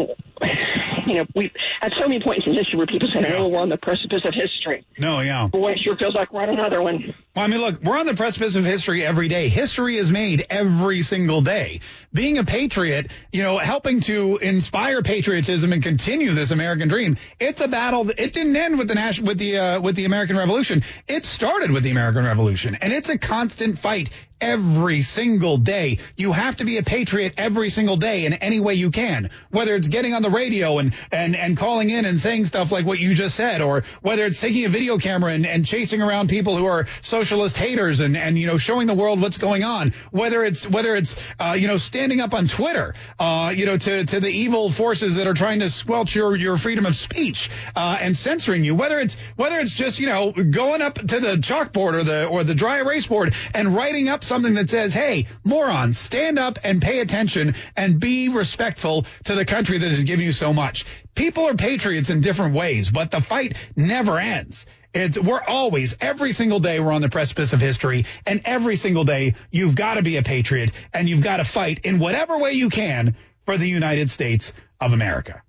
you 1.05 1.15
know, 1.15 1.25
we 1.35 1.51
at 1.81 1.93
so 1.97 2.07
many 2.07 2.23
points 2.23 2.45
in 2.45 2.53
history 2.53 2.77
where 2.77 2.87
people 2.87 3.09
say, 3.13 3.33
"Oh, 3.33 3.47
we're 3.47 3.59
on 3.59 3.69
the 3.69 3.77
precipice 3.77 4.21
of 4.25 4.33
history." 4.33 4.85
No, 4.97 5.19
yeah. 5.21 5.47
Boy, 5.47 5.73
it 5.73 5.79
sure 5.79 5.95
feels 5.97 6.15
like 6.15 6.33
we're 6.33 6.43
on 6.43 6.49
another 6.49 6.81
one. 6.81 7.13
Well, 7.35 7.45
I 7.45 7.47
mean, 7.47 7.59
look, 7.59 7.81
we're 7.83 7.97
on 7.97 8.05
the 8.05 8.13
precipice 8.13 8.55
of 8.55 8.63
history 8.63 9.05
every 9.05 9.27
day. 9.27 9.49
History 9.49 9.97
is 9.97 10.11
made 10.11 10.45
every 10.49 11.01
single 11.01 11.41
day. 11.41 11.81
Being 12.13 12.37
a 12.37 12.43
patriot, 12.43 13.11
you 13.31 13.43
know, 13.43 13.57
helping 13.57 13.99
to 14.01 14.37
inspire 14.37 15.01
patriotism 15.01 15.73
and 15.73 15.83
continue 15.83 16.31
this 16.31 16.51
American 16.51 16.87
dream. 16.87 17.17
It's 17.39 17.61
a 17.61 17.67
battle. 17.67 18.05
That, 18.05 18.19
it 18.19 18.33
didn't 18.33 18.55
end 18.55 18.77
with 18.77 18.87
the 18.87 18.95
national, 18.95 19.27
with 19.27 19.37
the 19.37 19.57
uh, 19.57 19.81
with 19.81 19.95
the 19.95 20.05
American 20.05 20.37
Revolution. 20.37 20.83
It 21.07 21.25
started 21.25 21.71
with 21.71 21.83
the 21.83 21.91
American 21.91 22.25
Revolution, 22.25 22.75
and 22.75 22.93
it's 22.93 23.09
a 23.09 23.17
constant 23.17 23.79
fight 23.79 24.09
every 24.41 25.01
single 25.01 25.57
day. 25.57 25.99
You 26.17 26.31
have 26.31 26.57
to 26.57 26.65
be 26.65 26.77
a 26.77 26.83
patriot 26.83 27.35
every 27.37 27.69
single 27.69 27.97
day 27.97 28.25
in 28.25 28.33
any 28.33 28.59
way 28.59 28.73
you 28.73 28.91
can. 28.91 29.29
Whether 29.51 29.75
it's 29.75 29.87
getting 29.87 30.13
on 30.13 30.21
the 30.21 30.29
radio 30.29 30.79
and 30.79 30.93
and 31.11 31.35
and 31.35 31.57
calling 31.57 31.89
in 31.89 32.05
and 32.05 32.19
saying 32.19 32.45
stuff 32.45 32.71
like 32.71 32.85
what 32.85 32.99
you 32.99 33.15
just 33.15 33.35
said, 33.35 33.61
or 33.61 33.83
whether 34.01 34.25
it's 34.25 34.39
taking 34.39 34.65
a 34.65 34.69
video 34.69 34.97
camera 34.97 35.31
and, 35.31 35.45
and 35.45 35.65
chasing 35.65 36.01
around 36.01 36.29
people 36.29 36.57
who 36.57 36.65
are 36.65 36.87
socialist 37.01 37.57
haters 37.57 37.99
and 37.99 38.17
and 38.17 38.37
you 38.37 38.47
know 38.47 38.57
showing 38.57 38.87
the 38.87 38.93
world 38.93 39.21
what's 39.21 39.37
going 39.37 39.63
on. 39.63 39.93
Whether 40.11 40.43
it's 40.43 40.67
whether 40.67 40.95
it's 40.95 41.15
uh, 41.39 41.53
you 41.53 41.67
know 41.67 41.77
standing 41.77 42.19
up 42.19 42.33
on 42.33 42.47
Twitter, 42.47 42.93
uh, 43.19 43.53
you 43.55 43.65
know 43.65 43.77
to 43.77 44.05
to 44.05 44.19
the 44.19 44.29
evil 44.29 44.69
forces 44.69 45.15
that 45.15 45.27
are 45.27 45.33
trying 45.33 45.61
to 45.61 45.69
squelch 45.69 46.15
your 46.15 46.35
your 46.35 46.57
freedom 46.57 46.85
of 46.85 46.95
speech 46.95 47.49
uh, 47.75 47.97
and 48.01 48.15
censoring 48.15 48.63
you. 48.63 48.75
Whether 48.75 48.99
it's 48.99 49.15
whether 49.35 49.59
it's 49.59 49.73
just 49.73 49.99
you 49.99 50.07
know 50.07 50.31
going 50.31 50.81
up 50.81 50.95
to 50.95 51.19
the 51.19 51.37
chalkboard 51.37 51.93
or 51.93 52.03
the 52.03 52.27
or 52.27 52.43
the 52.43 52.55
dry 52.55 52.79
erase 52.79 53.07
board 53.07 53.33
and 53.53 53.73
writing 53.73 54.09
up 54.09 54.24
something 54.25 54.55
that 54.55 54.69
says, 54.69 54.93
"Hey, 54.93 55.27
morons, 55.43 55.97
stand 55.97 56.39
up 56.39 56.59
and 56.63 56.81
pay 56.81 56.99
attention 56.99 57.55
and 57.75 57.99
be 57.99 58.29
respectful 58.29 59.05
to 59.25 59.35
the 59.35 59.45
country 59.45 59.77
that 59.77 59.89
has 59.89 60.03
given 60.03 60.25
you 60.25 60.31
so 60.31 60.53
much." 60.53 60.85
People 61.15 61.47
are 61.47 61.55
patriots 61.55 62.09
in 62.09 62.21
different 62.21 62.55
ways, 62.55 62.91
but 62.91 63.11
the 63.11 63.21
fight 63.21 63.55
never 63.75 64.19
ends. 64.19 64.65
It's, 64.93 65.19
we're 65.19 65.41
always, 65.41 65.95
every 65.99 66.31
single 66.31 66.59
day, 66.59 66.79
we're 66.79 66.93
on 66.93 67.01
the 67.01 67.09
precipice 67.09 67.51
of 67.51 67.59
history, 67.59 68.05
and 68.25 68.41
every 68.45 68.77
single 68.77 69.03
day, 69.03 69.35
you've 69.51 69.75
got 69.75 69.95
to 69.95 70.01
be 70.01 70.15
a 70.15 70.23
patriot, 70.23 70.71
and 70.93 71.09
you've 71.09 71.21
got 71.21 71.37
to 71.37 71.43
fight 71.43 71.79
in 71.83 71.99
whatever 71.99 72.37
way 72.37 72.53
you 72.53 72.69
can 72.69 73.17
for 73.45 73.57
the 73.57 73.67
United 73.67 74.09
States 74.09 74.53
of 74.79 74.93
America. 74.93 75.41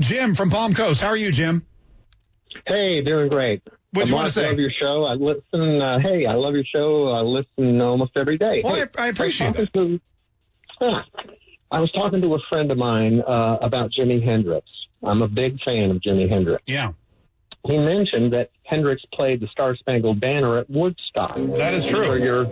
Jim 0.00 0.34
from 0.34 0.50
Palm 0.50 0.74
Coast, 0.74 1.00
how 1.00 1.08
are 1.08 1.16
you, 1.16 1.30
Jim? 1.30 1.64
Hey, 2.66 3.00
doing 3.02 3.28
great. 3.28 3.62
What 3.92 4.08
you 4.08 4.14
I 4.14 4.18
wanna 4.18 4.30
say? 4.30 4.46
love 4.48 4.58
your 4.58 4.70
show. 4.70 5.04
I 5.04 5.14
listen. 5.14 5.82
Uh, 5.82 5.98
hey, 6.00 6.26
I 6.26 6.34
love 6.34 6.54
your 6.54 6.64
show. 6.64 7.08
I 7.08 7.20
listen 7.22 7.80
almost 7.82 8.12
every 8.16 8.38
day. 8.38 8.60
Well, 8.62 8.76
hey, 8.76 8.84
I, 8.96 9.04
I 9.04 9.06
appreciate 9.08 9.56
was 9.56 9.68
that. 9.72 9.72
To, 9.74 10.00
Ah, 10.82 11.04
I 11.70 11.80
was 11.80 11.90
talking 11.92 12.22
to 12.22 12.34
a 12.34 12.38
friend 12.48 12.70
of 12.70 12.78
mine 12.78 13.20
uh, 13.20 13.58
about 13.60 13.90
Jimi 13.98 14.22
Hendrix. 14.24 14.66
I'm 15.02 15.22
a 15.22 15.28
big 15.28 15.58
fan 15.62 15.90
of 15.90 15.98
Jimi 15.98 16.30
Hendrix. 16.30 16.62
Yeah. 16.66 16.92
He 17.66 17.76
mentioned 17.76 18.32
that 18.32 18.50
Hendrix 18.64 19.02
played 19.12 19.40
the 19.40 19.48
Star 19.48 19.76
Spangled 19.76 20.20
Banner 20.20 20.58
at 20.58 20.70
Woodstock. 20.70 21.34
That 21.36 21.74
is 21.74 21.84
I'm 21.84 21.90
true. 21.90 22.04
sure 22.06 22.18
you're, 22.18 22.46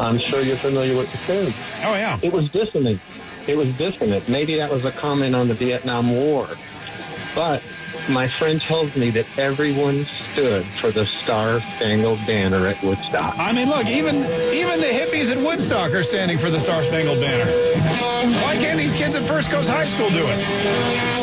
I'm 0.00 0.18
sure 0.18 0.40
you're 0.40 0.56
familiar 0.56 0.96
with 0.96 1.10
the 1.12 1.18
tune. 1.26 1.54
Oh 1.84 1.94
yeah. 1.94 2.18
It 2.22 2.32
was 2.32 2.48
dissonant. 2.50 3.00
It 3.46 3.56
was 3.56 3.68
dissonant. 3.76 4.28
Maybe 4.30 4.56
that 4.58 4.70
was 4.72 4.84
a 4.86 4.92
comment 4.92 5.34
on 5.34 5.48
the 5.48 5.54
Vietnam 5.54 6.14
War. 6.14 6.48
But 7.34 7.62
my 8.08 8.28
friend 8.38 8.60
tells 8.60 8.94
me 8.96 9.10
that 9.10 9.26
everyone 9.38 10.06
stood 10.32 10.66
for 10.80 10.90
the 10.90 11.06
Star 11.22 11.60
Spangled 11.76 12.18
Banner 12.26 12.66
at 12.66 12.82
Woodstock. 12.82 13.38
I 13.38 13.52
mean, 13.52 13.68
look, 13.68 13.86
even 13.86 14.16
even 14.52 14.80
the 14.80 14.86
hippies 14.86 15.30
at 15.30 15.38
Woodstock 15.38 15.92
are 15.92 16.02
standing 16.02 16.38
for 16.38 16.50
the 16.50 16.60
Star 16.60 16.82
Spangled 16.82 17.20
Banner. 17.20 17.50
Why 18.42 18.56
can't 18.56 18.78
these 18.78 18.94
kids 18.94 19.16
at 19.16 19.24
First 19.24 19.50
Coast 19.50 19.68
High 19.68 19.86
School 19.86 20.10
do 20.10 20.26
it? 20.26 20.38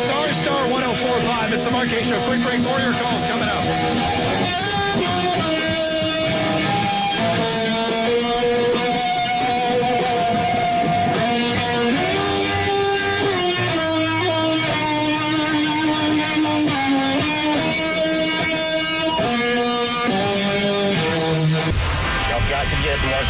Star 0.05 0.33
Star 0.33 0.69
1045. 0.69 1.53
It's 1.53 1.65
the 1.65 1.71
K 1.71 2.03
Show. 2.03 2.23
Quick 2.27 2.43
break. 2.43 2.61
More 2.61 2.79
your 2.79 2.93
calls 2.93 3.21
coming 3.23 3.49
up. 3.49 4.68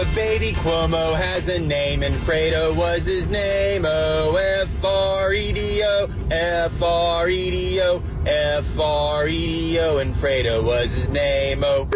The 0.00 0.06
baby 0.14 0.52
Cuomo 0.52 1.14
has 1.14 1.46
a 1.48 1.58
name, 1.58 2.02
and 2.02 2.14
Fredo 2.14 2.74
was 2.74 3.04
his 3.04 3.26
name. 3.26 3.84
O 3.84 4.34
F 4.34 4.82
R 4.82 5.34
E 5.34 5.52
D 5.52 5.82
O, 5.84 6.08
F 6.30 6.82
R 6.82 7.28
E 7.28 7.50
D 7.50 7.82
O, 7.82 8.02
F 8.24 8.80
R 8.80 9.28
E 9.28 9.46
D 9.46 9.78
O, 9.78 9.98
and 9.98 10.14
Fredo 10.14 10.64
was 10.64 10.90
his 10.90 11.08
name. 11.10 11.62
Oh. 11.62 11.86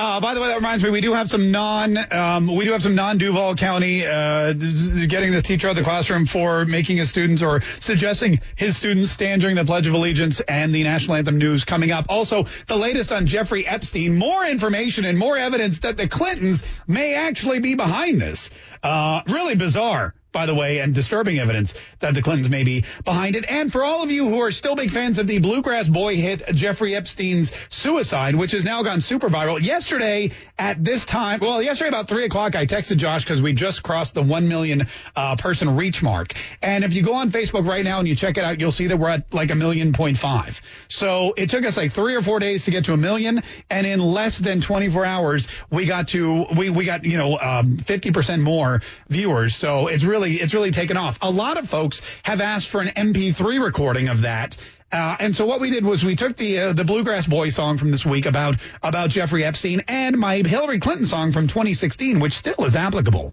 Uh, 0.00 0.18
by 0.18 0.32
the 0.32 0.40
way, 0.40 0.48
that 0.48 0.56
reminds 0.56 0.82
me, 0.82 0.88
we 0.88 1.02
do 1.02 1.12
have 1.12 1.28
some 1.28 1.50
non, 1.50 1.98
um, 2.10 2.46
we 2.56 2.64
do 2.64 2.72
have 2.72 2.80
some 2.80 2.94
non 2.94 3.18
Duval 3.18 3.54
County 3.54 4.06
uh, 4.06 4.54
getting 4.54 5.30
this 5.30 5.42
teacher 5.42 5.66
out 5.66 5.72
of 5.72 5.76
the 5.76 5.82
classroom 5.82 6.24
for 6.24 6.64
making 6.64 6.96
his 6.96 7.10
students 7.10 7.42
or 7.42 7.60
suggesting 7.80 8.40
his 8.56 8.78
students 8.78 9.10
stand 9.10 9.42
during 9.42 9.56
the 9.56 9.64
Pledge 9.66 9.86
of 9.88 9.92
Allegiance 9.92 10.40
and 10.40 10.74
the 10.74 10.84
national 10.84 11.18
anthem 11.18 11.36
news 11.36 11.64
coming 11.64 11.90
up. 11.90 12.06
Also, 12.08 12.46
the 12.66 12.76
latest 12.76 13.12
on 13.12 13.26
Jeffrey 13.26 13.68
Epstein, 13.68 14.16
more 14.16 14.42
information 14.46 15.04
and 15.04 15.18
more 15.18 15.36
evidence 15.36 15.80
that 15.80 15.98
the 15.98 16.08
Clintons 16.08 16.62
may 16.86 17.14
actually 17.14 17.58
be 17.60 17.74
behind 17.74 18.22
this. 18.22 18.48
Uh, 18.82 19.20
really 19.26 19.54
bizarre. 19.54 20.14
By 20.32 20.46
the 20.46 20.54
way, 20.54 20.78
and 20.78 20.94
disturbing 20.94 21.38
evidence 21.38 21.74
that 21.98 22.14
the 22.14 22.22
Clintons 22.22 22.48
may 22.48 22.62
be 22.62 22.84
behind 23.04 23.34
it. 23.34 23.44
And 23.48 23.72
for 23.72 23.82
all 23.82 24.02
of 24.02 24.10
you 24.10 24.28
who 24.28 24.40
are 24.40 24.52
still 24.52 24.76
big 24.76 24.90
fans 24.92 25.18
of 25.18 25.26
the 25.26 25.38
Bluegrass 25.38 25.88
Boy 25.88 26.16
hit 26.16 26.46
Jeffrey 26.54 26.94
Epstein's 26.94 27.50
suicide, 27.68 28.36
which 28.36 28.52
has 28.52 28.64
now 28.64 28.82
gone 28.82 29.00
super 29.00 29.28
viral. 29.28 29.60
Yesterday 29.60 30.30
at 30.58 30.84
this 30.84 31.04
time, 31.04 31.40
well, 31.40 31.60
yesterday 31.60 31.88
about 31.88 32.08
three 32.08 32.24
o'clock, 32.24 32.54
I 32.54 32.66
texted 32.66 32.98
Josh 32.98 33.24
because 33.24 33.42
we 33.42 33.52
just 33.52 33.82
crossed 33.82 34.14
the 34.14 34.22
one 34.22 34.46
million 34.46 34.86
uh, 35.16 35.34
person 35.36 35.76
reach 35.76 36.02
mark. 36.02 36.34
And 36.62 36.84
if 36.84 36.92
you 36.94 37.02
go 37.02 37.14
on 37.14 37.30
Facebook 37.30 37.66
right 37.66 37.84
now 37.84 37.98
and 37.98 38.06
you 38.06 38.14
check 38.14 38.38
it 38.38 38.44
out, 38.44 38.60
you'll 38.60 38.70
see 38.70 38.86
that 38.88 38.98
we're 38.98 39.08
at 39.08 39.34
like 39.34 39.50
a 39.50 39.56
million 39.56 39.92
point 39.92 40.16
five. 40.16 40.60
So 40.88 41.34
it 41.36 41.50
took 41.50 41.64
us 41.64 41.76
like 41.76 41.92
three 41.92 42.14
or 42.14 42.22
four 42.22 42.38
days 42.38 42.66
to 42.66 42.70
get 42.70 42.84
to 42.84 42.92
a 42.92 42.96
million, 42.96 43.42
and 43.68 43.86
in 43.86 43.98
less 43.98 44.38
than 44.38 44.60
24 44.60 45.04
hours, 45.04 45.48
we 45.70 45.86
got 45.86 46.08
to 46.08 46.46
we 46.56 46.70
we 46.70 46.84
got 46.84 47.04
you 47.04 47.16
know 47.16 47.38
um, 47.38 47.78
50% 47.78 48.40
more 48.42 48.82
viewers. 49.08 49.56
So 49.56 49.88
it's 49.88 50.04
really 50.04 50.19
it's 50.28 50.54
really 50.54 50.70
taken 50.70 50.96
off. 50.96 51.18
A 51.22 51.30
lot 51.30 51.58
of 51.58 51.68
folks 51.68 52.02
have 52.22 52.40
asked 52.40 52.68
for 52.68 52.80
an 52.80 52.88
MP3 52.88 53.62
recording 53.62 54.08
of 54.08 54.22
that. 54.22 54.56
Uh, 54.92 55.16
and 55.20 55.36
so 55.36 55.46
what 55.46 55.60
we 55.60 55.70
did 55.70 55.84
was 55.84 56.04
we 56.04 56.16
took 56.16 56.36
the 56.36 56.58
uh, 56.58 56.72
the 56.72 56.84
Bluegrass 56.84 57.26
Boy 57.26 57.50
song 57.50 57.78
from 57.78 57.92
this 57.92 58.04
week 58.04 58.26
about 58.26 58.56
about 58.82 59.10
Jeffrey 59.10 59.44
Epstein 59.44 59.84
and 59.86 60.18
my 60.18 60.38
Hillary 60.38 60.80
Clinton 60.80 61.06
song 61.06 61.32
from 61.32 61.46
2016, 61.46 62.18
which 62.18 62.32
still 62.32 62.64
is 62.64 62.74
applicable. 62.74 63.32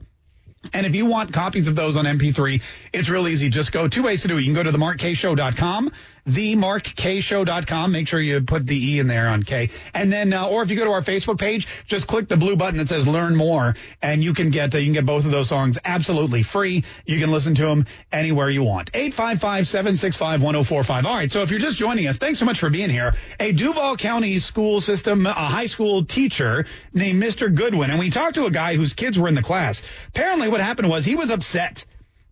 And 0.74 0.86
if 0.86 0.96
you 0.96 1.06
want 1.06 1.34
copies 1.34 1.68
of 1.68 1.76
those 1.76 1.98
on 1.98 2.06
MP3, 2.06 2.62
it's 2.94 3.10
real 3.10 3.28
easy. 3.28 3.50
Just 3.50 3.72
go 3.72 3.88
two 3.88 4.04
ways 4.04 4.24
to 4.24 4.28
do 4.28 4.38
it. 4.38 4.42
You 4.42 4.46
can 4.46 4.54
go 4.54 4.64
to 4.64 4.72
themarkshow.com, 4.72 5.92
themarkshow.com. 6.28 7.92
Make 7.92 8.08
sure 8.08 8.20
you 8.20 8.42
put 8.42 8.68
the 8.68 8.94
E 8.94 9.00
in 9.00 9.08
there 9.08 9.30
on 9.30 9.44
K. 9.44 9.70
And 9.94 10.12
then, 10.12 10.34
uh, 10.34 10.48
or 10.48 10.64
if 10.64 10.70
you 10.70 10.78
go 10.78 10.86
to 10.86 10.92
our 10.92 11.02
Facebook 11.02 11.40
page, 11.40 11.68
just 11.86 12.08
click 12.08 12.28
the 12.28 12.38
blue 12.38 12.56
button 12.56 12.78
that 12.78 12.88
says 12.88 13.08
learn 13.08 13.36
more 13.36 13.76
and 14.02 14.24
you 14.24 14.34
can 14.34 14.50
get, 14.50 14.74
uh, 14.76 14.78
you 14.78 14.86
can 14.86 14.94
get 14.94 15.06
both 15.06 15.26
of 15.26 15.32
those 15.32 15.48
songs 15.48 15.78
absolutely 15.84 16.44
free. 16.44 16.84
You 17.06 17.20
can 17.20 17.32
listen 17.32 17.56
to 17.56 17.64
them 17.64 17.86
anywhere 18.12 18.50
you 18.50 18.64
want. 18.64 18.92
855-765-1045. 18.92 21.06
All 21.06 21.16
right. 21.16 21.32
So 21.32 21.44
if 21.44 21.52
you're 21.52 21.60
just 21.60 21.78
joining 21.78 22.08
us, 22.08 22.18
thanks 22.18 22.40
so 22.40 22.46
much 22.46 22.60
for 22.60 22.70
being 22.70 22.90
here. 22.90 23.14
A 23.40 23.52
Duval 23.52 23.98
County 23.98 24.40
school 24.40 24.82
system, 24.82 25.26
a 25.26 25.34
high 25.34 25.68
school 25.68 26.06
teacher 26.06 26.66
named 26.94 27.24
Mr. 27.24 27.54
Goodwin. 27.54 27.90
And 27.90 28.00
we 28.00 28.10
talked 28.10 28.36
to 28.36 28.46
a 28.46 28.52
guy 28.52 28.76
whose 28.76 28.94
kids 28.94 29.18
were 29.18 29.28
in 29.28 29.36
the 29.36 29.44
class. 29.44 29.82
Apparently 30.10 30.50
what 30.50 30.62
happened 30.62 30.90
was 30.90 31.06
he 31.06 31.16
was 31.16 31.32
upset. 31.32 31.86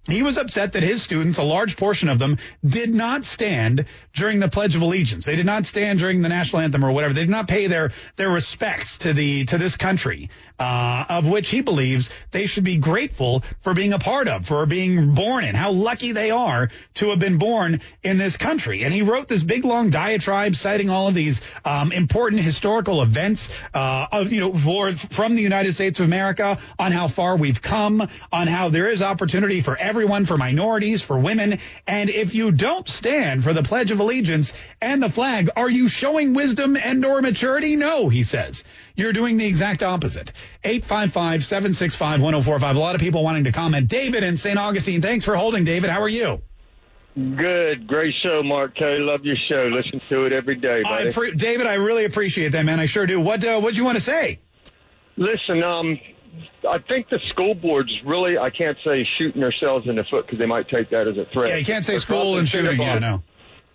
He 0.08 0.22
was 0.22 0.38
upset 0.38 0.74
that 0.74 0.84
his 0.84 1.01
students, 1.01 1.39
a 1.39 1.43
large 1.43 1.78
portion 1.78 2.10
of 2.10 2.20
them, 2.20 2.38
did 2.64 2.93
not 2.93 3.26
stand 3.26 3.86
during 4.14 4.39
the 4.39 4.47
Pledge 4.47 4.76
of 4.76 4.84
Allegiance. 4.84 5.26
They 5.26 5.36
did 5.36 5.47
not 5.47 5.66
stand 5.66 5.97
during 5.97 6.22
the 6.22 6.30
national 6.30 6.62
anthem 6.62 6.86
or 6.86 6.91
whatever. 6.91 7.14
They 7.16 7.22
did 7.22 7.30
not 7.30 7.47
pay 7.47 7.66
their 7.66 7.91
their 8.16 8.30
respects 8.30 8.99
to 8.99 9.14
the 9.14 9.45
to 9.45 9.58
this 9.58 9.76
country, 9.78 10.30
uh, 10.60 11.06
of 11.10 11.28
which 11.28 11.49
he 11.49 11.62
believes 11.62 12.12
they 12.30 12.45
should 12.45 12.64
be 12.64 12.78
grateful 12.78 13.43
for 13.64 13.74
being 13.74 13.93
a 13.93 13.99
part 13.99 14.28
of, 14.28 14.45
for 14.45 14.68
being 14.68 15.16
born 15.16 15.43
in. 15.43 15.56
How 15.56 15.72
lucky 15.72 16.12
they 16.12 16.30
are 16.30 16.70
to 16.95 17.10
have 17.10 17.20
been 17.20 17.39
born 17.39 17.82
in 18.03 18.20
this 18.20 18.38
country. 18.38 18.84
And 18.84 18.93
he 18.93 19.01
wrote 19.01 19.28
this 19.28 19.43
big 19.43 19.66
long 19.66 19.89
diatribe 19.89 20.56
citing 20.56 20.91
all 20.91 21.08
of 21.08 21.16
these 21.16 21.41
um, 21.66 21.91
important 21.91 22.43
historical 22.43 23.01
events 23.01 23.49
uh, 23.74 24.06
of 24.12 24.32
you 24.32 24.39
know 24.39 24.53
for, 24.53 24.93
from 24.93 25.36
the 25.36 25.41
United 25.41 25.74
States 25.74 25.99
of 25.99 26.06
America 26.06 26.60
on 26.78 26.91
how 26.91 27.08
far 27.08 27.38
we've 27.38 27.62
come, 27.62 28.08
on 28.32 28.45
how 28.45 28.70
there 28.70 28.88
is 28.88 29.01
opportunity 29.01 29.62
for 29.62 29.76
everyone, 29.76 29.95
for 30.26 30.38
minorities, 30.38 31.02
for 31.02 31.18
women. 31.18 31.60
And 31.88 32.10
if 32.10 32.36
you 32.36 32.52
don't 32.52 32.88
stand 32.88 33.43
for 33.43 33.54
the 33.54 33.64
Pledge 33.64 33.91
of 33.91 34.00
Allegiance 34.00 34.54
and 34.82 35.02
the 35.02 35.10
flag, 35.10 35.50
are 35.56 35.70
you 35.70 35.88
showing 35.88 36.34
wisdom 36.34 36.78
and 36.78 37.06
or 37.06 37.22
maturity? 37.22 37.76
No, 37.76 38.10
he 38.10 38.24
says. 38.24 38.64
You're 38.96 39.14
doing 39.14 39.38
the 39.38 39.46
exact 39.46 39.84
opposite. 39.84 40.32
855-765-1045. 40.64 42.76
A 42.76 42.80
lot 42.80 42.96
of 42.96 43.02
people 43.02 43.24
wanting 43.24 43.43
to 43.46 43.52
comment. 43.52 43.88
David 43.88 44.24
in 44.24 44.38
St. 44.38 44.58
Augustine. 44.58 45.02
Thanks 45.02 45.26
for 45.26 45.36
holding, 45.36 45.66
David. 45.66 45.89
How 45.89 46.02
are 46.02 46.10
you? 46.10 46.41
Good, 47.16 47.88
great 47.88 48.14
show, 48.22 48.43
Mark 48.43 48.76
K. 48.76 48.96
Love 48.98 49.24
your 49.24 49.38
show. 49.48 49.70
Listen 49.72 50.02
to 50.10 50.26
it 50.26 50.34
every 50.34 50.56
day, 50.56 50.82
buddy. 50.84 51.08
I 51.08 51.12
pre- 51.12 51.32
David, 51.32 51.66
I 51.66 51.76
really 51.76 52.04
appreciate 52.04 52.50
that, 52.50 52.66
man. 52.66 52.82
I 52.82 52.88
sure 52.88 53.06
do. 53.06 53.22
What 53.22 53.41
uh, 53.46 53.62
what 53.62 53.74
do 53.74 53.78
you 53.78 53.86
want 53.86 53.98
to 53.98 54.04
say? 54.04 54.39
Listen, 55.16 55.64
um, 55.64 55.98
I 56.68 56.80
think 56.80 57.10
the 57.10 57.20
school 57.30 57.56
boards 57.56 57.92
really, 58.06 58.38
I 58.38 58.50
can't 58.50 58.78
say 58.84 59.08
shooting 59.18 59.42
themselves 59.42 59.88
in 59.88 59.96
the 59.96 60.04
foot 60.04 60.26
because 60.26 60.40
they 60.40 60.46
might 60.46 60.68
take 60.70 60.90
that 60.90 61.08
as 61.08 61.18
a 61.18 61.26
threat. 61.32 61.50
Yeah, 61.50 61.56
you 61.58 61.66
can't 61.66 61.86
say 61.86 61.94
They're 61.94 62.00
school 62.00 62.38
and 62.38 62.48
shooting. 62.48 62.80
Yeah, 62.80 63.00
no. 63.00 63.24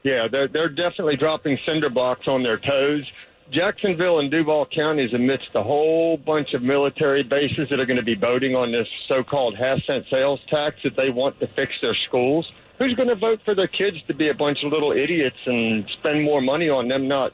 Yeah, 0.02 0.28
they're 0.30 0.48
they're 0.48 0.68
definitely 0.68 1.16
dropping 1.16 1.58
cinder 1.66 1.90
blocks 1.90 2.26
on 2.26 2.42
their 2.42 2.58
toes. 2.58 3.04
Jacksonville 3.52 4.20
and 4.20 4.30
Duval 4.30 4.66
counties 4.74 5.12
amidst 5.12 5.48
a 5.54 5.62
whole 5.62 6.16
bunch 6.16 6.54
of 6.54 6.62
military 6.62 7.22
bases 7.22 7.68
that 7.70 7.80
are 7.80 7.86
going 7.86 7.96
to 7.96 8.04
be 8.04 8.14
voting 8.14 8.54
on 8.54 8.70
this 8.70 8.86
so-called 9.08 9.56
half 9.56 9.78
cent 9.86 10.04
sales 10.10 10.40
tax 10.48 10.76
that 10.84 10.96
they 10.96 11.10
want 11.10 11.40
to 11.40 11.48
fix 11.48 11.72
their 11.82 11.94
schools. 12.06 12.50
Who's 12.78 12.94
going 12.94 13.08
to 13.08 13.16
vote 13.16 13.40
for 13.44 13.54
their 13.54 13.66
kids 13.66 13.96
to 14.06 14.14
be 14.14 14.28
a 14.28 14.34
bunch 14.34 14.58
of 14.64 14.72
little 14.72 14.92
idiots 14.92 15.36
and 15.46 15.84
spend 15.98 16.22
more 16.22 16.40
money 16.40 16.68
on 16.68 16.88
them 16.88 17.08
not 17.08 17.32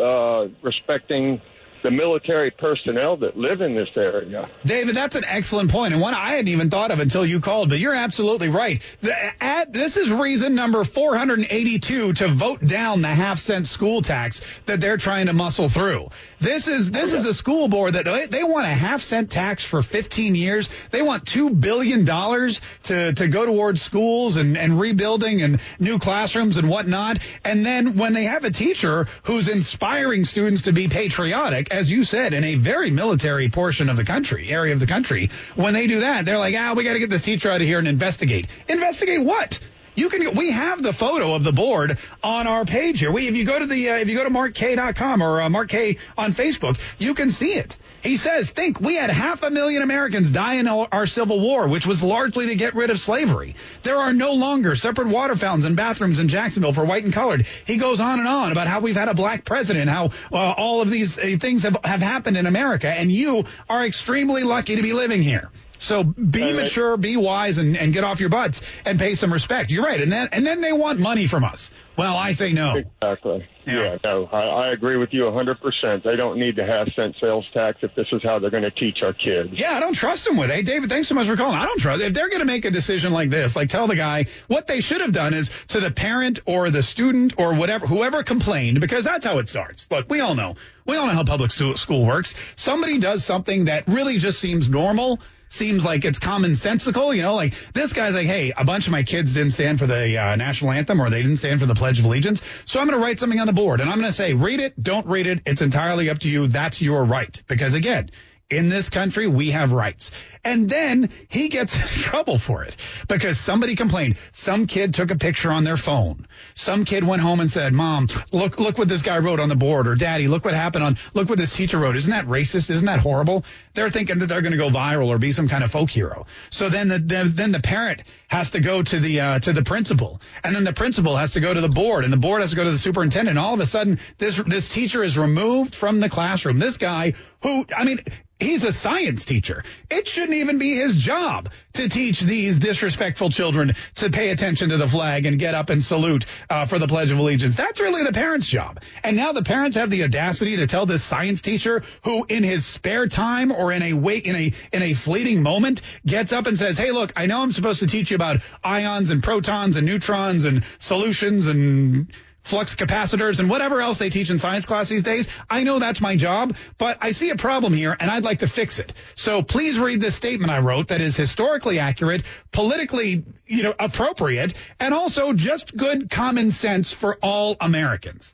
uh, 0.00 0.48
respecting 0.62 1.40
the 1.86 1.92
military 1.92 2.50
personnel 2.50 3.16
that 3.16 3.36
live 3.36 3.60
in 3.60 3.76
this 3.76 3.88
area? 3.96 4.50
David, 4.64 4.96
that's 4.96 5.14
an 5.14 5.24
excellent 5.24 5.70
point, 5.70 5.92
and 5.94 6.02
one 6.02 6.14
I 6.14 6.30
hadn't 6.30 6.48
even 6.48 6.68
thought 6.68 6.90
of 6.90 6.98
until 6.98 7.24
you 7.24 7.38
called. 7.38 7.68
But 7.68 7.78
you're 7.78 7.94
absolutely 7.94 8.48
right. 8.48 8.82
The, 9.02 9.14
at, 9.44 9.72
this 9.72 9.96
is 9.96 10.10
reason 10.10 10.56
number 10.56 10.82
482 10.82 12.14
to 12.14 12.28
vote 12.28 12.60
down 12.64 13.02
the 13.02 13.08
half 13.08 13.38
cent 13.38 13.68
school 13.68 14.02
tax 14.02 14.40
that 14.66 14.80
they're 14.80 14.96
trying 14.96 15.26
to 15.26 15.32
muscle 15.32 15.68
through. 15.68 16.08
This 16.38 16.68
is 16.68 16.90
this 16.90 17.12
is 17.12 17.24
a 17.24 17.32
school 17.32 17.68
board 17.68 17.94
that 17.94 18.04
they, 18.30 18.44
want 18.44 18.66
a 18.66 18.74
half 18.74 19.00
cent 19.00 19.30
tax 19.30 19.64
for 19.64 19.82
15 19.82 20.34
years. 20.34 20.68
They 20.90 21.00
want 21.00 21.26
two 21.26 21.50
billion 21.50 22.04
dollars 22.04 22.60
to 22.84 23.12
to 23.14 23.28
go 23.28 23.46
towards 23.46 23.80
schools 23.80 24.36
and 24.36 24.56
and 24.56 24.78
rebuilding 24.78 25.42
and 25.42 25.60
new 25.78 25.98
classrooms 25.98 26.58
and 26.58 26.68
whatnot. 26.68 27.18
And 27.44 27.64
then 27.64 27.96
when 27.96 28.12
they 28.12 28.24
have 28.24 28.44
a 28.44 28.50
teacher 28.50 29.06
who's 29.24 29.48
inspiring 29.48 30.24
students 30.26 30.62
to 30.62 30.72
be 30.72 30.88
patriotic, 30.88 31.70
as 31.70 31.90
you 31.90 32.04
said, 32.04 32.34
in 32.34 32.44
a 32.44 32.56
very 32.56 32.90
military 32.90 33.48
portion 33.48 33.88
of 33.88 33.96
the 33.96 34.04
country, 34.04 34.48
area 34.50 34.74
of 34.74 34.80
the 34.80 34.86
country, 34.86 35.30
when 35.54 35.72
they 35.72 35.86
do 35.86 36.00
that, 36.00 36.26
they're 36.26 36.38
like, 36.38 36.54
ah, 36.56 36.74
we 36.76 36.84
got 36.84 36.92
to 36.92 36.98
get 36.98 37.10
this 37.10 37.22
teacher 37.22 37.50
out 37.50 37.60
of 37.60 37.66
here 37.66 37.78
and 37.78 37.88
investigate. 37.88 38.46
Investigate 38.68 39.24
what? 39.24 39.58
You 39.96 40.10
can. 40.10 40.34
We 40.34 40.50
have 40.50 40.82
the 40.82 40.92
photo 40.92 41.34
of 41.34 41.42
the 41.42 41.52
board 41.52 41.98
on 42.22 42.46
our 42.46 42.64
page 42.64 43.00
here. 43.00 43.10
We, 43.10 43.28
if 43.28 43.34
you 43.34 43.44
go 43.44 43.58
to 43.58 43.66
the, 43.66 43.90
uh, 43.90 43.96
if 43.96 44.08
you 44.08 44.16
go 44.16 44.24
to 44.24 44.30
markk.com 44.30 45.22
or 45.22 45.40
uh, 45.40 45.48
Mark 45.48 45.70
K 45.70 45.96
on 46.16 46.34
Facebook, 46.34 46.78
you 46.98 47.14
can 47.14 47.30
see 47.30 47.54
it. 47.54 47.76
He 48.02 48.18
says, 48.18 48.50
think 48.50 48.80
we 48.80 48.94
had 48.94 49.10
half 49.10 49.42
a 49.42 49.50
million 49.50 49.82
Americans 49.82 50.30
die 50.30 50.54
in 50.54 50.68
our 50.68 51.06
Civil 51.06 51.40
War, 51.40 51.66
which 51.66 51.86
was 51.86 52.04
largely 52.04 52.46
to 52.46 52.54
get 52.54 52.76
rid 52.76 52.90
of 52.90 53.00
slavery. 53.00 53.56
There 53.82 53.96
are 53.96 54.12
no 54.12 54.34
longer 54.34 54.76
separate 54.76 55.08
water 55.08 55.34
fountains 55.34 55.64
and 55.64 55.76
bathrooms 55.76 56.20
in 56.20 56.28
Jacksonville 56.28 56.72
for 56.72 56.84
white 56.84 57.02
and 57.02 57.12
colored. 57.12 57.46
He 57.66 57.78
goes 57.78 57.98
on 57.98 58.20
and 58.20 58.28
on 58.28 58.52
about 58.52 58.68
how 58.68 58.78
we've 58.78 58.94
had 58.94 59.08
a 59.08 59.14
black 59.14 59.44
president, 59.44 59.90
how 59.90 60.10
uh, 60.32 60.36
all 60.36 60.82
of 60.82 60.90
these 60.90 61.18
uh, 61.18 61.36
things 61.40 61.64
have, 61.64 61.78
have 61.82 62.00
happened 62.00 62.36
in 62.36 62.46
America, 62.46 62.88
and 62.88 63.10
you 63.10 63.44
are 63.68 63.84
extremely 63.84 64.44
lucky 64.44 64.76
to 64.76 64.82
be 64.82 64.92
living 64.92 65.22
here. 65.22 65.50
So 65.78 66.04
be 66.04 66.52
mature, 66.52 66.96
be 66.96 67.16
wise, 67.16 67.58
and, 67.58 67.76
and 67.76 67.92
get 67.92 68.04
off 68.04 68.20
your 68.20 68.28
butts 68.28 68.60
and 68.84 68.98
pay 68.98 69.14
some 69.14 69.32
respect. 69.32 69.70
You're 69.70 69.84
right, 69.84 70.00
and 70.00 70.10
then 70.10 70.28
and 70.32 70.46
then 70.46 70.60
they 70.60 70.72
want 70.72 71.00
money 71.00 71.26
from 71.26 71.44
us. 71.44 71.70
Well, 71.96 72.16
I 72.16 72.32
say 72.32 72.52
no. 72.52 72.76
Exactly. 72.76 73.46
Yeah, 73.66 73.96
no, 74.04 74.26
I, 74.26 74.68
I 74.68 74.68
agree 74.68 74.96
with 74.96 75.12
you 75.12 75.22
100%. 75.22 76.04
They 76.04 76.14
don't 76.14 76.38
need 76.38 76.56
to 76.56 76.64
have 76.64 76.86
cent 76.94 77.16
sales 77.20 77.44
tax 77.52 77.78
if 77.82 77.94
this 77.96 78.06
is 78.12 78.22
how 78.22 78.38
they're 78.38 78.50
going 78.50 78.62
to 78.62 78.70
teach 78.70 78.98
our 79.02 79.12
kids. 79.12 79.50
Yeah, 79.52 79.76
I 79.76 79.80
don't 79.80 79.94
trust 79.94 80.24
them 80.24 80.36
with 80.36 80.50
it. 80.50 80.54
Hey, 80.54 80.62
David, 80.62 80.88
thanks 80.88 81.08
so 81.08 81.16
much 81.16 81.26
for 81.26 81.36
calling. 81.36 81.58
I 81.58 81.66
don't 81.66 81.80
trust 81.80 82.00
if 82.00 82.14
they're 82.14 82.28
going 82.28 82.40
to 82.40 82.46
make 82.46 82.64
a 82.64 82.70
decision 82.70 83.12
like 83.12 83.30
this. 83.30 83.56
Like, 83.56 83.68
tell 83.68 83.88
the 83.88 83.96
guy 83.96 84.26
what 84.46 84.68
they 84.68 84.80
should 84.80 85.00
have 85.00 85.10
done 85.10 85.34
is 85.34 85.50
to 85.68 85.80
the 85.80 85.90
parent 85.90 86.38
or 86.46 86.70
the 86.70 86.82
student 86.82 87.34
or 87.38 87.54
whatever, 87.54 87.88
whoever 87.88 88.22
complained, 88.22 88.80
because 88.80 89.04
that's 89.04 89.26
how 89.26 89.38
it 89.38 89.48
starts. 89.48 89.88
Look, 89.90 90.08
we 90.08 90.20
all 90.20 90.36
know, 90.36 90.54
we 90.86 90.96
all 90.96 91.06
know 91.08 91.14
how 91.14 91.24
public 91.24 91.50
school 91.50 92.06
works. 92.06 92.34
Somebody 92.54 92.98
does 92.98 93.24
something 93.24 93.64
that 93.64 93.88
really 93.88 94.18
just 94.18 94.38
seems 94.38 94.68
normal. 94.68 95.18
Seems 95.48 95.84
like 95.84 96.04
it's 96.04 96.18
commonsensical, 96.18 97.16
you 97.16 97.22
know, 97.22 97.34
like 97.34 97.54
this 97.72 97.92
guy's 97.92 98.14
like, 98.14 98.26
hey, 98.26 98.52
a 98.56 98.64
bunch 98.64 98.86
of 98.86 98.92
my 98.92 99.04
kids 99.04 99.34
didn't 99.34 99.52
stand 99.52 99.78
for 99.78 99.86
the 99.86 100.18
uh, 100.18 100.36
national 100.36 100.72
anthem 100.72 101.00
or 101.00 101.08
they 101.08 101.22
didn't 101.22 101.36
stand 101.36 101.60
for 101.60 101.66
the 101.66 101.74
Pledge 101.74 102.00
of 102.00 102.04
Allegiance. 102.04 102.42
So 102.64 102.80
I'm 102.80 102.88
going 102.88 102.98
to 102.98 103.04
write 103.04 103.20
something 103.20 103.38
on 103.38 103.46
the 103.46 103.52
board 103.52 103.80
and 103.80 103.88
I'm 103.88 103.98
going 103.98 104.10
to 104.10 104.16
say, 104.16 104.34
read 104.34 104.58
it, 104.58 104.80
don't 104.82 105.06
read 105.06 105.26
it. 105.26 105.42
It's 105.46 105.62
entirely 105.62 106.10
up 106.10 106.18
to 106.20 106.28
you. 106.28 106.48
That's 106.48 106.82
your 106.82 107.04
right. 107.04 107.40
Because 107.46 107.74
again, 107.74 108.10
in 108.48 108.68
this 108.68 108.88
country, 108.88 109.26
we 109.26 109.50
have 109.50 109.72
rights. 109.72 110.12
And 110.44 110.70
then 110.70 111.10
he 111.28 111.48
gets 111.48 111.74
in 111.96 112.02
trouble 112.02 112.38
for 112.38 112.62
it 112.62 112.76
because 113.08 113.38
somebody 113.38 113.74
complained. 113.74 114.18
Some 114.32 114.66
kid 114.66 114.94
took 114.94 115.10
a 115.10 115.16
picture 115.16 115.50
on 115.50 115.64
their 115.64 115.76
phone. 115.76 116.26
Some 116.54 116.84
kid 116.84 117.02
went 117.02 117.22
home 117.22 117.40
and 117.40 117.50
said, 117.50 117.72
mom, 117.72 118.08
look, 118.30 118.60
look 118.60 118.78
what 118.78 118.88
this 118.88 119.02
guy 119.02 119.18
wrote 119.18 119.40
on 119.40 119.48
the 119.48 119.56
board 119.56 119.88
or 119.88 119.96
daddy, 119.96 120.28
look 120.28 120.44
what 120.44 120.54
happened 120.54 120.84
on, 120.84 120.98
look 121.12 121.28
what 121.28 121.38
this 121.38 121.54
teacher 121.54 121.78
wrote. 121.78 121.96
Isn't 121.96 122.12
that 122.12 122.26
racist? 122.26 122.70
Isn't 122.70 122.86
that 122.86 123.00
horrible? 123.00 123.44
They're 123.74 123.90
thinking 123.90 124.20
that 124.20 124.26
they're 124.26 124.42
going 124.42 124.52
to 124.52 124.58
go 124.58 124.70
viral 124.70 125.08
or 125.08 125.18
be 125.18 125.32
some 125.32 125.48
kind 125.48 125.64
of 125.64 125.72
folk 125.72 125.90
hero. 125.90 126.26
So 126.50 126.68
then 126.68 126.88
the, 126.88 126.98
the 126.98 127.24
then 127.26 127.50
the 127.50 127.60
parent 127.60 128.02
has 128.28 128.50
to 128.50 128.60
go 128.60 128.82
to 128.82 129.00
the, 129.00 129.20
uh, 129.20 129.38
to 129.40 129.52
the 129.52 129.62
principal 129.62 130.20
and 130.44 130.54
then 130.54 130.64
the 130.64 130.72
principal 130.72 131.16
has 131.16 131.32
to 131.32 131.40
go 131.40 131.52
to 131.52 131.60
the 131.60 131.68
board 131.68 132.04
and 132.04 132.12
the 132.12 132.16
board 132.16 132.42
has 132.42 132.50
to 132.50 132.56
go 132.56 132.64
to 132.64 132.70
the 132.70 132.78
superintendent. 132.78 133.38
All 133.38 133.54
of 133.54 133.60
a 133.60 133.66
sudden 133.66 133.98
this, 134.18 134.36
this 134.36 134.68
teacher 134.68 135.02
is 135.02 135.18
removed 135.18 135.74
from 135.74 135.98
the 135.98 136.08
classroom. 136.08 136.58
This 136.58 136.76
guy 136.76 137.14
who, 137.42 137.66
I 137.76 137.84
mean, 137.84 138.00
He's 138.38 138.64
a 138.64 138.72
science 138.72 139.24
teacher. 139.24 139.64
It 139.90 140.06
shouldn't 140.06 140.34
even 140.34 140.58
be 140.58 140.74
his 140.74 140.94
job 140.94 141.48
to 141.74 141.88
teach 141.88 142.20
these 142.20 142.58
disrespectful 142.58 143.30
children 143.30 143.74
to 143.94 144.10
pay 144.10 144.28
attention 144.28 144.68
to 144.70 144.76
the 144.76 144.86
flag 144.86 145.24
and 145.24 145.38
get 145.38 145.54
up 145.54 145.70
and 145.70 145.82
salute 145.82 146.26
uh, 146.50 146.66
for 146.66 146.78
the 146.78 146.86
Pledge 146.86 147.10
of 147.10 147.18
Allegiance. 147.18 147.54
That's 147.54 147.80
really 147.80 148.04
the 148.04 148.12
parents' 148.12 148.46
job. 148.46 148.82
And 149.02 149.16
now 149.16 149.32
the 149.32 149.42
parents 149.42 149.78
have 149.78 149.88
the 149.88 150.04
audacity 150.04 150.56
to 150.56 150.66
tell 150.66 150.84
this 150.84 151.02
science 151.02 151.40
teacher 151.40 151.82
who, 152.04 152.26
in 152.28 152.44
his 152.44 152.66
spare 152.66 153.06
time 153.06 153.50
or 153.50 153.72
in 153.72 153.82
a 153.82 153.94
wait 153.94 154.26
in 154.26 154.36
a 154.36 154.52
in 154.70 154.82
a 154.82 154.92
fleeting 154.92 155.42
moment, 155.42 155.80
gets 156.04 156.32
up 156.34 156.46
and 156.46 156.58
says, 156.58 156.76
"Hey, 156.76 156.90
look, 156.90 157.14
I 157.16 157.24
know 157.24 157.40
I'm 157.40 157.52
supposed 157.52 157.80
to 157.80 157.86
teach 157.86 158.10
you 158.10 158.16
about 158.16 158.42
ions 158.62 159.08
and 159.08 159.22
protons 159.22 159.76
and 159.76 159.86
neutrons 159.86 160.44
and 160.44 160.62
solutions 160.78 161.46
and." 161.46 162.12
Flux 162.46 162.76
capacitors 162.76 163.40
and 163.40 163.50
whatever 163.50 163.80
else 163.80 163.98
they 163.98 164.08
teach 164.08 164.30
in 164.30 164.38
science 164.38 164.64
class 164.64 164.88
these 164.88 165.02
days. 165.02 165.26
I 165.50 165.64
know 165.64 165.80
that's 165.80 166.00
my 166.00 166.14
job, 166.14 166.56
but 166.78 166.98
I 167.00 167.10
see 167.10 167.30
a 167.30 167.36
problem 167.36 167.72
here 167.72 167.96
and 167.98 168.08
I'd 168.08 168.22
like 168.22 168.38
to 168.38 168.46
fix 168.46 168.78
it. 168.78 168.92
So 169.16 169.42
please 169.42 169.78
read 169.80 170.00
this 170.00 170.14
statement 170.14 170.52
I 170.52 170.60
wrote 170.60 170.88
that 170.88 171.00
is 171.00 171.16
historically 171.16 171.80
accurate, 171.80 172.22
politically, 172.52 173.24
you 173.46 173.64
know, 173.64 173.74
appropriate, 173.78 174.54
and 174.78 174.94
also 174.94 175.32
just 175.32 175.76
good 175.76 176.08
common 176.08 176.52
sense 176.52 176.92
for 176.92 177.18
all 177.20 177.56
Americans. 177.60 178.32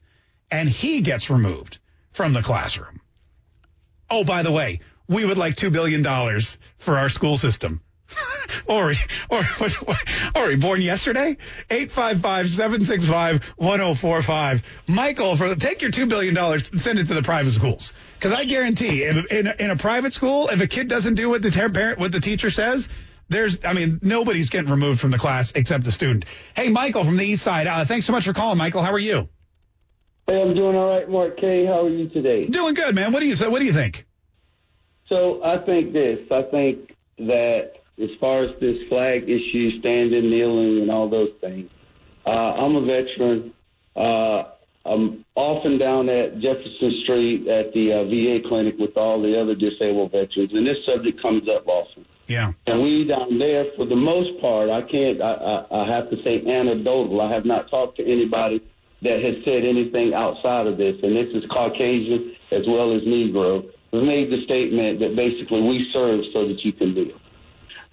And 0.51 0.69
he 0.69 1.01
gets 1.01 1.31
removed 1.31 1.79
from 2.13 2.35
the 2.35 2.43
classroom. 2.43 3.01
Oh, 4.11 4.25
by 4.25 4.43
the 4.43 4.53
way, 4.53 4.81
we 5.09 5.25
would 5.25 5.39
like 5.39 5.57
$2 5.57 5.73
billion 5.73 6.05
for 6.77 6.99
our 6.99 7.09
school 7.09 7.39
system 7.39 7.81
Ori, 8.67 8.97
Ori, 9.31 9.47
Ori, 10.35 10.57
born 10.57 10.81
yesterday? 10.81 11.37
855-765-1045. 11.71 14.63
Michael, 14.87 15.37
for 15.37 15.55
take 15.55 15.83
your 15.83 15.91
$2 15.91 16.09
billion 16.09 16.37
and 16.37 16.81
send 16.81 16.99
it 16.99 17.09
to 17.09 17.15
the 17.15 17.23
private 17.23 17.53
schools. 17.53 17.93
Because 18.19 18.33
I 18.33 18.45
guarantee, 18.45 19.05
in, 19.05 19.25
in, 19.31 19.47
a, 19.47 19.55
in 19.59 19.71
a 19.71 19.77
private 19.77 20.13
school, 20.13 20.49
if 20.49 20.61
a 20.61 20.67
kid 20.67 20.89
doesn't 20.89 21.15
do 21.15 21.29
what 21.29 21.43
the 21.43 21.51
ter- 21.51 21.71
parent, 21.71 21.99
what 21.99 22.13
the 22.13 22.21
teacher 22.21 22.51
says, 22.51 22.89
there's, 23.29 23.65
I 23.65 23.73
mean, 23.73 23.99
nobody's 24.03 24.51
getting 24.51 24.71
removed 24.71 25.01
from 25.01 25.11
the 25.11 25.19
class 25.19 25.53
except 25.55 25.85
the 25.85 25.93
student. 25.93 26.25
Hey, 26.55 26.69
Michael 26.69 27.05
from 27.05 27.17
the 27.17 27.25
East 27.25 27.43
Side. 27.43 27.67
Uh, 27.67 27.85
thanks 27.85 28.07
so 28.07 28.13
much 28.13 28.25
for 28.25 28.33
calling, 28.33 28.59
Michael. 28.59 28.83
How 28.83 28.93
are 28.93 28.99
you? 28.99 29.29
Hey, 30.29 30.41
I'm 30.41 30.55
doing 30.55 30.77
all 30.77 30.89
right, 30.89 31.09
Mark 31.09 31.39
K. 31.39 31.67
How 31.67 31.85
are 31.85 31.89
you 31.89 32.09
today? 32.09 32.45
Doing 32.45 32.75
good, 32.75 32.95
man. 32.95 33.13
What 33.13 33.21
do 33.21 33.27
you 33.27 33.35
say? 33.35 33.49
What 33.49 33.59
do 33.59 33.65
you 33.65 33.73
think? 33.73 34.07
So 35.09 35.43
I 35.43 35.59
think 35.59 35.93
this. 35.93 36.21
I 36.31 36.43
think 36.43 36.95
that 37.19 37.73
as 38.01 38.11
far 38.21 38.45
as 38.45 38.51
this 38.61 38.77
flag 38.89 39.25
issue, 39.25 39.79
standing, 39.81 40.31
kneeling, 40.31 40.83
and 40.83 40.91
all 40.91 41.09
those 41.09 41.31
things, 41.41 41.71
uh, 42.27 42.31
I'm 42.31 42.77
a 42.77 42.85
veteran. 42.85 43.53
Uh, 43.97 44.53
I'm 44.85 45.25
often 45.37 45.79
down 45.79 46.09
at 46.09 46.41
Jefferson 46.41 47.03
Street 47.05 47.47
at 47.47 47.73
the 47.73 47.93
uh, 47.93 48.05
VA 48.05 48.49
clinic 48.49 48.75
with 48.79 48.97
all 48.97 49.23
the 49.23 49.41
other 49.41 49.55
disabled 49.55 50.11
veterans, 50.11 50.51
and 50.53 50.67
this 50.67 50.79
subject 50.87 51.21
comes 51.23 51.49
up 51.49 51.67
often. 51.69 52.05
Yeah. 52.27 52.53
And 52.67 52.83
we 52.83 53.05
down 53.05 53.39
there, 53.39 53.67
for 53.77 53.87
the 53.87 53.97
most 53.97 54.41
part, 54.41 54.71
I 54.71 54.83
can't. 54.83 55.21
I, 55.21 55.33
I, 55.33 55.83
I 55.83 55.97
have 55.97 56.11
to 56.11 56.17
say 56.25 56.41
anecdotal. 56.47 57.21
I 57.21 57.33
have 57.33 57.45
not 57.45 57.71
talked 57.71 57.99
to 57.99 58.05
anybody 58.05 58.63
that 59.03 59.23
has 59.23 59.45
said 59.45 59.65
anything 59.65 60.15
outside 60.15 60.67
of 60.67 60.79
this, 60.79 60.97
and 61.03 61.15
this 61.15 61.29
is 61.35 61.45
Caucasian 61.51 62.35
as 62.53 62.63
well 62.67 62.95
as 62.97 63.03
Negro. 63.03 63.67
We 63.93 64.03
made 64.03 64.31
the 64.31 64.43
statement 64.45 65.01
that 65.01 65.15
basically 65.15 65.61
we 65.63 65.91
serve 65.93 66.23
so 66.33 66.49
that 66.49 66.65
you 66.65 66.73
can 66.73 66.95
live. 66.95 67.19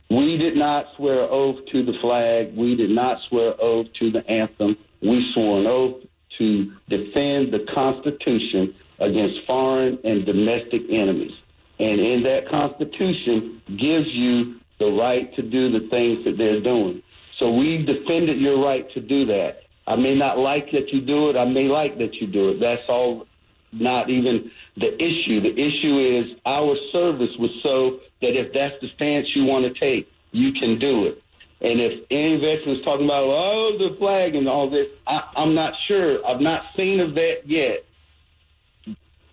We 0.10 0.38
did 0.38 0.56
not 0.56 0.86
swear 0.98 1.22
oath 1.22 1.58
to 1.72 1.86
the 1.86 1.94
flag. 2.02 2.56
We 2.58 2.76
did 2.76 2.90
not 2.90 3.18
swear 3.30 3.54
oath 3.62 3.88
to 4.00 4.12
the 4.12 4.28
anthem. 4.28 4.76
We 5.02 5.32
swore 5.34 5.60
an 5.60 5.68
oath 5.68 6.02
to 6.40 6.72
defend 6.90 7.54
the 7.54 7.66
Constitution 7.74 8.74
against 9.00 9.46
foreign 9.46 10.00
and 10.04 10.26
domestic 10.26 10.82
enemies. 10.90 11.32
And 11.80 12.00
in 12.00 12.24
that 12.24 12.50
Constitution 12.50 13.62
gives 13.68 14.08
you 14.12 14.56
the 14.80 14.88
right 14.88 15.34
to 15.36 15.42
do 15.42 15.72
the 15.72 15.88
things 15.90 16.26
that 16.26 16.36
they're 16.38 16.62
doing. 16.62 17.02
So 17.40 17.54
we 17.54 17.86
defended 17.86 18.40
your 18.40 18.64
right 18.64 18.86
to 18.94 19.02
do 19.02 19.26
that. 19.28 19.60
I 19.88 19.96
may 19.96 20.16
not 20.16 20.38
like 20.38 20.72
that 20.72 20.90
you 20.92 21.02
do 21.02 21.30
it. 21.30 21.38
I 21.38 21.46
may 21.46 21.68
like 21.68 21.98
that 22.00 22.16
you 22.16 22.28
do 22.28 22.50
it. 22.50 22.60
That's 22.60 22.82
all 22.90 23.26
not 23.72 24.10
even 24.10 24.52
the 24.80 24.96
issue. 24.96 25.42
The 25.42 25.54
issue 25.54 26.20
is 26.20 26.38
our 26.46 26.76
service 26.92 27.36
was 27.38 27.52
so 27.62 28.00
that 28.22 28.36
if 28.36 28.54
that's 28.54 28.76
the 28.82 28.88
stance 28.96 29.28
you 29.36 29.46
want 29.46 29.66
to 29.66 29.80
take, 29.80 30.08
you 30.32 30.54
can 30.54 30.80
do 30.80 31.06
it. 31.06 31.22
And 31.62 31.82
if 31.82 32.06
any 32.10 32.38
veterans 32.38 32.84
talking 32.86 33.06
about, 33.06 33.24
oh, 33.24 33.76
the 33.78 33.98
flag 34.00 34.36
and 34.36 34.48
all 34.48 34.70
this, 34.70 34.88
I, 35.06 35.22
I'm 35.36 35.54
not 35.54 35.74
sure. 35.88 36.26
I've 36.26 36.40
not 36.40 36.62
seen 36.78 37.02
of 37.02 37.16
that 37.16 37.44
yet 37.46 37.84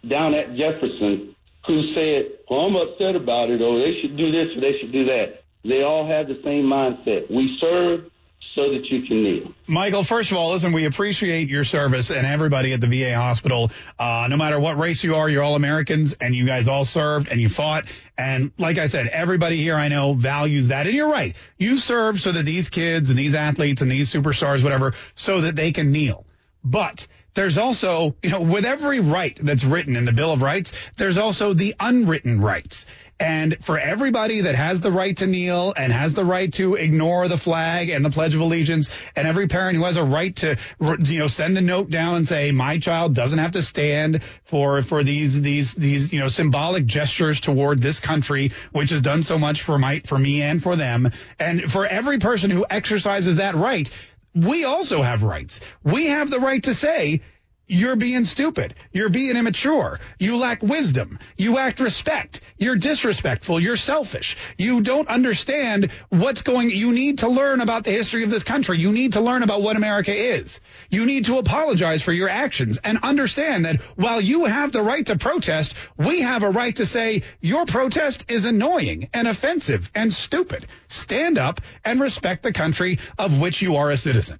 down 0.09 0.35
at 0.35 0.57
Jefferson 0.57 1.35
who 1.67 1.95
said, 1.95 2.39
well, 2.51 2.61
I'm 2.61 2.77
upset 2.77 3.17
about 3.17 3.51
it, 3.51 3.61
or 3.61 3.79
they 3.79 4.01
should 4.01 4.17
do 4.17 4.31
this, 4.31 4.57
or 4.57 4.61
they 4.61 4.79
should 4.81 4.93
do 4.93 5.05
that. 5.05 5.43
They 5.65 5.83
all 5.83 6.07
have 6.07 6.29
the 6.29 6.41
same 6.45 6.65
mindset. 6.65 7.31
We 7.31 7.59
serve 7.61 8.11
so 8.57 8.73
that 8.73 8.87
you 8.87 9.03
can 9.03 9.23
kneel. 9.23 9.53
Michael, 9.67 10.03
first 10.03 10.31
of 10.31 10.39
all, 10.39 10.53
listen, 10.53 10.73
we 10.73 10.87
appreciate 10.87 11.49
your 11.49 11.63
service 11.63 12.11
and 12.11 12.27
everybody 12.27 12.73
at 12.73 12.81
the 12.81 12.87
VA 12.87 13.15
hospital. 13.15 13.71
Uh, 13.99 14.27
no 14.31 14.37
matter 14.39 14.59
what 14.59 14.79
race 14.79 15.05
you 15.05 15.15
are, 15.15 15.29
you're 15.29 15.43
all 15.43 15.57
Americans 15.57 16.15
and 16.21 16.35
you 16.35 16.47
guys 16.47 16.67
all 16.67 16.87
served 16.87 17.29
and 17.29 17.39
you 17.39 17.51
fought. 17.51 17.85
And 18.17 18.51
like 18.57 18.79
I 18.79 18.87
said, 18.87 19.09
everybody 19.09 19.59
here 19.59 19.77
I 19.77 19.89
know 19.89 20.15
values 20.15 20.69
that. 20.69 20.87
And 20.87 20.97
you're 20.97 21.11
right. 21.11 21.37
You 21.59 21.77
serve 21.77 22.19
so 22.19 22.33
that 22.33 22.47
these 22.47 22.71
kids 22.71 23.11
and 23.11 23.19
these 23.19 23.35
athletes 23.35 23.83
and 23.83 23.91
these 23.91 24.11
superstars, 24.11 24.63
whatever, 24.63 24.95
so 25.15 25.43
that 25.43 25.55
they 25.55 25.73
can 25.73 25.93
kneel. 25.93 26.25
But 26.65 27.07
there's 27.37 27.59
also, 27.59 28.17
you 28.23 28.31
know, 28.31 28.41
with 28.41 28.65
every 28.65 29.01
right 29.01 29.39
that's 29.41 29.63
written 29.63 29.95
in 29.95 30.05
the 30.05 30.13
Bill 30.13 30.33
of 30.33 30.43
Rights, 30.43 30.73
there's 30.97 31.19
also 31.19 31.53
the 31.55 31.75
unwritten 31.79 32.41
rights. 32.41 32.87
And 33.19 33.57
for 33.65 33.79
everybody 33.79 34.43
that 34.43 34.55
has 34.55 34.83
the 34.83 34.93
right 34.93 35.17
to 35.17 35.27
kneel 35.27 35.73
and 35.75 35.91
has 35.91 36.13
the 36.13 36.25
right 36.25 36.53
to 36.55 36.75
ignore 36.75 37.29
the 37.29 37.39
flag 37.39 37.89
and 37.89 38.05
the 38.05 38.11
Pledge 38.11 38.35
of 38.35 38.43
Allegiance, 38.43 38.91
and 39.15 39.27
every 39.27 39.49
parent 39.49 39.77
who 39.77 39.85
has 39.85 39.97
a 39.97 40.05
right 40.05 40.37
to, 40.37 40.57
you 40.81 41.19
know, 41.19 41.27
send 41.27 41.57
a 41.57 41.63
note 41.63 41.89
down 41.89 42.17
and 42.17 42.29
say, 42.29 42.53
my 42.53 42.79
child 42.79 43.15
doesn't 43.15 43.39
have 43.39 43.53
to 43.53 43.63
stand 43.63 44.23
for, 44.45 44.83
for 44.83 45.03
these, 45.03 45.41
these, 45.41 45.75
these, 45.75 46.13
you 46.13 46.21
know, 46.21 46.29
symbolic 46.29 46.85
gestures 46.85 47.41
toward 47.41 47.81
this 47.81 48.01
country, 48.01 48.53
which 48.73 48.91
has 48.91 49.01
done 49.01 49.23
so 49.23 49.39
much 49.39 49.63
for 49.63 49.79
my, 49.79 50.01
for 50.01 50.19
me 50.19 50.43
and 50.43 50.63
for 50.63 50.77
them. 50.77 51.11
And 51.39 51.73
for 51.73 51.87
every 51.87 52.19
person 52.19 52.51
who 52.51 52.67
exercises 52.69 53.37
that 53.37 53.55
right, 53.55 53.89
we 54.37 54.65
also 54.65 55.03
have 55.03 55.23
rights. 55.23 55.61
We 55.83 56.07
have 56.07 56.31
the 56.31 56.41
right 56.41 56.63
to 56.65 56.75
say, 56.75 57.23
you're 57.69 57.97
being 57.97 58.25
stupid. 58.25 58.75
You're 58.93 59.09
being 59.09 59.37
immature. 59.37 59.99
You 60.19 60.37
lack 60.37 60.63
wisdom. 60.63 61.19
You 61.37 61.59
act 61.59 61.81
respect. 61.81 62.41
You're 62.59 62.77
disrespectful. 62.77 63.59
You're 63.59 63.77
selfish. 63.77 64.37
You 64.57 64.81
don't 64.83 65.09
understand 65.09 65.91
what's 66.09 66.43
going, 66.43 66.71
you 66.71 66.93
need 66.93 67.19
to 67.19 67.29
learn 67.29 67.61
about 67.61 67.85
the 67.85 67.91
history 67.91 68.23
of 68.23 68.31
this 68.31 68.45
country. 68.45 68.79
You 68.79 68.93
need 68.93 69.15
to 69.15 69.21
learn 69.21 69.43
about 69.43 69.63
what 69.63 69.77
America 69.77 70.15
is. 70.15 70.61
You 70.91 71.07
need 71.07 71.27
to 71.27 71.39
apologize 71.39 72.03
for 72.03 72.13
your 72.13 72.29
actions 72.29 72.79
and 72.83 72.99
understand 73.03 73.65
that 73.65 73.81
while 73.97 74.21
you 74.21 74.45
have 74.45 74.71
the 74.71 74.83
right 74.83 75.07
to 75.07 75.17
protest, 75.17 75.75
we 75.97 76.21
have 76.21 76.45
a 76.45 76.51
right 76.51 76.77
to 76.77 76.87
say 76.87 77.23
your 77.41 77.67
protest 77.67 78.27
is 78.29 78.45
annoying 78.45 79.09
and 79.13 79.27
offensive 79.27 79.91
and 79.95 80.13
stupid. 80.13 80.67
Stand 80.89 81.37
up 81.37 81.61
and 81.85 82.01
respect 82.01 82.45
the 82.45 82.53
country 82.53 83.01
of 83.19 83.41
which 83.41 83.61
you 83.61 83.77
are 83.77 83.91
a 83.91 83.97
citizen. 83.97 84.39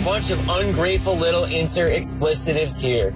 Bunch 0.03 0.31
of 0.31 0.49
ungrateful 0.49 1.15
little 1.15 1.45
insert 1.45 1.91
explicitives 1.91 2.79
here. 2.79 3.13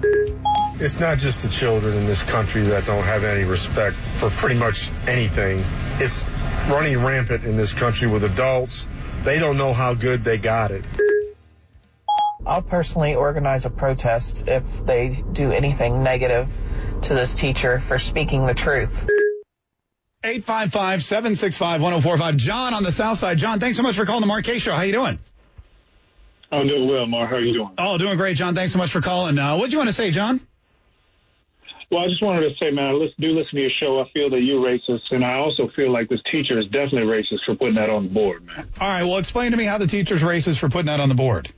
It's 0.80 1.00
not 1.00 1.18
just 1.18 1.42
the 1.42 1.50
children 1.50 1.98
in 1.98 2.06
this 2.06 2.22
country 2.22 2.64
that 2.64 2.86
don't 2.86 3.04
have 3.04 3.24
any 3.24 3.44
respect 3.44 3.96
for 4.18 4.30
pretty 4.30 4.56
much 4.56 4.92
anything. 5.08 5.64
It's 6.00 6.26
running 6.70 7.04
rampant 7.04 7.46
in 7.46 7.56
this 7.56 7.74
country 7.74 8.08
with 8.08 8.24
adults. 8.24 8.88
They 9.24 9.40
don't 9.40 9.58
know 9.58 9.74
how 9.74 9.94
good 9.94 10.24
they 10.24 10.38
got 10.38 10.72
it. 10.72 10.84
I'll 12.46 12.62
personally 12.62 13.16
organize 13.16 13.66
a 13.66 13.72
protest 13.72 14.44
if 14.48 14.64
they 14.86 15.24
do 15.32 15.52
anything 15.52 16.04
negative 16.04 16.48
to 17.04 17.14
this 17.14 17.34
teacher 17.34 17.80
for 17.80 17.98
speaking 17.98 18.46
the 18.46 18.54
truth. 18.54 19.08
855-765-1045. 20.24 22.36
John 22.36 22.74
on 22.74 22.84
the 22.84 22.92
south 22.92 23.18
side. 23.18 23.38
John, 23.38 23.60
thanks 23.60 23.78
so 23.78 23.84
much 23.84 23.96
for 23.96 24.06
calling 24.06 24.22
the 24.22 24.28
Mark 24.28 24.46
K 24.46 24.60
Show. 24.60 24.76
How 24.76 24.82
you 24.82 24.92
doing? 24.92 25.20
I'm 26.60 26.68
doing 26.68 26.88
well, 26.88 27.06
Mark. 27.06 27.30
How 27.30 27.36
are 27.38 27.42
you 27.42 27.54
doing? 27.54 27.72
Oh, 27.78 27.98
doing 27.98 28.18
great, 28.18 28.38
John. 28.38 28.56
Thanks 28.56 28.72
so 28.72 28.78
much 28.78 28.92
for 28.92 29.02
calling. 29.02 29.38
Uh, 29.38 29.58
what 29.58 29.70
do 29.70 29.74
you 29.74 29.78
want 29.78 29.90
to 29.90 29.94
say, 29.94 30.12
John? 30.12 30.42
Well, 31.92 32.04
I 32.04 32.08
just 32.08 32.24
wanted 32.24 32.42
to 32.42 32.56
say, 32.62 32.72
man, 32.72 32.88
I 32.88 32.92
do 33.20 33.32
listen 33.32 33.56
to 33.56 33.62
your 33.62 33.70
show. 33.80 34.02
I 34.02 34.10
feel 34.12 34.30
that 34.32 34.42
you're 34.42 34.60
racist, 34.60 35.04
and 35.12 35.24
I 35.24 35.36
also 35.36 35.68
feel 35.68 35.92
like 35.92 36.10
this 36.10 36.20
teacher 36.32 36.58
is 36.58 36.66
definitely 36.66 37.04
racist 37.04 37.46
for 37.46 37.56
putting 37.56 37.76
that 37.76 37.90
on 37.90 38.04
the 38.06 38.10
board, 38.10 38.46
man. 38.46 38.68
All 38.80 38.88
right, 38.88 39.04
well, 39.04 39.18
explain 39.18 39.52
to 39.52 39.58
me 39.58 39.66
how 39.66 39.78
the 39.78 39.88
teacher's 39.88 40.24
racist 40.24 40.58
for 40.60 40.68
putting 40.68 40.88
that 40.88 41.00
on 41.00 41.10
the 41.10 41.16
board. 41.16 41.54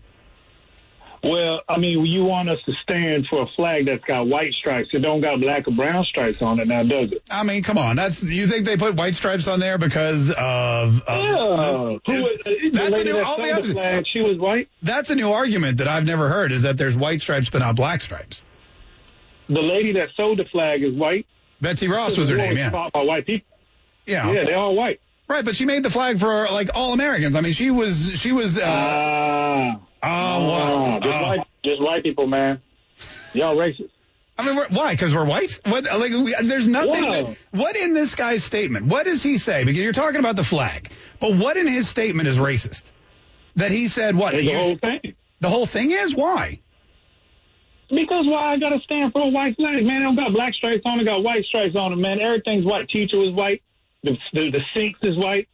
Well, 1.23 1.61
I 1.67 1.79
mean, 1.79 2.05
you 2.05 2.23
want 2.23 2.49
us 2.49 2.59
to 2.65 2.73
stand 2.83 3.25
for 3.29 3.41
a 3.41 3.47
flag 3.55 3.87
that's 3.87 4.03
got 4.03 4.27
white 4.27 4.53
stripes. 4.53 4.89
It 4.93 4.99
don't 4.99 5.21
got 5.21 5.39
black 5.39 5.67
or 5.67 5.71
brown 5.71 6.05
stripes 6.05 6.41
on 6.41 6.59
it 6.59 6.67
now, 6.67 6.83
does 6.83 7.11
it? 7.11 7.23
I 7.29 7.43
mean, 7.43 7.63
come 7.63 7.77
on. 7.77 7.95
That's 7.95 8.21
you 8.21 8.47
think 8.47 8.65
they 8.65 8.77
put 8.77 8.95
white 8.95 9.15
stripes 9.15 9.47
on 9.47 9.59
there 9.59 9.77
because 9.77 10.29
of? 10.29 10.37
of 10.37 11.01
yeah. 11.07 11.97
Who, 12.05 12.25
is, 12.27 12.73
that's 12.73 12.99
a 12.99 13.03
new. 13.03 13.19
All 13.19 13.37
the 13.37 13.73
flag, 13.73 14.05
she 14.11 14.21
was 14.21 14.37
white. 14.37 14.69
That's 14.83 15.09
a 15.09 15.15
new 15.15 15.31
argument 15.31 15.79
that 15.79 15.87
I've 15.87 16.05
never 16.05 16.29
heard. 16.29 16.51
Is 16.51 16.63
that 16.63 16.77
there's 16.77 16.95
white 16.95 17.21
stripes 17.21 17.49
but 17.49 17.59
not 17.59 17.75
black 17.75 18.01
stripes? 18.01 18.43
The 19.49 19.61
lady 19.61 19.93
that 19.93 20.09
sold 20.15 20.39
the 20.39 20.45
flag 20.45 20.83
is 20.83 20.93
white. 20.93 21.25
Betsy 21.61 21.87
Ross 21.87 22.17
was 22.17 22.29
her 22.29 22.37
name. 22.37 22.57
Yeah. 22.57 22.69
By 22.69 23.01
white 23.01 23.25
people. 23.25 23.47
Yeah. 24.05 24.31
Yeah, 24.31 24.43
they're 24.45 24.57
all 24.57 24.75
white. 24.75 25.01
Right, 25.27 25.43
but 25.43 25.55
she 25.55 25.65
made 25.65 25.83
the 25.83 25.89
flag 25.89 26.19
for 26.19 26.47
like 26.49 26.69
all 26.73 26.93
Americans. 26.93 27.35
I 27.35 27.41
mean, 27.41 27.53
she 27.53 27.69
was 27.69 28.13
she 28.15 28.31
was. 28.31 28.57
Uh, 28.57 28.61
uh, 28.61 29.75
Oh, 30.03 30.07
oh, 30.07 30.11
wow. 30.11 30.99
just, 31.01 31.13
oh. 31.13 31.21
white, 31.21 31.47
just 31.63 31.81
white 31.81 32.03
people, 32.03 32.27
man. 32.27 32.61
Y'all 33.33 33.55
racist. 33.55 33.89
I 34.37 34.45
mean, 34.45 34.55
why? 34.69 34.93
Because 34.93 35.15
we're 35.15 35.25
white? 35.25 35.59
What? 35.65 35.85
Like, 35.85 36.11
we, 36.11 36.35
there's 36.43 36.67
nothing. 36.67 37.03
Wow. 37.03 37.11
That, 37.11 37.37
what 37.51 37.75
in 37.75 37.93
this 37.93 38.13
guy's 38.13 38.43
statement? 38.43 38.85
What 38.85 39.05
does 39.05 39.23
he 39.23 39.39
say? 39.39 39.63
Because 39.63 39.81
you're 39.81 39.93
talking 39.93 40.19
about 40.19 40.35
the 40.35 40.43
flag, 40.43 40.91
but 41.19 41.35
what 41.35 41.57
in 41.57 41.67
his 41.67 41.89
statement 41.89 42.27
is 42.27 42.37
racist? 42.37 42.83
That 43.55 43.71
he 43.71 43.87
said 43.87 44.15
what? 44.15 44.35
The 44.35 44.53
whole 44.53 44.77
thing. 44.77 45.15
The 45.39 45.49
whole 45.49 45.65
thing 45.65 45.91
is 45.91 46.15
why? 46.15 46.61
Because 47.89 48.25
why 48.27 48.53
I 48.53 48.59
gotta 48.59 48.79
stand 48.83 49.13
for 49.13 49.21
a 49.21 49.29
white 49.29 49.55
flag, 49.55 49.83
man? 49.83 50.01
I 50.01 50.05
don't 50.05 50.15
got 50.15 50.33
black 50.33 50.53
stripes 50.53 50.81
on 50.85 50.99
it, 50.99 51.05
got 51.05 51.23
white 51.23 51.45
stripes 51.45 51.75
on 51.75 51.93
it, 51.93 51.95
man. 51.95 52.19
Everything's 52.19 52.65
white. 52.65 52.89
Teacher 52.89 53.17
was 53.17 53.33
white. 53.33 53.63
The 54.03 54.17
the, 54.33 54.51
the 54.51 54.61
sinks 54.75 54.99
is 55.03 55.17
white. 55.17 55.47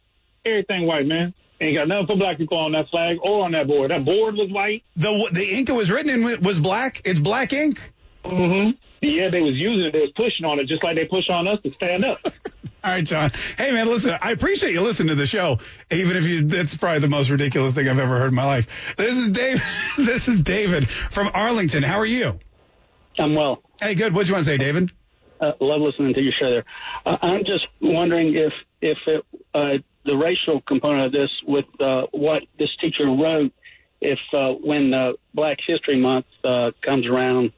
Everything 0.44 0.86
white, 0.86 1.06
man. 1.06 1.32
Ain't 1.60 1.76
got 1.76 1.88
nothing 1.88 2.06
for 2.06 2.16
black 2.16 2.36
people 2.36 2.58
on 2.58 2.72
that 2.72 2.88
flag 2.90 3.18
or 3.22 3.44
on 3.44 3.52
that 3.52 3.66
board. 3.66 3.90
That 3.90 4.04
board 4.04 4.34
was 4.34 4.50
white. 4.50 4.82
The 4.96 5.28
the 5.32 5.54
ink 5.54 5.68
it 5.68 5.72
was 5.72 5.90
written 5.90 6.10
in 6.10 6.42
was 6.42 6.58
black. 6.58 7.02
It's 7.04 7.20
black 7.20 7.52
ink. 7.52 7.80
Mm-hmm. 8.24 8.70
Yeah, 9.02 9.30
they 9.30 9.40
was 9.40 9.54
using 9.54 9.82
it. 9.82 9.92
They 9.92 10.00
was 10.00 10.12
pushing 10.16 10.46
on 10.46 10.58
it 10.58 10.66
just 10.66 10.82
like 10.82 10.96
they 10.96 11.04
push 11.04 11.28
on 11.28 11.46
us 11.46 11.58
to 11.62 11.72
stand 11.74 12.04
up. 12.04 12.18
All 12.84 12.90
right, 12.90 13.04
John. 13.04 13.32
Hey, 13.56 13.72
man, 13.72 13.86
listen, 13.86 14.14
I 14.20 14.32
appreciate 14.32 14.72
you 14.72 14.82
listening 14.82 15.08
to 15.08 15.14
the 15.14 15.26
show, 15.26 15.58
even 15.90 16.18
if 16.18 16.24
you, 16.24 16.44
that's 16.46 16.76
probably 16.76 16.98
the 16.98 17.08
most 17.08 17.30
ridiculous 17.30 17.74
thing 17.74 17.88
I've 17.88 17.98
ever 17.98 18.18
heard 18.18 18.28
in 18.28 18.34
my 18.34 18.44
life. 18.44 18.66
This 18.96 19.16
is 19.16 19.30
Dave. 19.30 19.62
this 19.96 20.28
is 20.28 20.42
David 20.42 20.88
from 20.88 21.30
Arlington. 21.32 21.82
How 21.82 21.98
are 21.98 22.06
you? 22.06 22.38
I'm 23.18 23.34
well. 23.34 23.62
Hey, 23.80 23.94
good. 23.94 24.12
What'd 24.12 24.28
you 24.28 24.34
want 24.34 24.44
to 24.44 24.50
say, 24.50 24.58
David? 24.58 24.90
Uh, 25.40 25.52
love 25.60 25.80
listening 25.80 26.14
to 26.14 26.20
your 26.20 26.32
show 26.38 26.50
there. 26.50 26.64
Uh, 27.06 27.16
I'm 27.22 27.44
just 27.44 27.66
wondering 27.80 28.34
if 28.34 28.52
if 28.80 28.98
it, 29.06 29.24
uh, 29.54 29.78
the 30.04 30.16
racial 30.16 30.60
component 30.60 31.06
of 31.06 31.12
this, 31.12 31.30
with 31.46 31.64
uh, 31.80 32.02
what 32.12 32.42
this 32.58 32.70
teacher 32.80 33.06
wrote, 33.06 33.52
if 34.00 34.18
uh, 34.32 34.52
when 34.52 34.92
uh, 34.92 35.12
Black 35.32 35.58
History 35.66 35.98
Month 36.00 36.26
uh, 36.44 36.72
comes 36.82 37.06
around, 37.06 37.52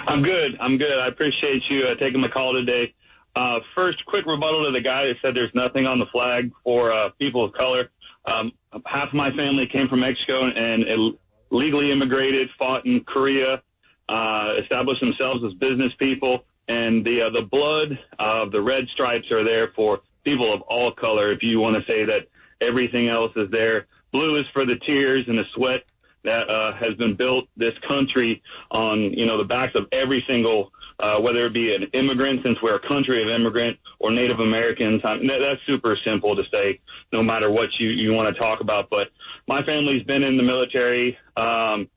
I'm 0.07 0.21
good. 0.21 0.55
I'm 0.59 0.77
good. 0.77 0.91
I 0.91 1.07
appreciate 1.07 1.63
you 1.69 1.85
uh, 1.85 1.95
taking 1.95 2.21
my 2.21 2.27
call 2.27 2.53
today. 2.53 2.93
Uh, 3.35 3.59
first, 3.73 4.05
quick 4.05 4.25
rebuttal 4.25 4.65
to 4.65 4.71
the 4.71 4.81
guy 4.81 5.05
that 5.05 5.15
said 5.21 5.35
there's 5.35 5.53
nothing 5.55 5.85
on 5.85 5.99
the 5.99 6.05
flag 6.07 6.51
for 6.63 6.93
uh, 6.93 7.09
people 7.19 7.45
of 7.45 7.53
color. 7.53 7.89
Um, 8.25 8.51
half 8.85 9.07
of 9.07 9.13
my 9.13 9.31
family 9.31 9.65
came 9.65 9.87
from 9.87 10.01
Mexico 10.01 10.43
and, 10.45 10.83
and 10.83 11.17
legally 11.49 11.89
immigrated, 11.91 12.49
fought 12.59 12.85
in 12.85 13.03
Korea, 13.05 13.63
uh, 14.07 14.53
established 14.61 15.01
themselves 15.01 15.43
as 15.45 15.53
business 15.53 15.93
people, 15.97 16.43
and 16.69 17.03
the 17.03 17.23
uh, 17.23 17.29
the 17.31 17.41
blood 17.41 17.99
of 18.17 18.51
the 18.51 18.61
red 18.61 18.85
stripes 18.93 19.29
are 19.31 19.45
there 19.45 19.73
for 19.75 19.99
people 20.23 20.53
of 20.53 20.61
all 20.61 20.91
color. 20.91 21.33
If 21.33 21.39
you 21.41 21.59
want 21.59 21.75
to 21.75 21.83
say 21.91 22.05
that 22.05 22.27
everything 22.61 23.09
else 23.09 23.31
is 23.35 23.49
there, 23.51 23.87
blue 24.13 24.37
is 24.37 24.45
for 24.53 24.65
the 24.65 24.77
tears 24.87 25.25
and 25.27 25.37
the 25.37 25.45
sweat 25.55 25.83
that 26.23 26.49
uh, 26.49 26.73
has 26.73 26.95
been 26.95 27.15
built 27.15 27.47
this 27.57 27.73
country 27.87 28.41
on 28.71 28.99
you 28.99 29.25
know 29.25 29.37
the 29.37 29.47
backs 29.47 29.73
of 29.75 29.87
every 29.91 30.23
single 30.27 30.71
uh, 30.99 31.19
whether 31.19 31.45
it 31.45 31.53
be 31.53 31.73
an 31.73 31.83
immigrant 31.93 32.41
since 32.45 32.57
we're 32.61 32.75
a 32.75 32.87
country 32.87 33.23
of 33.23 33.29
immigrant 33.33 33.77
or 33.99 34.11
Native 34.11 34.39
Americans. 34.39 35.01
I 35.05 35.15
mean, 35.15 35.27
that, 35.27 35.39
that's 35.41 35.61
super 35.65 35.97
simple 36.03 36.35
to 36.35 36.43
say 36.53 36.81
no 37.13 37.23
matter 37.23 37.49
what 37.49 37.69
you 37.79 37.89
you 37.89 38.13
want 38.13 38.33
to 38.33 38.39
talk 38.39 38.61
about. 38.61 38.89
But 38.89 39.07
my 39.47 39.63
family's 39.63 40.03
been 40.03 40.23
in 40.23 40.37
the 40.37 40.43
military 40.43 41.17
um, 41.35 41.89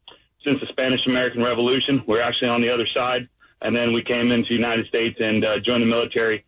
since 0.44 0.60
the 0.60 0.66
Spanish 0.70 1.00
American 1.06 1.42
Revolution. 1.42 2.02
We're 2.06 2.22
actually 2.22 2.48
on 2.48 2.62
the 2.62 2.70
other 2.70 2.86
side, 2.94 3.28
and 3.62 3.76
then 3.76 3.92
we 3.92 4.02
came 4.02 4.30
into 4.30 4.48
the 4.48 4.54
United 4.54 4.86
States 4.86 5.16
and 5.20 5.44
uh, 5.44 5.58
joined 5.60 5.82
the 5.82 5.86
military. 5.86 6.44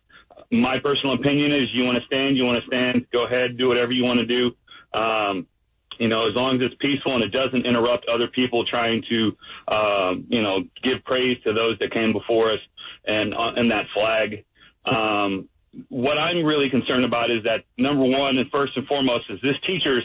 My 0.51 0.79
personal 0.79 1.15
opinion 1.15 1.51
is 1.51 1.63
you 1.73 1.85
want 1.85 1.97
to 1.97 2.03
stand, 2.05 2.37
you 2.37 2.45
want 2.45 2.61
to 2.61 2.67
stand, 2.67 3.07
go 3.11 3.25
ahead, 3.25 3.57
do 3.57 3.67
whatever 3.67 3.91
you 3.91 4.03
want 4.03 4.19
to 4.19 4.25
do. 4.25 4.51
Um, 4.93 5.47
you 5.97 6.07
know, 6.09 6.27
as 6.27 6.35
long 6.35 6.55
as 6.55 6.61
it's 6.61 6.75
peaceful 6.79 7.15
and 7.15 7.23
it 7.23 7.31
doesn't 7.31 7.65
interrupt 7.65 8.07
other 8.07 8.27
people 8.27 8.65
trying 8.65 9.03
to, 9.09 9.37
um, 9.67 10.25
you 10.29 10.41
know, 10.41 10.63
give 10.83 11.03
praise 11.05 11.37
to 11.43 11.53
those 11.53 11.79
that 11.79 11.91
came 11.91 12.11
before 12.11 12.51
us 12.51 12.59
and, 13.05 13.33
uh, 13.33 13.53
and 13.55 13.71
that 13.71 13.85
flag. 13.93 14.43
Um, 14.85 15.47
what 15.89 16.19
I'm 16.19 16.43
really 16.43 16.69
concerned 16.69 17.05
about 17.05 17.31
is 17.31 17.43
that 17.45 17.63
number 17.77 18.03
one 18.03 18.37
and 18.37 18.49
first 18.51 18.75
and 18.77 18.85
foremost 18.87 19.25
is 19.29 19.39
this 19.41 19.55
teacher's 19.65 20.03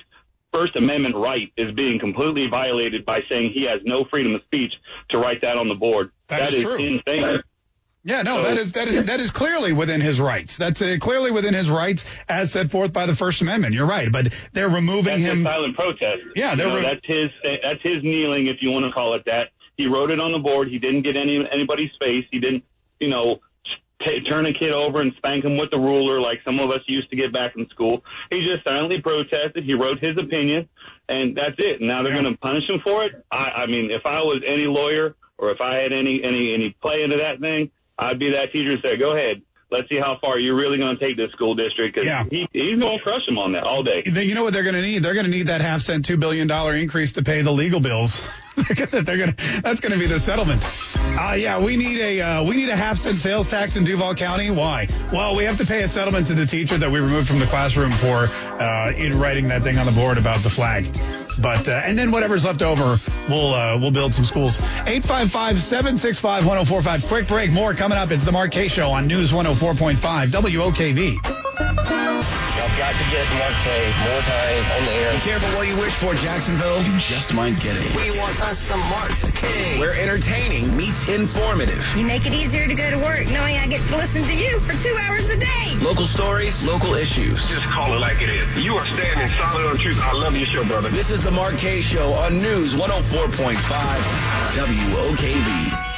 First 0.52 0.74
Amendment 0.76 1.14
right 1.16 1.52
is 1.56 1.72
being 1.74 1.98
completely 2.00 2.48
violated 2.48 3.04
by 3.04 3.20
saying 3.30 3.52
he 3.54 3.64
has 3.64 3.80
no 3.84 4.04
freedom 4.04 4.34
of 4.34 4.42
speech 4.42 4.72
to 5.10 5.18
write 5.18 5.42
that 5.42 5.56
on 5.56 5.68
the 5.68 5.74
board. 5.74 6.10
That 6.28 6.52
is 6.52 6.62
true. 6.62 6.76
insane. 6.76 7.40
Yeah, 8.02 8.22
no, 8.22 8.38
So- 8.38 8.48
that 8.48 8.56
is 8.58 8.72
that 8.72 8.88
is 8.88 9.06
that 9.06 9.20
is 9.20 9.30
clearly 9.30 9.72
within 9.74 10.00
his 10.00 10.18
rights. 10.20 10.56
That's 10.56 10.80
uh, 10.80 10.96
clearly 11.00 11.30
within 11.30 11.52
his 11.54 11.68
rights 11.68 12.04
as 12.28 12.50
set 12.50 12.70
forth 12.70 12.92
by 12.94 13.04
the 13.06 13.14
First 13.14 13.42
Amendment. 13.42 13.74
You're 13.74 13.86
right, 13.86 14.10
but 14.10 14.32
they're 14.52 14.70
removing 14.70 15.20
That's 15.22 15.32
him. 15.34 15.46
a 15.46 15.50
silent 15.50 15.76
protest. 15.76 16.22
Yeah, 16.34 16.52
You 16.52 16.56
they're 16.56 16.68
know, 16.68 16.76
re- 16.76 16.82
that's 16.82 17.04
his 17.06 17.30
that's 17.44 17.82
his 17.82 18.02
kneeling, 18.02 18.46
if 18.46 18.56
you 18.62 18.70
want 18.70 18.86
to 18.86 18.92
call 18.92 19.14
it 19.14 19.24
that. 19.26 19.48
He 19.76 19.86
wrote 19.86 20.10
it 20.10 20.18
on 20.20 20.32
the 20.32 20.38
board. 20.38 20.68
He 20.68 20.78
didn't 20.78 21.02
get 21.02 21.16
any 21.16 21.46
anybody's 21.52 21.90
face. 22.00 22.24
He 22.30 22.38
didn't, 22.40 22.64
you 23.00 23.08
know, 23.08 23.40
t- 24.04 24.20
turn 24.28 24.46
a 24.46 24.52
kid 24.52 24.72
over 24.72 25.00
and 25.00 25.12
spank 25.16 25.44
him 25.44 25.56
with 25.56 25.70
the 25.70 25.78
ruler 25.78 26.20
like 26.20 26.40
some 26.44 26.58
of 26.58 26.70
us 26.70 26.80
used 26.86 27.10
to 27.10 27.16
get 27.16 27.32
back 27.32 27.52
in 27.56 27.68
school. 27.68 28.02
He 28.30 28.40
just 28.40 28.64
silently 28.66 29.00
protested. 29.00 29.64
He 29.64 29.74
wrote 29.74 29.98
his 30.00 30.16
opinion, 30.18 30.68
and 31.08 31.36
that's 31.36 31.56
it. 31.58 31.80
Now 31.80 32.02
they're 32.02 32.12
going 32.12 32.24
to 32.30 32.36
punish 32.38 32.68
him 32.68 32.80
for 32.84 33.04
it. 33.04 33.12
I, 33.30 33.62
I 33.62 33.66
mean, 33.66 33.90
if 33.90 34.02
I 34.06 34.18
was 34.20 34.42
any 34.46 34.66
lawyer 34.66 35.14
or 35.38 35.50
if 35.52 35.60
I 35.60 35.76
had 35.76 35.92
any 35.92 36.20
any 36.22 36.54
any 36.54 36.76
play 36.82 37.02
into 37.02 37.18
that 37.18 37.40
thing, 37.40 37.70
I'd 37.98 38.18
be 38.18 38.32
that 38.32 38.52
teacher 38.52 38.72
and 38.72 38.80
say, 38.84 38.96
"Go 38.96 39.12
ahead." 39.16 39.42
Let's 39.72 39.88
see 39.88 39.98
how 40.00 40.18
far 40.20 40.36
you're 40.36 40.56
really 40.56 40.78
going 40.78 40.98
to 40.98 41.06
take 41.06 41.16
this 41.16 41.30
school 41.30 41.54
district 41.54 41.94
because 41.94 42.04
Yeah. 42.04 42.24
he, 42.28 42.44
he's 42.52 42.80
going 42.80 42.98
to 42.98 43.04
crush 43.04 43.22
him 43.28 43.38
on 43.38 43.52
that 43.52 43.62
all 43.62 43.84
day. 43.84 44.02
Then 44.04 44.26
You 44.26 44.34
know 44.34 44.42
what 44.42 44.52
they're 44.52 44.64
going 44.64 44.74
to 44.74 44.82
need? 44.82 45.04
They're 45.04 45.14
going 45.14 45.26
to 45.26 45.30
need 45.30 45.46
that 45.46 45.60
half 45.60 45.80
cent, 45.82 46.04
two 46.06 46.16
billion 46.16 46.48
dollar 46.48 46.74
increase 46.74 47.12
to 47.12 47.22
pay 47.22 47.42
the 47.42 47.52
legal 47.52 47.78
bills. 47.78 48.20
they're 48.56 48.74
to. 49.32 49.62
That's 49.62 49.80
going 49.80 49.92
to 49.92 49.98
be 49.98 50.06
the 50.06 50.20
settlement. 50.20 50.64
Uh, 50.96 51.34
yeah, 51.34 51.62
we 51.62 51.76
need 51.76 52.00
a 52.00 52.20
uh, 52.20 52.44
we 52.44 52.56
need 52.56 52.68
a 52.68 52.76
half 52.76 52.98
cent 52.98 53.18
sales 53.18 53.50
tax 53.50 53.76
in 53.76 53.84
Duval 53.84 54.14
County. 54.14 54.50
Why? 54.50 54.86
Well, 55.12 55.36
we 55.36 55.44
have 55.44 55.58
to 55.58 55.66
pay 55.66 55.82
a 55.82 55.88
settlement 55.88 56.26
to 56.28 56.34
the 56.34 56.46
teacher 56.46 56.78
that 56.78 56.90
we 56.90 57.00
removed 57.00 57.28
from 57.28 57.38
the 57.38 57.46
classroom 57.46 57.90
for 57.92 58.28
uh, 58.62 58.92
in 58.96 59.18
writing 59.18 59.48
that 59.48 59.62
thing 59.62 59.78
on 59.78 59.86
the 59.86 59.92
board 59.92 60.18
about 60.18 60.42
the 60.42 60.50
flag. 60.50 60.86
But 61.40 61.68
uh, 61.68 61.82
and 61.84 61.96
then 61.98 62.10
whatever's 62.10 62.44
left 62.44 62.62
over, 62.62 62.98
we'll 63.28 63.54
uh, 63.54 63.78
we'll 63.78 63.92
build 63.92 64.14
some 64.14 64.24
schools. 64.24 64.58
855-765-1045. 64.58 67.08
Quick 67.08 67.28
break. 67.28 67.50
More 67.50 67.74
coming 67.74 67.98
up. 67.98 68.10
It's 68.10 68.24
the 68.24 68.48
K 68.50 68.68
Show 68.68 68.90
on 68.90 69.06
News 69.06 69.32
104.5 69.32 70.28
WOKV. 70.28 72.49
Y'all 72.60 72.76
got 72.76 72.92
to 72.92 73.04
get 73.10 73.26
Mark 73.38 73.54
K 73.64 73.90
more 74.04 74.20
time 74.20 74.64
on 74.76 74.84
the 74.84 74.92
air. 74.92 75.14
Be 75.14 75.20
careful 75.20 75.48
what 75.56 75.66
you 75.66 75.76
wish 75.78 75.94
for, 75.94 76.12
Jacksonville. 76.12 76.82
You 76.82 76.92
just 76.98 77.32
might 77.32 77.58
get 77.58 77.74
it. 77.74 77.96
We 77.96 78.18
want 78.18 78.38
us 78.42 78.58
some 78.58 78.80
Mark 78.80 79.12
K. 79.34 79.78
Where 79.78 79.98
entertaining 79.98 80.76
meets 80.76 81.08
informative. 81.08 81.82
You 81.96 82.04
make 82.04 82.26
it 82.26 82.34
easier 82.34 82.68
to 82.68 82.74
go 82.74 82.90
to 82.90 82.98
work 82.98 83.30
knowing 83.30 83.56
I 83.56 83.66
get 83.66 83.80
to 83.88 83.96
listen 83.96 84.24
to 84.24 84.34
you 84.34 84.60
for 84.60 84.74
two 84.82 84.94
hours 85.00 85.30
a 85.30 85.38
day. 85.38 85.74
Local 85.80 86.06
stories, 86.06 86.62
local 86.62 86.92
issues. 86.92 87.48
Just 87.48 87.64
call 87.64 87.94
it 87.94 87.98
like 87.98 88.20
it 88.20 88.28
is. 88.28 88.58
You 88.62 88.76
are 88.76 88.86
standing 88.88 89.28
solid 89.38 89.66
on 89.66 89.78
truth. 89.78 89.98
I 90.02 90.12
love 90.12 90.36
your 90.36 90.44
show, 90.44 90.62
brother. 90.62 90.90
This 90.90 91.10
is 91.10 91.22
the 91.22 91.30
Mark 91.30 91.56
K 91.56 91.80
Show 91.80 92.12
on 92.12 92.36
News 92.36 92.74
104.5 92.74 93.56
WOKV. 94.52 95.89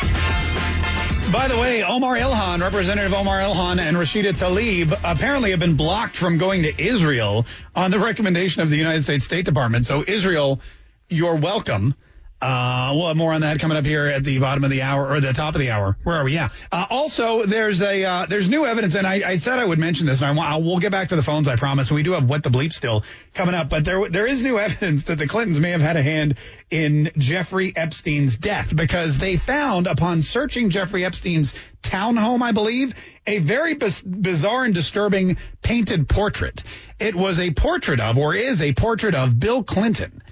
By 1.32 1.48
the 1.48 1.56
way, 1.56 1.82
Omar 1.82 2.16
Ilhan, 2.18 2.60
Representative 2.60 3.14
Omar 3.14 3.40
Ilhan 3.40 3.80
and 3.80 3.96
Rashida 3.96 4.34
Tlaib 4.34 4.92
apparently 5.02 5.52
have 5.52 5.60
been 5.60 5.78
blocked 5.78 6.14
from 6.14 6.36
going 6.36 6.64
to 6.64 6.84
Israel 6.84 7.46
on 7.74 7.90
the 7.90 7.98
recommendation 7.98 8.60
of 8.60 8.68
the 8.68 8.76
United 8.76 9.02
States 9.02 9.24
State 9.24 9.46
Department. 9.46 9.86
So 9.86 10.04
Israel, 10.06 10.60
you're 11.08 11.36
welcome. 11.36 11.94
Uh, 12.43 12.93
we'll 12.97 13.07
have 13.07 13.16
more 13.16 13.32
on 13.32 13.43
that 13.43 13.61
coming 13.61 13.76
up 13.76 13.84
here 13.84 14.07
at 14.07 14.24
the 14.24 14.40
bottom 14.40 14.64
of 14.64 14.70
the 14.70 14.82
hour 14.82 15.09
or 15.09 15.20
the 15.20 15.32
top 15.32 15.55
of 15.55 15.61
the 15.61 15.70
hour. 15.70 15.97
Where 16.03 16.16
are 16.16 16.24
we? 16.24 16.34
Yeah. 16.34 16.49
Uh, 16.72 16.86
also, 16.90 17.47
there's 17.47 17.80
a 17.80 18.05
uh, 18.05 18.26
there's 18.26 18.49
new 18.49 18.66
evidence, 18.66 18.97
and 18.97 19.07
I, 19.07 19.22
I 19.30 19.36
said 19.38 19.61
I 19.61 19.64
would 19.64 19.78
mention 19.78 20.07
this, 20.07 20.20
and 20.20 20.28
I 20.28 20.32
want 20.32 20.64
we'll 20.64 20.80
get 20.80 20.90
back 20.90 21.11
to 21.11 21.16
the 21.16 21.22
phones, 21.22 21.47
I 21.47 21.55
promise. 21.55 21.88
We 21.88 22.03
do 22.03 22.12
have 22.12 22.28
what 22.28 22.43
the 22.43 22.51
bleep 22.51 22.72
still 22.72 23.05
coming 23.32 23.55
up, 23.55 23.68
but 23.68 23.84
there 23.84 24.09
there 24.09 24.26
is 24.26 24.43
new 24.43 24.59
evidence 24.59 25.05
that 25.05 25.18
the 25.18 25.28
Clintons 25.28 25.61
may 25.61 25.70
have 25.70 25.80
had 25.80 25.97
a 25.97 26.03
hand 26.03 26.36
in 26.68 27.12
Jeffrey 27.16 27.72
Epstein's 27.76 28.36
death 28.36 28.74
because 28.74 29.18
they 29.18 29.36
found 29.36 29.86
upon 29.86 30.22
searching 30.22 30.70
Jeffrey 30.70 31.05
Epstein's 31.05 31.55
townhome, 31.84 32.43
I 32.43 32.51
believe, 32.51 32.93
a 33.24 33.38
very 33.38 33.74
biz- 33.74 34.01
bizarre 34.01 34.64
and 34.64 34.74
disturbing 34.74 35.36
painted 35.62 36.09
portrait. 36.09 36.64
It 36.99 37.14
was 37.14 37.38
a 37.38 37.53
portrait 37.53 38.01
of, 38.01 38.18
or 38.18 38.34
is 38.34 38.61
a 38.62 38.72
portrait 38.72 39.14
of 39.14 39.38
Bill 39.38 39.62
Clinton 39.62 40.22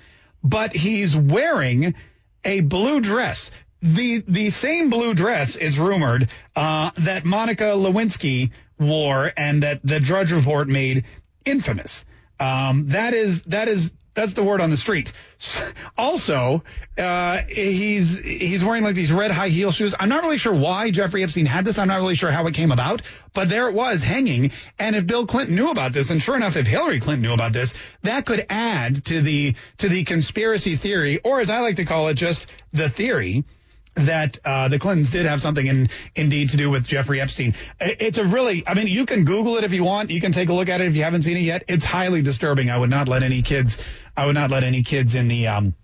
but 0.43 0.75
he's 0.75 1.17
wearing 1.17 1.95
a 2.45 2.61
blue 2.61 3.01
dress. 3.01 3.51
The 3.83 4.23
the 4.29 4.51
same 4.51 4.91
blue 4.91 5.15
dress 5.15 5.57
is 5.57 5.79
rumored 5.79 6.31
uh, 6.55 6.91
that 6.99 7.25
Monica 7.25 7.65
Lewinsky 7.65 8.51
wore 8.79 9.33
and 9.37 9.63
that 9.63 9.81
the 9.83 10.01
Drudge 10.01 10.33
Report 10.33 10.69
made 10.69 11.05
infamous. 11.45 12.05
Um, 12.39 12.89
that 12.89 13.15
is 13.15 13.43
that 13.43 13.69
is 13.69 13.93
that's 14.15 14.33
the 14.33 14.43
word 14.43 14.61
on 14.61 14.71
the 14.71 14.77
street. 14.77 15.13
Also, 15.97 16.63
uh, 16.99 17.39
he's 17.49 18.19
he's 18.21 18.65
wearing 18.65 18.83
like 18.83 18.95
these 18.95 19.13
red 19.13 19.31
high 19.31 19.49
heel 19.49 19.71
shoes. 19.71 19.95
I'm 19.99 20.09
not 20.09 20.23
really 20.23 20.39
sure 20.39 20.53
why 20.53 20.91
Jeffrey 20.91 21.23
Epstein 21.23 21.47
had 21.47 21.65
this. 21.65 21.79
I'm 21.79 21.89
not 21.89 21.97
really 21.97 22.17
sure 22.17 22.31
how 22.31 22.47
it 22.47 22.55
came 22.55 22.73
about, 22.73 23.03
but 23.33 23.49
there 23.49 23.69
it 23.69 23.75
was 23.75 24.03
hanging. 24.03 24.53
And 24.79 24.97
if 24.97 25.07
Bill 25.07 25.27
Clinton 25.27 25.55
knew 25.57 25.71
about 25.71 25.93
this, 25.93 26.11
and 26.11 26.21
sure 26.21 26.37
enough, 26.37 26.57
if 26.57 26.67
Hillary 26.67 27.01
Clinton 27.01 27.23
knew 27.23 27.33
about 27.33 27.53
this, 27.53 27.73
that 28.03 28.27
could 28.27 28.47
add 28.51 29.05
to 29.07 29.23
the 29.23 29.55
to 29.79 29.89
the 29.89 30.05
conspiracy 30.05 30.77
theory, 30.77 31.21
or 31.23 31.41
as 31.41 31.51
I 31.51 31.61
like 31.61 31.77
to 31.77 31.85
call 31.85 32.09
it, 32.09 32.15
just 32.15 32.47
the 32.73 32.91
theory 32.91 33.45
that 33.95 34.39
uh, 34.45 34.69
the 34.69 34.79
Clintons 34.79 35.11
did 35.11 35.27
have 35.27 35.41
something 35.41 35.67
in, 35.67 35.89
indeed 36.15 36.51
to 36.51 36.57
do 36.57 36.71
with 36.71 36.87
Jeffrey 36.87 37.21
Epstein. 37.21 37.55
It's 37.81 38.19
a 38.19 38.25
really, 38.25 38.67
I 38.67 38.75
mean, 38.75 38.87
you 38.87 39.05
can 39.05 39.25
Google 39.25 39.57
it 39.57 39.65
if 39.65 39.73
you 39.73 39.85
want. 39.85 40.11
You 40.11 40.21
can 40.21 40.33
take 40.33 40.49
a 40.49 40.53
look 40.55 40.69
at 40.69 40.81
it 40.81 40.87
if 40.87 40.97
you 40.97 41.03
haven't 41.03 41.23
seen 41.23 41.37
it 41.37 41.41
yet. 41.41 41.65
It's 41.69 41.85
highly 41.85 42.23
disturbing. 42.23 42.71
I 42.71 42.79
would 42.79 42.91
not 42.91 43.09
let 43.09 43.23
any 43.23 43.43
kids, 43.43 43.79
I 44.17 44.27
would 44.27 44.35
not 44.35 44.51
let 44.51 44.65
any 44.65 44.83
kids 44.83 45.15
in 45.15 45.29
the, 45.29 45.49
um, 45.49 45.75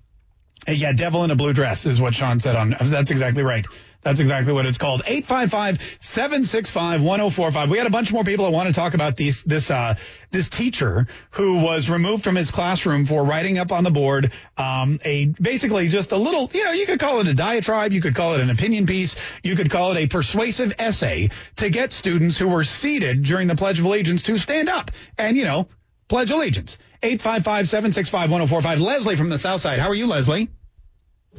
yeah, 0.69 0.93
devil 0.93 1.25
in 1.25 1.31
a 1.31 1.37
blue 1.37 1.53
dress 1.53 1.87
is 1.87 2.01
what 2.01 2.15
Sean 2.15 2.41
said 2.41 2.57
on, 2.57 2.77
that's 2.81 3.11
exactly 3.11 3.43
right. 3.43 3.67
That's 4.07 4.21
exactly 4.21 4.53
what 4.53 4.67
it's 4.67 4.79
called. 4.79 5.03
855-765-1045. 5.03 7.71
We 7.71 7.79
had 7.79 7.89
a 7.89 7.91
bunch 7.91 8.13
more 8.13 8.23
people 8.23 8.45
that 8.45 8.53
want 8.53 8.69
to 8.69 8.73
talk 8.73 8.95
about 8.95 9.17
these, 9.17 9.43
this, 9.43 9.69
uh, 9.69 9.97
this 10.31 10.49
teacher 10.49 11.09
who 11.31 11.59
was 11.59 11.91
removed 11.91 12.23
from 12.23 12.37
his 12.37 12.53
classroom 12.53 13.07
for 13.07 13.25
writing 13.25 13.59
up 13.59 13.73
on 13.73 13.83
the 13.83 13.91
board, 13.91 14.31
um, 14.57 15.01
a, 15.05 15.25
basically 15.25 15.89
just 15.89 16.13
a 16.13 16.17
little, 16.17 16.49
you 16.55 16.65
know, 16.65 16.71
you 16.71 16.87
could 16.87 17.01
call 17.01 17.19
it 17.19 17.27
a 17.27 17.35
diatribe. 17.35 17.93
You 17.93 18.01
could 18.01 18.15
call 18.15 18.37
it 18.37 18.41
an 18.41 18.51
opinion 18.51 18.87
piece. 18.87 19.17
You 19.43 19.57
could 19.57 19.71
call 19.71 19.91
it 19.91 19.99
a 19.99 20.07
persuasive 20.07 20.75
essay 20.79 21.31
to 21.57 21.69
get 21.69 21.93
students 21.93 22.39
who 22.39 22.47
were 22.47 22.63
seated 22.63 23.25
during 23.25 23.49
the 23.49 23.57
Pledge 23.57 23.81
of 23.81 23.87
Allegiance 23.87 24.23
to 24.23 24.39
stand 24.39 24.69
up 24.69 24.93
and, 25.19 25.37
you 25.37 25.43
know, 25.43 25.67
pledge 26.07 26.31
allegiance. 26.31 26.79
855-765-1045. 27.03 28.79
Leslie 28.79 29.17
from 29.17 29.31
the 29.31 29.39
South 29.41 29.63
Side. 29.63 29.81
How 29.81 29.89
are 29.89 29.97
you, 29.97 30.07
Leslie? 30.07 30.49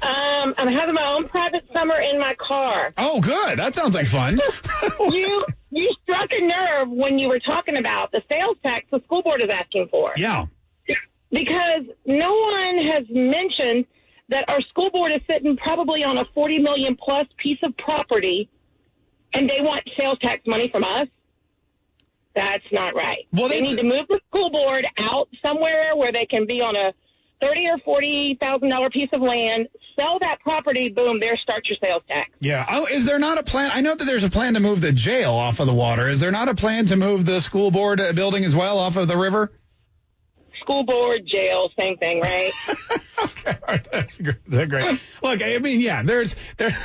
Um, 0.01 0.53
I'm 0.57 0.67
having 0.67 0.93
my 0.93 1.15
own 1.15 1.27
private 1.27 1.63
summer 1.73 1.99
in 1.99 2.19
my 2.19 2.35
car. 2.35 2.93
Oh, 2.97 3.19
good. 3.19 3.57
That 3.57 3.73
sounds 3.73 3.95
like 3.95 4.07
fun. 4.07 4.39
you 5.11 5.45
you 5.71 5.89
struck 6.03 6.29
a 6.31 6.45
nerve 6.45 6.89
when 6.89 7.17
you 7.19 7.27
were 7.29 7.39
talking 7.39 7.77
about 7.77 8.11
the 8.11 8.21
sales 8.31 8.57
tax 8.63 8.85
the 8.91 9.01
school 9.05 9.23
board 9.23 9.41
is 9.41 9.49
asking 9.49 9.87
for. 9.89 10.13
Yeah. 10.15 10.45
Because 11.31 11.83
no 12.05 12.33
one 12.33 12.77
has 12.91 13.03
mentioned 13.09 13.85
that 14.29 14.45
our 14.47 14.61
school 14.69 14.89
board 14.91 15.11
is 15.13 15.21
sitting 15.29 15.57
probably 15.57 16.03
on 16.03 16.17
a 16.17 16.25
40 16.33 16.59
million 16.59 16.95
plus 16.95 17.25
piece 17.37 17.59
of 17.63 17.75
property 17.77 18.49
and 19.33 19.49
they 19.49 19.59
want 19.61 19.89
sales 19.97 20.19
tax 20.19 20.41
money 20.45 20.69
from 20.71 20.83
us. 20.83 21.07
That's 22.35 22.63
not 22.71 22.95
right. 22.95 23.25
Well, 23.33 23.49
they 23.49 23.61
need 23.61 23.79
to 23.79 23.83
move 23.83 24.07
the 24.07 24.19
school 24.29 24.51
board 24.51 24.85
out 24.99 25.27
somewhere 25.43 25.95
where 25.95 26.11
they 26.11 26.27
can 26.29 26.45
be 26.45 26.61
on 26.61 26.75
a 26.75 26.93
thirty 27.41 27.65
or 27.67 27.79
forty 27.79 28.37
thousand 28.39 28.69
dollar 28.69 28.89
piece 28.89 29.09
of 29.11 29.21
land, 29.21 29.67
sell 29.99 30.19
that 30.19 30.39
property, 30.41 30.89
boom, 30.89 31.19
there 31.19 31.37
starts 31.37 31.69
your 31.69 31.77
sales 31.83 32.03
tax. 32.07 32.29
Yeah. 32.39 32.65
Oh, 32.69 32.85
is 32.85 33.05
there 33.05 33.19
not 33.19 33.37
a 33.37 33.43
plan? 33.43 33.71
I 33.73 33.81
know 33.81 33.95
that 33.95 34.05
there's 34.05 34.23
a 34.23 34.29
plan 34.29 34.53
to 34.53 34.59
move 34.59 34.81
the 34.81 34.91
jail 34.91 35.33
off 35.33 35.59
of 35.59 35.67
the 35.67 35.73
water. 35.73 36.07
Is 36.07 36.19
there 36.19 36.31
not 36.31 36.49
a 36.49 36.55
plan 36.55 36.85
to 36.87 36.95
move 36.95 37.25
the 37.25 37.39
school 37.39 37.71
board 37.71 37.99
uh, 37.99 38.13
building 38.13 38.45
as 38.45 38.55
well 38.55 38.79
off 38.79 38.97
of 38.97 39.07
the 39.07 39.17
river? 39.17 39.51
School 40.61 40.83
board, 40.83 41.21
jail, 41.25 41.69
same 41.77 41.95
thing, 41.95 42.19
right? 42.19 42.51
okay, 43.23 43.57
all 43.67 43.67
right, 43.69 43.87
that's 43.89 44.17
great. 44.17 44.35
That's 44.47 44.69
great. 44.69 44.99
Look, 45.23 45.41
I 45.41 45.57
mean, 45.59 45.79
yeah, 45.79 46.03
there's 46.03 46.35
there, 46.57 46.75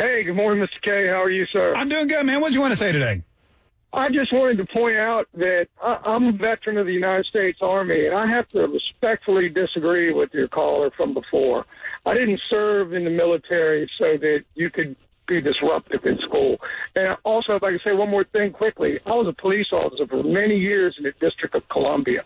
Hey, 0.03 0.24
good 0.24 0.34
morning, 0.34 0.66
Mr. 0.66 0.82
K. 0.82 1.07
How 1.07 1.22
are 1.22 1.30
you, 1.30 1.46
sir? 1.53 1.74
I'm 1.76 1.88
doing 1.88 2.09
good, 2.09 2.26
man. 2.26 2.40
What 2.40 2.48
do 2.48 2.55
you 2.57 2.61
want 2.61 2.72
to 2.72 2.76
say 2.76 2.90
today? 2.90 3.22
I 3.92 4.09
just 4.09 4.32
wanted 4.32 4.59
to 4.59 4.66
point 4.76 4.96
out 4.96 5.28
that 5.34 5.68
I, 5.80 6.00
I'm 6.05 6.24
a 6.24 6.32
veteran 6.32 6.76
of 6.76 6.86
the 6.86 6.92
United 6.92 7.24
States 7.26 7.61
Army, 7.62 8.07
and 8.07 8.16
I 8.16 8.26
have 8.26 8.48
to 8.48 8.66
respectfully 8.66 9.48
disagree 9.48 10.12
with 10.12 10.34
your 10.34 10.48
caller 10.48 10.90
from 10.96 11.14
before. 11.14 11.66
I 12.05 12.14
didn't 12.14 12.40
serve 12.50 12.94
in 12.94 13.05
the 13.05 13.11
military 13.11 13.88
so 13.96 14.16
that 14.16 14.40
you 14.57 14.70
could 14.70 14.96
be 15.28 15.40
disruptive 15.40 16.05
in 16.05 16.18
school. 16.26 16.57
And 16.96 17.16
also, 17.22 17.55
if 17.55 17.62
I 17.62 17.70
could 17.70 17.82
say 17.84 17.92
one 17.92 18.11
more 18.11 18.24
thing 18.24 18.50
quickly, 18.50 18.98
I 19.07 19.11
was 19.11 19.28
a 19.28 19.40
police 19.40 19.68
officer 19.72 20.09
for 20.09 20.24
many 20.24 20.57
years 20.57 20.96
in 20.98 21.05
the 21.05 21.12
District 21.20 21.55
of 21.55 21.62
Columbia. 21.68 22.24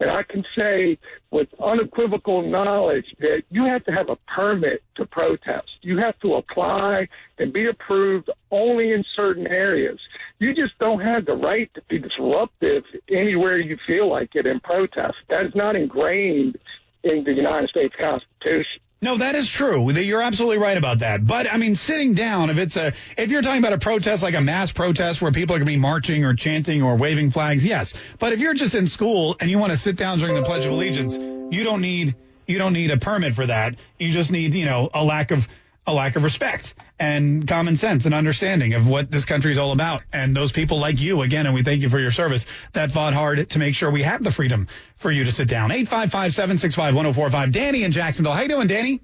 And 0.00 0.10
I 0.10 0.22
can 0.22 0.44
say 0.56 0.98
with 1.30 1.48
unequivocal 1.60 2.42
knowledge 2.42 3.06
that 3.20 3.42
you 3.50 3.64
have 3.64 3.84
to 3.84 3.92
have 3.92 4.08
a 4.08 4.16
permit 4.26 4.82
to 4.96 5.06
protest. 5.06 5.68
You 5.82 5.98
have 5.98 6.18
to 6.20 6.34
apply 6.34 7.08
and 7.38 7.52
be 7.52 7.66
approved 7.66 8.30
only 8.50 8.92
in 8.92 9.04
certain 9.16 9.46
areas. 9.46 9.98
You 10.38 10.54
just 10.54 10.78
don't 10.78 11.00
have 11.00 11.24
the 11.24 11.34
right 11.34 11.72
to 11.74 11.82
be 11.88 11.98
disruptive 11.98 12.84
anywhere 13.10 13.58
you 13.58 13.78
feel 13.86 14.08
like 14.10 14.34
it 14.34 14.46
in 14.46 14.60
protest. 14.60 15.14
That 15.28 15.46
is 15.46 15.54
not 15.54 15.76
ingrained 15.76 16.58
in 17.04 17.24
the 17.24 17.32
United 17.32 17.70
States 17.70 17.94
Constitution. 18.00 18.81
No, 19.02 19.18
that 19.18 19.34
is 19.34 19.50
true. 19.50 19.90
You're 19.90 20.22
absolutely 20.22 20.58
right 20.58 20.76
about 20.76 21.00
that. 21.00 21.26
But 21.26 21.52
I 21.52 21.56
mean, 21.56 21.74
sitting 21.74 22.14
down, 22.14 22.50
if 22.50 22.58
it's 22.58 22.76
a, 22.76 22.92
if 23.18 23.32
you're 23.32 23.42
talking 23.42 23.58
about 23.58 23.72
a 23.72 23.78
protest 23.78 24.22
like 24.22 24.36
a 24.36 24.40
mass 24.40 24.70
protest 24.70 25.20
where 25.20 25.32
people 25.32 25.56
are 25.56 25.58
going 25.58 25.66
to 25.66 25.72
be 25.72 25.76
marching 25.76 26.24
or 26.24 26.34
chanting 26.34 26.84
or 26.84 26.96
waving 26.96 27.32
flags, 27.32 27.64
yes. 27.64 27.94
But 28.20 28.32
if 28.32 28.38
you're 28.38 28.54
just 28.54 28.76
in 28.76 28.86
school 28.86 29.36
and 29.40 29.50
you 29.50 29.58
want 29.58 29.72
to 29.72 29.76
sit 29.76 29.96
down 29.96 30.20
during 30.20 30.36
the 30.36 30.44
Pledge 30.44 30.64
of 30.66 30.70
Allegiance, 30.70 31.16
you 31.16 31.64
don't 31.64 31.80
need, 31.80 32.14
you 32.46 32.58
don't 32.58 32.72
need 32.72 32.92
a 32.92 32.96
permit 32.96 33.34
for 33.34 33.44
that. 33.44 33.74
You 33.98 34.12
just 34.12 34.30
need, 34.30 34.54
you 34.54 34.66
know, 34.66 34.88
a 34.94 35.02
lack 35.02 35.32
of, 35.32 35.48
a 35.86 35.92
lack 35.92 36.16
of 36.16 36.22
respect 36.22 36.74
and 36.98 37.48
common 37.48 37.76
sense 37.76 38.06
and 38.06 38.14
understanding 38.14 38.74
of 38.74 38.86
what 38.86 39.10
this 39.10 39.24
country 39.24 39.50
is 39.50 39.58
all 39.58 39.72
about. 39.72 40.02
And 40.12 40.36
those 40.36 40.52
people 40.52 40.78
like 40.78 41.00
you, 41.00 41.22
again, 41.22 41.46
and 41.46 41.54
we 41.54 41.64
thank 41.64 41.82
you 41.82 41.88
for 41.88 41.98
your 41.98 42.12
service, 42.12 42.46
that 42.72 42.92
fought 42.92 43.14
hard 43.14 43.50
to 43.50 43.58
make 43.58 43.74
sure 43.74 43.90
we 43.90 44.02
had 44.02 44.22
the 44.22 44.30
freedom 44.30 44.68
for 44.96 45.10
you 45.10 45.24
to 45.24 45.32
sit 45.32 45.48
down. 45.48 45.70
855-765-1045. 45.70 47.52
Danny 47.52 47.82
in 47.82 47.90
Jacksonville. 47.90 48.32
How 48.32 48.42
you 48.42 48.48
doing, 48.48 48.68
Danny? 48.68 49.00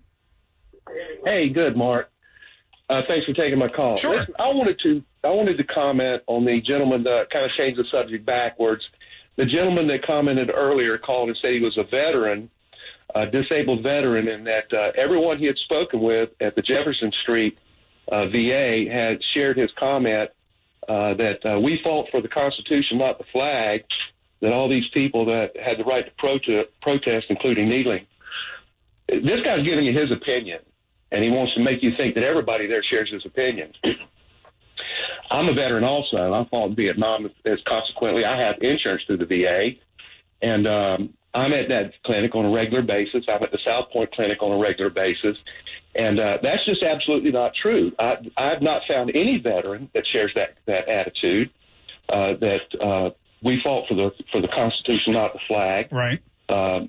Hey, 1.25 1.49
good, 1.49 1.77
Mark. 1.77 2.11
Uh, 2.89 3.03
thanks 3.09 3.27
for 3.27 3.35
taking 3.35 3.59
my 3.59 3.69
call. 3.69 3.97
Sure. 3.97 4.21
Listen, 4.21 4.35
I 4.39 4.49
wanted 4.49 4.81
to 4.83 5.03
I 5.23 5.29
wanted 5.29 5.59
to 5.59 5.65
comment 5.65 6.23
on 6.27 6.45
the 6.45 6.61
gentleman 6.61 7.03
that 7.03 7.29
kind 7.31 7.45
of 7.45 7.51
changed 7.59 7.79
the 7.79 7.85
subject 7.95 8.25
backwards. 8.25 8.83
The 9.37 9.45
gentleman 9.45 9.89
that 9.89 10.07
commented 10.07 10.51
earlier 10.55 10.97
called 10.97 11.29
and 11.29 11.39
said 11.43 11.53
he 11.53 11.61
was 11.61 11.77
a 11.77 11.85
veteran, 11.85 12.51
a 13.15 13.27
disabled 13.27 13.83
veteran, 13.83 14.29
and 14.29 14.47
that 14.47 14.73
uh, 14.73 14.93
everyone 14.97 15.39
he 15.39 15.47
had 15.47 15.57
spoken 15.65 16.01
with 16.01 16.31
at 16.41 16.55
the 16.55 16.63
Jefferson 16.63 17.13
Street 17.23 17.59
uh, 18.11 18.27
VA 18.27 18.85
had 18.91 19.19
shared 19.35 19.57
his 19.57 19.71
comment 19.79 20.31
uh, 20.89 21.15
that 21.15 21.45
uh, 21.45 21.61
we 21.61 21.81
fought 21.85 22.09
for 22.11 22.23
the 22.23 22.29
Constitution, 22.29 22.99
not 22.99 23.19
the 23.19 23.25
flag. 23.33 23.85
That 24.41 24.53
all 24.53 24.69
these 24.69 24.87
people 24.95 25.27
that 25.27 25.57
had 25.57 25.79
the 25.79 25.85
right 25.85 26.05
to 26.05 26.13
prote- 26.25 26.67
protest, 26.81 27.27
including 27.29 27.69
kneeling. 27.69 28.07
This 29.09 29.41
guy's 29.45 29.65
giving 29.65 29.85
you 29.85 29.93
his 29.93 30.13
opinion, 30.13 30.61
and 31.11 31.25
he 31.25 31.31
wants 31.31 31.55
to 31.55 31.61
make 31.61 31.83
you 31.83 31.91
think 31.99 32.15
that 32.15 32.25
everybody 32.25 32.69
there 32.69 32.85
shares 32.89 33.11
his 33.13 33.27
opinion. 33.27 33.73
I'm 35.31 35.49
a 35.49 35.55
veteran 35.55 35.83
also. 35.83 36.33
I 36.33 36.47
fought 36.51 36.71
in 36.71 36.77
Vietnam. 36.77 37.29
As 37.45 37.59
consequently, 37.67 38.25
I 38.25 38.43
have 38.43 38.57
insurance 38.63 39.03
through 39.07 39.19
the 39.19 39.27
VA, 39.27 39.71
and 40.41 40.67
um, 40.69 41.15
I'm 41.35 41.53
at 41.53 41.69
that 41.69 41.93
clinic 42.05 42.35
on 42.35 42.47
a 42.47 42.51
regular 42.51 42.83
basis. 42.83 43.25
I'm 43.29 43.43
at 43.43 43.53
the 43.53 43.59
South 43.67 43.91
Point 43.93 44.13
Clinic 44.13 44.43
on 44.43 44.53
a 44.53 44.59
regular 44.59 44.91
basis, 44.91 45.37
and 45.95 46.19
uh, 46.19 46.39
that's 46.43 46.65
just 46.65 46.83
absolutely 46.83 47.33
not 47.33 47.53
true. 47.61 47.93
I, 47.99 48.17
I've 48.37 48.63
not 48.63 48.83
found 48.89 49.13
any 49.15 49.39
veteran 49.39 49.91
that 49.95 50.05
shares 50.13 50.33
that 50.35 50.57
that 50.67 50.89
attitude. 50.89 51.51
Uh, 52.09 52.33
that 52.41 52.61
uh, 52.81 53.11
we 53.43 53.61
fought 53.63 53.87
for 53.87 53.95
the 53.95 54.11
for 54.33 54.41
the 54.41 54.49
Constitution, 54.49 55.13
not 55.13 55.35
the 55.35 55.41
flag. 55.47 55.93
Right. 55.93 56.21
Um, 56.49 56.89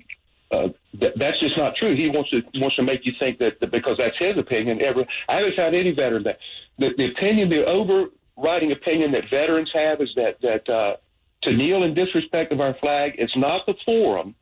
uh, 0.50 0.68
th- 0.98 1.12
that's 1.16 1.38
just 1.40 1.56
not 1.56 1.76
true. 1.76 1.94
He 1.94 2.08
wants 2.08 2.30
to 2.30 2.40
wants 2.54 2.76
to 2.76 2.82
make 2.82 3.04
you 3.04 3.12
think 3.20 3.38
that, 3.38 3.60
that 3.60 3.70
because 3.70 3.96
that's 3.98 4.16
his 4.18 4.36
opinion. 4.38 4.80
Every 4.82 5.06
I 5.28 5.36
haven't 5.36 5.56
found 5.56 5.76
any 5.76 5.92
veteran 5.92 6.24
that 6.24 6.38
the, 6.78 6.90
the 6.96 7.12
opinion, 7.12 7.50
the 7.50 7.64
overriding 7.66 8.72
opinion 8.72 9.12
that 9.12 9.24
veterans 9.30 9.70
have 9.74 10.00
is 10.00 10.10
that 10.16 10.40
that 10.42 10.68
uh, 10.68 10.96
to 11.42 11.52
kneel 11.52 11.82
in 11.82 11.94
disrespect 11.94 12.52
of 12.52 12.60
our 12.60 12.74
flag 12.80 13.14
is 13.18 13.30
not 13.36 13.66
the 13.66 13.74
forum 13.84 14.34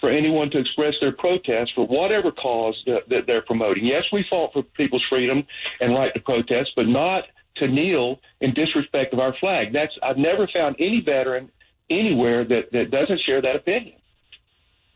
for 0.00 0.10
anyone 0.10 0.50
to 0.50 0.58
express 0.58 0.94
their 1.00 1.12
protest 1.12 1.72
for 1.74 1.86
whatever 1.86 2.30
cause 2.30 2.80
that, 2.86 3.08
that 3.08 3.26
they're 3.26 3.42
promoting. 3.42 3.86
Yes, 3.86 4.04
we 4.12 4.24
fought 4.28 4.52
for 4.52 4.62
people's 4.62 5.04
freedom 5.08 5.44
and 5.80 5.96
right 5.96 6.12
to 6.14 6.20
protest, 6.20 6.70
but 6.76 6.86
not 6.86 7.24
to 7.56 7.68
kneel 7.68 8.20
in 8.40 8.52
disrespect 8.52 9.12
of 9.14 9.20
our 9.20 9.34
flag. 9.40 9.72
That's 9.72 9.92
I've 10.02 10.18
never 10.18 10.46
found 10.52 10.76
any 10.78 11.00
veteran 11.00 11.50
anywhere 11.88 12.44
that, 12.44 12.72
that 12.72 12.90
doesn't 12.90 13.20
share 13.20 13.40
that 13.42 13.56
opinion. 13.56 13.94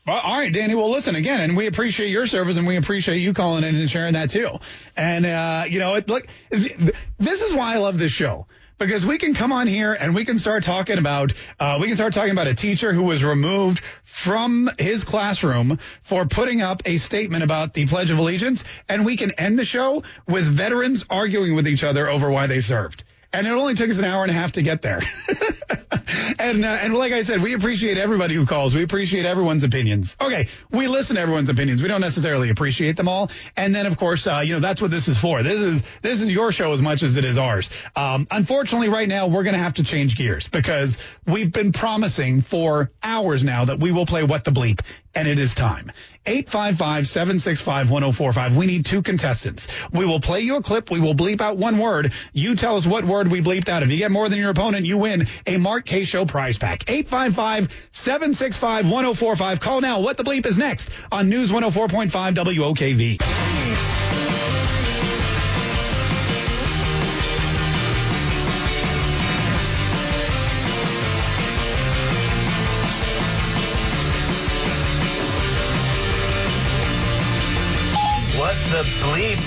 Well, 0.05 0.17
all 0.17 0.37
right, 0.37 0.51
Danny. 0.51 0.73
Well, 0.73 0.89
listen 0.89 1.15
again, 1.15 1.41
and 1.41 1.55
we 1.55 1.67
appreciate 1.67 2.09
your 2.09 2.25
service, 2.25 2.57
and 2.57 2.65
we 2.65 2.75
appreciate 2.75 3.17
you 3.17 3.33
calling 3.33 3.63
in 3.63 3.75
and 3.75 3.89
sharing 3.89 4.13
that 4.13 4.31
too. 4.31 4.49
And 4.97 5.25
uh, 5.27 5.65
you 5.69 5.79
know, 5.79 5.93
it, 5.95 6.07
look, 6.07 6.27
th- 6.51 6.95
this 7.19 7.41
is 7.41 7.53
why 7.53 7.75
I 7.75 7.77
love 7.77 7.99
this 7.99 8.11
show 8.11 8.47
because 8.81 9.05
we 9.05 9.19
can 9.19 9.35
come 9.35 9.51
on 9.51 9.67
here 9.67 9.93
and 9.93 10.15
we 10.15 10.25
can 10.25 10.39
start 10.39 10.63
talking 10.63 10.97
about 10.97 11.33
uh, 11.59 11.77
we 11.79 11.85
can 11.85 11.95
start 11.95 12.13
talking 12.13 12.31
about 12.31 12.47
a 12.47 12.55
teacher 12.55 12.91
who 12.91 13.03
was 13.03 13.23
removed 13.23 13.83
from 14.03 14.69
his 14.79 15.03
classroom 15.03 15.77
for 16.01 16.25
putting 16.25 16.61
up 16.61 16.81
a 16.85 16.97
statement 16.97 17.43
about 17.43 17.75
the 17.75 17.85
Pledge 17.85 18.09
of 18.09 18.17
Allegiance, 18.17 18.63
and 18.89 19.05
we 19.05 19.17
can 19.17 19.31
end 19.31 19.59
the 19.59 19.65
show 19.65 20.03
with 20.27 20.45
veterans 20.45 21.05
arguing 21.11 21.55
with 21.55 21.67
each 21.67 21.83
other 21.83 22.09
over 22.09 22.31
why 22.31 22.47
they 22.47 22.61
served. 22.61 23.03
And 23.33 23.47
it 23.47 23.51
only 23.51 23.75
took 23.75 23.89
us 23.89 23.97
an 23.97 24.05
hour 24.05 24.23
and 24.23 24.31
a 24.31 24.33
half 24.33 24.53
to 24.53 24.61
get 24.61 24.81
there. 24.81 24.99
and 26.39 26.65
uh, 26.65 26.67
and 26.67 26.93
like 26.93 27.13
I 27.13 27.21
said, 27.21 27.41
we 27.41 27.53
appreciate 27.53 27.97
everybody 27.97 28.35
who 28.35 28.45
calls. 28.45 28.75
We 28.75 28.83
appreciate 28.83 29.25
everyone's 29.25 29.63
opinions. 29.63 30.15
Okay, 30.19 30.47
we 30.69 30.87
listen 30.87 31.15
to 31.15 31.21
everyone's 31.21 31.49
opinions. 31.49 31.81
We 31.81 31.87
don't 31.87 32.01
necessarily 32.01 32.49
appreciate 32.49 32.97
them 32.97 33.07
all. 33.07 33.31
And 33.55 33.73
then 33.73 33.85
of 33.85 33.97
course, 33.97 34.27
uh, 34.27 34.39
you 34.39 34.53
know, 34.53 34.59
that's 34.59 34.81
what 34.81 34.91
this 34.91 35.07
is 35.07 35.17
for. 35.17 35.43
This 35.43 35.61
is 35.61 35.83
this 36.01 36.21
is 36.21 36.29
your 36.31 36.51
show 36.51 36.73
as 36.73 36.81
much 36.81 37.03
as 37.03 37.17
it 37.17 37.25
is 37.25 37.37
ours. 37.37 37.69
Um, 37.95 38.27
unfortunately, 38.31 38.89
right 38.89 39.07
now 39.07 39.27
we're 39.27 39.43
going 39.43 39.55
to 39.55 39.59
have 39.59 39.75
to 39.75 39.83
change 39.83 40.17
gears 40.17 40.47
because 40.47 40.97
we've 41.25 41.51
been 41.51 41.71
promising 41.71 42.41
for 42.41 42.91
hours 43.01 43.43
now 43.43 43.65
that 43.65 43.79
we 43.79 43.91
will 43.91 44.05
play 44.05 44.23
what 44.23 44.43
the 44.43 44.51
bleep, 44.51 44.81
and 45.15 45.27
it 45.27 45.39
is 45.39 45.55
time. 45.55 45.91
855-765-1045. 46.25 48.55
We 48.55 48.65
need 48.65 48.85
two 48.85 49.01
contestants. 49.01 49.67
We 49.91 50.05
will 50.05 50.19
play 50.19 50.41
you 50.41 50.57
a 50.57 50.61
clip. 50.61 50.91
We 50.91 50.99
will 50.99 51.15
bleep 51.15 51.39
out 51.41 51.57
one 51.57 51.77
word. 51.77 52.11
You 52.33 52.55
tell 52.55 52.75
us 52.75 52.85
what 52.85 53.05
word 53.05 53.29
we 53.29 53.41
bleeped 53.41 53.69
out. 53.69 53.83
If 53.83 53.91
you 53.91 53.97
get 53.97 54.11
more 54.11 54.27
than 54.29 54.39
your 54.39 54.51
opponent, 54.51 54.85
you 54.85 54.97
win 54.97 55.27
a 55.47 55.57
Mark 55.57 55.85
K 55.85 56.03
Show 56.03 56.25
prize 56.25 56.57
pack. 56.57 56.85
855-765-1045. 56.85 59.59
Call 59.59 59.81
now. 59.81 59.99
What 60.01 60.17
the 60.17 60.23
bleep 60.23 60.45
is 60.45 60.57
next 60.57 60.89
on 61.11 61.29
News 61.29 61.51
104.5 61.51 62.35
WOKV. 62.35 64.20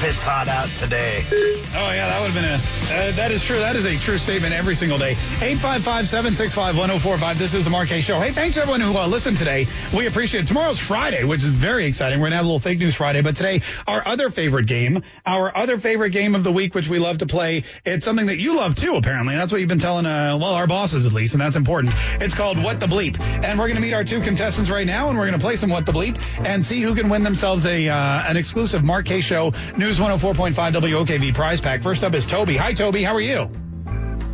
It's 0.07 0.21
hot 0.21 0.49
out 0.49 0.69
today. 0.77 1.25
Oh 1.31 1.91
yeah, 1.91 2.07
that 2.07 2.21
would 2.21 2.31
have 2.31 2.35
been 2.35 2.45
a. 2.45 2.61
Uh, 2.95 3.11
that 3.17 3.31
is 3.31 3.43
true. 3.43 3.59
That 3.59 3.75
is 3.75 3.87
a 3.87 3.97
true 3.97 4.19
statement 4.19 4.53
every 4.53 4.75
single 4.75 4.99
day. 4.99 5.15
855-765-1045. 5.15 7.39
This 7.39 7.55
is 7.55 7.65
the 7.65 7.71
Mark 7.71 7.89
K 7.89 8.03
Show. 8.03 8.21
Hey, 8.21 8.31
thanks 8.31 8.59
everyone 8.59 8.83
who 8.83 8.95
uh, 8.99 9.07
listened 9.07 9.39
today. 9.39 9.67
We 9.97 10.07
appreciate 10.07 10.45
it. 10.45 10.49
Tomorrow's 10.49 10.79
Friday, 10.79 11.25
which 11.25 11.43
is 11.43 11.55
very 11.55 11.87
exciting. 11.87 12.21
We're 12.21 12.27
gonna 12.27 12.37
have 12.37 12.45
a 12.45 12.49
little 12.49 12.61
fake 12.61 12.81
news 12.81 12.95
Friday. 12.95 13.23
But 13.23 13.37
today, 13.37 13.63
our 13.87 14.07
other 14.07 14.29
favorite 14.29 14.67
game, 14.67 15.03
our 15.25 15.57
other 15.57 15.79
favorite 15.79 16.11
game 16.11 16.35
of 16.35 16.45
the 16.45 16.53
week, 16.53 16.75
which 16.75 16.87
we 16.87 16.99
love 16.99 17.17
to 17.19 17.27
play. 17.27 17.65
It's 17.87 18.05
something 18.05 18.27
that 18.27 18.37
you 18.39 18.57
love 18.57 18.75
too, 18.75 18.97
apparently. 18.97 19.35
That's 19.35 19.53
what 19.53 19.63
you've 19.63 19.71
been 19.71 19.79
telling, 19.79 20.05
uh, 20.05 20.37
well, 20.39 20.53
our 20.53 20.67
bosses 20.67 21.07
at 21.07 21.15
least, 21.15 21.33
and 21.33 21.41
that's 21.41 21.57
important. 21.57 21.95
It's 22.21 22.35
called 22.35 22.63
What 22.63 22.79
the 22.79 22.87
Bleep, 22.87 23.19
and 23.19 23.59
we're 23.59 23.69
gonna 23.69 23.81
meet 23.81 23.95
our 23.95 24.05
two 24.05 24.21
contestants 24.21 24.69
right 24.69 24.87
now, 24.87 25.09
and 25.09 25.19
we're 25.19 25.25
gonna 25.27 25.39
play 25.39 25.57
some 25.57 25.71
What 25.71 25.87
the 25.87 25.93
Bleep 25.93 26.21
and 26.45 26.63
see 26.63 26.83
who 26.83 26.95
can 26.95 27.09
win 27.09 27.23
themselves 27.23 27.65
a 27.65 27.89
uh, 27.89 28.29
an 28.29 28.37
exclusive 28.37 28.85
Mark 28.85 29.07
K 29.07 29.23
Show 29.23 29.55
News 29.79 29.94
104.5 29.99 30.55
WOKV 30.55 31.35
prize 31.35 31.61
pack. 31.61 31.83
First 31.83 32.05
up 32.05 32.15
is 32.15 32.27
Toby. 32.27 32.57
Hi, 32.57 32.73
Toby. 32.73 33.03
How 33.03 33.15
are 33.15 33.21
you? 33.21 33.51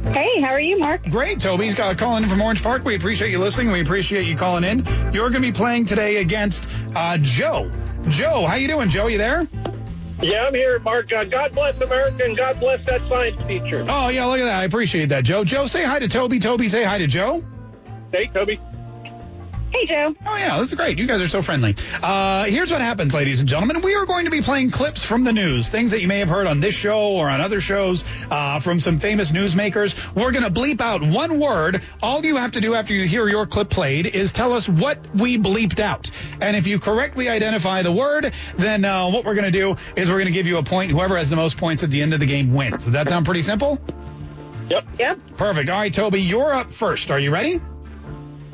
Hey, 0.04 0.40
how 0.40 0.48
are 0.48 0.61
you, 0.61 0.78
Mark? 0.78 1.04
Great, 1.04 1.40
Toby's 1.40 1.78
uh, 1.78 1.94
calling 1.94 2.24
in 2.24 2.28
from 2.28 2.40
Orange 2.40 2.62
Park. 2.62 2.84
We 2.84 2.96
appreciate 2.96 3.30
you 3.30 3.38
listening. 3.38 3.70
We 3.70 3.82
appreciate 3.82 4.26
you 4.26 4.36
calling 4.36 4.64
in. 4.64 4.84
You're 5.12 5.30
going 5.30 5.34
to 5.34 5.40
be 5.40 5.52
playing 5.52 5.86
today 5.86 6.16
against 6.16 6.66
uh, 6.96 7.18
Joe. 7.18 7.70
Joe, 8.08 8.46
how 8.46 8.56
you 8.56 8.66
doing, 8.66 8.88
Joe? 8.88 9.08
You 9.08 9.18
there? 9.18 9.46
Yeah, 10.22 10.46
I'm 10.46 10.54
here, 10.54 10.78
Mark. 10.80 11.12
Uh, 11.12 11.24
God 11.24 11.52
bless 11.52 11.80
America 11.80 12.24
and 12.24 12.36
God 12.36 12.58
bless 12.61 12.84
that 12.86 13.00
science 13.08 13.40
teacher. 13.46 13.86
Oh, 13.88 14.08
yeah, 14.08 14.24
look 14.24 14.40
at 14.40 14.44
that. 14.44 14.61
I 14.61 14.64
appreciate 14.64 15.11
that, 15.11 15.24
Joe. 15.24 15.44
Joe, 15.44 15.66
say 15.66 15.84
hi 15.84 15.98
to 15.98 16.08
Toby. 16.08 16.40
Toby, 16.40 16.68
say 16.68 16.82
hi 16.82 16.98
to 16.98 17.06
Joe. 17.06 17.44
Hey, 18.12 18.28
Toby. 18.32 18.58
Hey, 19.72 19.86
Joe. 19.86 20.14
Oh, 20.26 20.36
yeah, 20.36 20.58
that's 20.58 20.74
great. 20.74 20.98
You 20.98 21.06
guys 21.06 21.20
are 21.22 21.28
so 21.28 21.42
friendly. 21.42 21.76
Uh, 22.02 22.44
here's 22.46 22.72
what 22.72 22.80
happens, 22.80 23.14
ladies 23.14 23.38
and 23.38 23.48
gentlemen. 23.48 23.82
We 23.82 23.94
are 23.94 24.04
going 24.04 24.24
to 24.24 24.30
be 24.30 24.42
playing 24.42 24.72
clips 24.72 25.04
from 25.04 25.22
the 25.22 25.32
news, 25.32 25.68
things 25.68 25.92
that 25.92 26.00
you 26.00 26.08
may 26.08 26.18
have 26.18 26.28
heard 26.28 26.48
on 26.48 26.58
this 26.58 26.74
show 26.74 27.12
or 27.12 27.30
on 27.30 27.40
other 27.40 27.60
shows 27.60 28.02
uh, 28.30 28.58
from 28.58 28.80
some 28.80 28.98
famous 28.98 29.30
newsmakers. 29.30 29.94
We're 30.14 30.32
going 30.32 30.42
to 30.42 30.50
bleep 30.50 30.80
out 30.80 31.02
one 31.02 31.38
word. 31.38 31.82
All 32.02 32.24
you 32.24 32.36
have 32.36 32.52
to 32.52 32.60
do 32.60 32.74
after 32.74 32.94
you 32.94 33.06
hear 33.06 33.28
your 33.28 33.46
clip 33.46 33.70
played 33.70 34.06
is 34.06 34.32
tell 34.32 34.52
us 34.54 34.68
what 34.68 34.98
we 35.14 35.38
bleeped 35.38 35.78
out. 35.78 36.10
And 36.40 36.56
if 36.56 36.66
you 36.66 36.80
correctly 36.80 37.28
identify 37.28 37.82
the 37.82 37.92
word, 37.92 38.32
then 38.56 38.84
uh, 38.84 39.08
what 39.10 39.24
we're 39.24 39.34
going 39.34 39.52
to 39.52 39.52
do 39.52 39.76
is 39.94 40.08
we're 40.08 40.16
going 40.16 40.26
to 40.26 40.32
give 40.32 40.48
you 40.48 40.58
a 40.58 40.64
point. 40.64 40.90
Whoever 40.90 41.16
has 41.16 41.30
the 41.30 41.36
most 41.36 41.56
points 41.56 41.84
at 41.84 41.90
the 41.90 42.02
end 42.02 42.12
of 42.12 42.18
the 42.18 42.26
game 42.26 42.52
wins. 42.52 42.84
Does 42.84 42.94
that 42.94 43.08
sound 43.08 43.24
pretty 43.24 43.42
simple? 43.42 43.78
Yep. 44.68 44.84
Yep. 44.98 45.36
Perfect. 45.36 45.68
All 45.68 45.78
right, 45.78 45.94
Toby, 45.94 46.22
you're 46.22 46.52
up 46.52 46.72
first. 46.72 47.12
Are 47.12 47.20
you 47.20 47.30
ready? 47.30 47.60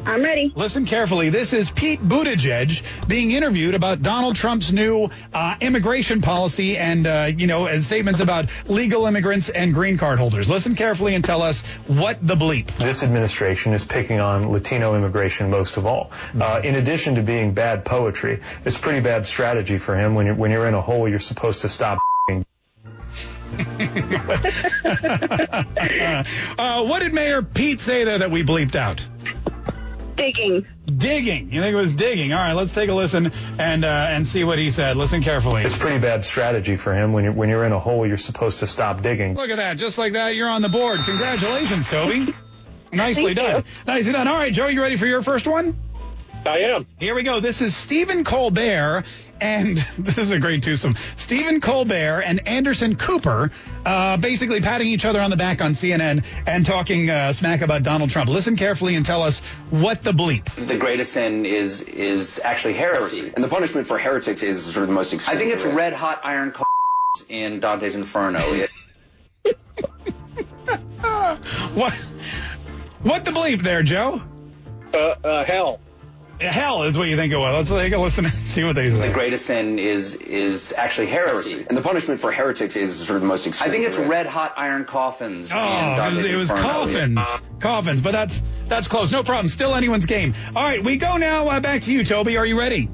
I'm 0.07 0.23
ready. 0.23 0.53
Listen 0.55 0.87
carefully. 0.87 1.31
This 1.31 1.53
is 1.53 1.69
Pete 1.73 2.01
Buttigieg 2.01 2.81
being 3.09 3.33
interviewed 3.33 3.75
about 3.75 4.03
Donald 4.03 4.37
Trump's 4.37 4.71
new 4.71 5.11
uh, 5.33 5.57
immigration 5.61 6.23
policy 6.23 6.79
and, 6.79 7.09
uh, 7.09 7.33
you 7.37 7.49
know, 7.49 7.67
and 7.67 7.85
statements 7.85 8.21
about 8.21 8.49
legal 8.67 9.07
immigrants 9.07 9.49
and 9.49 9.75
green 9.75 9.99
card 9.99 10.21
holders. 10.21 10.49
Listen 10.49 10.77
carefully 10.77 11.17
and 11.17 11.25
tell 11.25 11.43
us 11.43 11.63
what 11.89 12.25
the 12.25 12.37
bleep. 12.37 12.69
This 12.79 13.03
administration 13.03 13.73
is 13.73 13.85
picking 13.85 14.21
on 14.21 14.53
Latino 14.53 14.95
immigration 14.95 15.51
most 15.51 15.77
of 15.77 15.87
all. 15.87 16.13
Uh, 16.41 16.61
in 16.63 16.77
addition 16.77 17.17
to 17.17 17.23
being 17.23 17.53
bad 17.53 17.85
poetry, 17.85 18.41
it's 18.65 18.79
pretty 18.79 19.01
bad 19.01 19.27
strategy 19.27 19.77
for 19.77 19.97
him. 19.97 20.15
When 20.15 20.27
you're, 20.27 20.37
when 20.37 20.53
you're 20.53 20.69
in 20.69 20.75
a 20.75 20.81
hole, 20.81 21.09
you're 21.09 21.19
supposed 21.19 21.63
to 21.63 21.69
stop. 21.69 21.99
uh, 26.59 26.85
what 26.85 27.01
did 27.01 27.13
Mayor 27.13 27.43
Pete 27.43 27.81
say 27.81 28.05
there 28.05 28.19
that 28.19 28.31
we 28.31 28.45
bleeped 28.45 28.77
out? 28.77 29.05
Digging. 30.17 30.67
Digging. 30.87 31.53
You 31.53 31.61
think 31.61 31.75
it 31.75 31.77
was 31.77 31.93
digging? 31.93 32.33
All 32.33 32.39
right, 32.39 32.55
let's 32.55 32.73
take 32.73 32.89
a 32.89 32.95
listen 32.95 33.33
and 33.59 33.85
uh, 33.85 33.89
and 33.89 34.27
see 34.27 34.45
what 34.45 34.59
he 34.59 34.71
said. 34.71 34.97
Listen 34.97 35.23
carefully. 35.23 35.63
It's 35.63 35.77
pretty 35.77 35.99
bad 35.99 36.25
strategy 36.25 36.77
for 36.77 36.95
him. 36.95 37.13
When 37.13 37.25
you're, 37.25 37.33
when 37.33 37.49
you're 37.49 37.65
in 37.65 37.73
a 37.73 37.79
hole, 37.79 38.07
you're 38.07 38.17
supposed 38.17 38.59
to 38.61 38.67
stop 38.67 39.03
digging. 39.03 39.35
Look 39.35 39.51
at 39.51 39.57
that. 39.57 39.77
Just 39.77 39.99
like 39.99 40.15
that, 40.15 40.35
you're 40.35 40.49
on 40.49 40.63
the 40.63 40.69
board. 40.69 41.01
Congratulations, 41.05 41.89
Toby. 41.89 42.35
Nicely 42.93 43.35
done. 43.35 43.65
Nicely 43.87 44.13
done. 44.13 44.27
All 44.27 44.39
right, 44.39 44.53
Joe, 44.53 44.69
you 44.69 44.81
ready 44.81 44.97
for 44.97 45.07
your 45.07 45.23
first 45.23 45.47
one? 45.47 45.77
I 46.47 46.59
am. 46.61 46.87
Here 46.99 47.15
we 47.15 47.25
go. 47.25 47.41
This 47.41 47.61
is 47.61 47.77
Stephen 47.77 48.23
Colbert 48.23 49.05
and 49.41 49.77
this 49.99 50.19
is 50.19 50.33
a 50.33 50.39
great 50.39 50.63
twosome. 50.63 50.97
Stephen 51.17 51.61
Colbert 51.61 52.23
and 52.23 52.47
Anderson 52.47 52.97
Cooper 52.97 53.51
uh, 53.85 54.17
basically 54.17 54.61
patting 54.61 54.89
each 54.89 55.05
other 55.05 55.21
on 55.21 55.31
the 55.31 55.37
back 55.37 55.61
on 55.61 55.73
CNN 55.73 56.25
and 56.47 56.67
talking 56.67 57.11
uh, 57.11 57.33
smack 57.33 57.61
about 57.61 57.83
Donald 57.83 58.11
Trump. 58.11 58.29
Listen 58.29 58.57
carefully 58.57 58.95
and 58.97 59.05
tell 59.05 59.23
us 59.23 59.41
what 59.71 60.03
the 60.03 60.13
bleep. 60.13 60.45
The 60.55 60.77
greatest 60.77 61.13
sin 61.13 61.47
is 61.47 61.81
is 61.83 62.39
actually 62.43 62.75
heresy, 62.75 63.33
and 63.35 63.45
the 63.45 63.49
punishment 63.49 63.87
for 63.87 63.99
heretics 63.99 64.43
is 64.43 64.63
sort 64.65 64.83
of 64.83 64.89
the 64.89 64.95
most 64.95 65.13
extreme. 65.13 65.37
I 65.37 65.39
think 65.39 65.53
it's 65.53 65.65
red 65.65 65.93
hot 65.93 66.21
iron 66.25 66.55
in 67.29 67.61
Dante's 67.61 67.95
Inferno. 67.95 68.41
What? 71.75 71.93
What 73.03 73.25
the 73.25 73.31
bleep 73.31 73.63
there, 73.63 73.83
Joe? 73.83 74.21
Uh, 74.95 74.99
uh, 74.99 75.45
hell. 75.45 75.81
Hell 76.41 76.83
is 76.83 76.99
what 76.99 77.09
you 77.09 77.17
think 77.17 77.33
it 77.33 77.39
was. 77.39 77.71
Let's 77.71 77.83
take 77.83 77.93
a 77.93 77.99
listen 77.99 78.27
and 78.27 78.35
see 78.49 78.63
what 78.63 78.75
they 78.75 78.91
say. 78.91 79.09
the 79.09 79.15
greatest 79.15 79.47
sin 79.47 79.79
is 79.79 80.15
is 80.17 80.73
actually 80.77 81.07
heresy, 81.07 81.65
and 81.67 81.77
the 81.77 81.83
punishment 81.83 82.21
for 82.21 82.31
heretics 82.31 82.77
is 82.77 82.99
sort 82.99 83.17
of 83.17 83.23
the 83.23 83.27
most 83.29 83.47
extreme. 83.47 83.69
I 83.69 83.73
think 83.73 83.87
it's 83.87 83.97
red 83.97 84.27
hot 84.27 84.53
iron 84.57 84.85
coffins. 84.85 85.49
Oh, 85.53 85.57
it 85.57 86.15
was, 86.15 86.25
it 86.27 86.35
was 86.35 86.51
Inferno. 86.51 86.69
coffins, 86.69 87.43
coffins, 87.61 88.01
but 88.01 88.13
that's 88.13 88.43
that's 88.69 88.89
close. 88.89 89.11
No 89.11 89.23
problem. 89.23 89.49
Still 89.49 89.75
anyone's 89.75 90.07
game. 90.07 90.35
All 90.55 90.63
right, 90.63 90.85
we 90.85 90.97
go 90.97 91.17
now 91.17 91.49
uh, 91.49 91.61
back 91.61 91.83
to 91.83 91.93
you, 91.93 92.05
Toby. 92.05 92.37
Are 92.37 92.47
you 92.47 92.59
ready? 92.59 92.91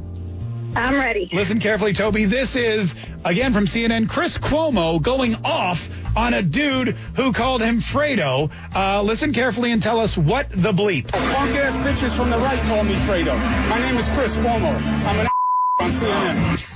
I'm 0.74 0.94
ready. 0.98 1.28
Listen 1.32 1.60
carefully, 1.60 1.92
Toby. 1.92 2.24
This 2.24 2.56
is 2.56 2.94
again 3.24 3.52
from 3.52 3.66
CNN. 3.66 4.08
Chris 4.08 4.38
Cuomo 4.38 5.00
going 5.02 5.36
off 5.44 5.88
on 6.16 6.34
a 6.34 6.42
dude 6.42 6.96
who 7.16 7.32
called 7.32 7.62
him 7.62 7.80
Fredo. 7.80 8.50
Uh, 8.74 9.02
listen 9.02 9.32
carefully 9.32 9.72
and 9.72 9.82
tell 9.82 10.00
us 10.00 10.16
what 10.16 10.48
the 10.50 10.72
bleep. 10.72 11.08
Punk 11.08 11.56
ass 11.56 11.74
bitches 11.86 12.16
from 12.16 12.30
the 12.30 12.38
right 12.38 12.60
call 12.62 12.84
me 12.84 12.94
Fredo. 12.94 13.36
My 13.68 13.78
name 13.80 13.96
is 13.96 14.08
Chris 14.10 14.36
Cuomo. 14.36 14.74
I'm 15.04 15.20
an 15.20 15.26
on 15.78 15.90
CNN. 15.90 16.68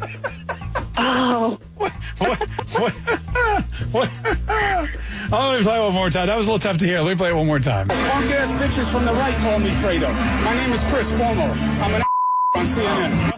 Oh. 1.00 1.58
What? 1.76 1.92
What? 2.18 2.38
what? 3.92 4.10
oh, 5.32 5.50
let 5.50 5.58
me 5.58 5.62
play 5.62 5.78
one 5.78 5.94
more 5.94 6.10
time. 6.10 6.26
That 6.26 6.36
was 6.36 6.46
a 6.46 6.50
little 6.50 6.58
tough 6.58 6.78
to 6.78 6.84
hear. 6.84 7.00
Let 7.00 7.12
me 7.12 7.16
play 7.16 7.30
it 7.30 7.36
one 7.36 7.46
more 7.46 7.60
time. 7.60 7.86
Punk 7.86 8.30
ass 8.32 8.50
bitches 8.60 8.90
from 8.90 9.04
the 9.04 9.12
right 9.12 9.36
call 9.36 9.60
me 9.60 9.70
Fredo. 9.70 10.12
My 10.44 10.54
name 10.54 10.72
is 10.72 10.82
Chris 10.84 11.12
Cuomo. 11.12 11.50
I'm 11.80 11.94
an 11.94 12.02
on 12.54 12.66
CNN. 12.66 13.30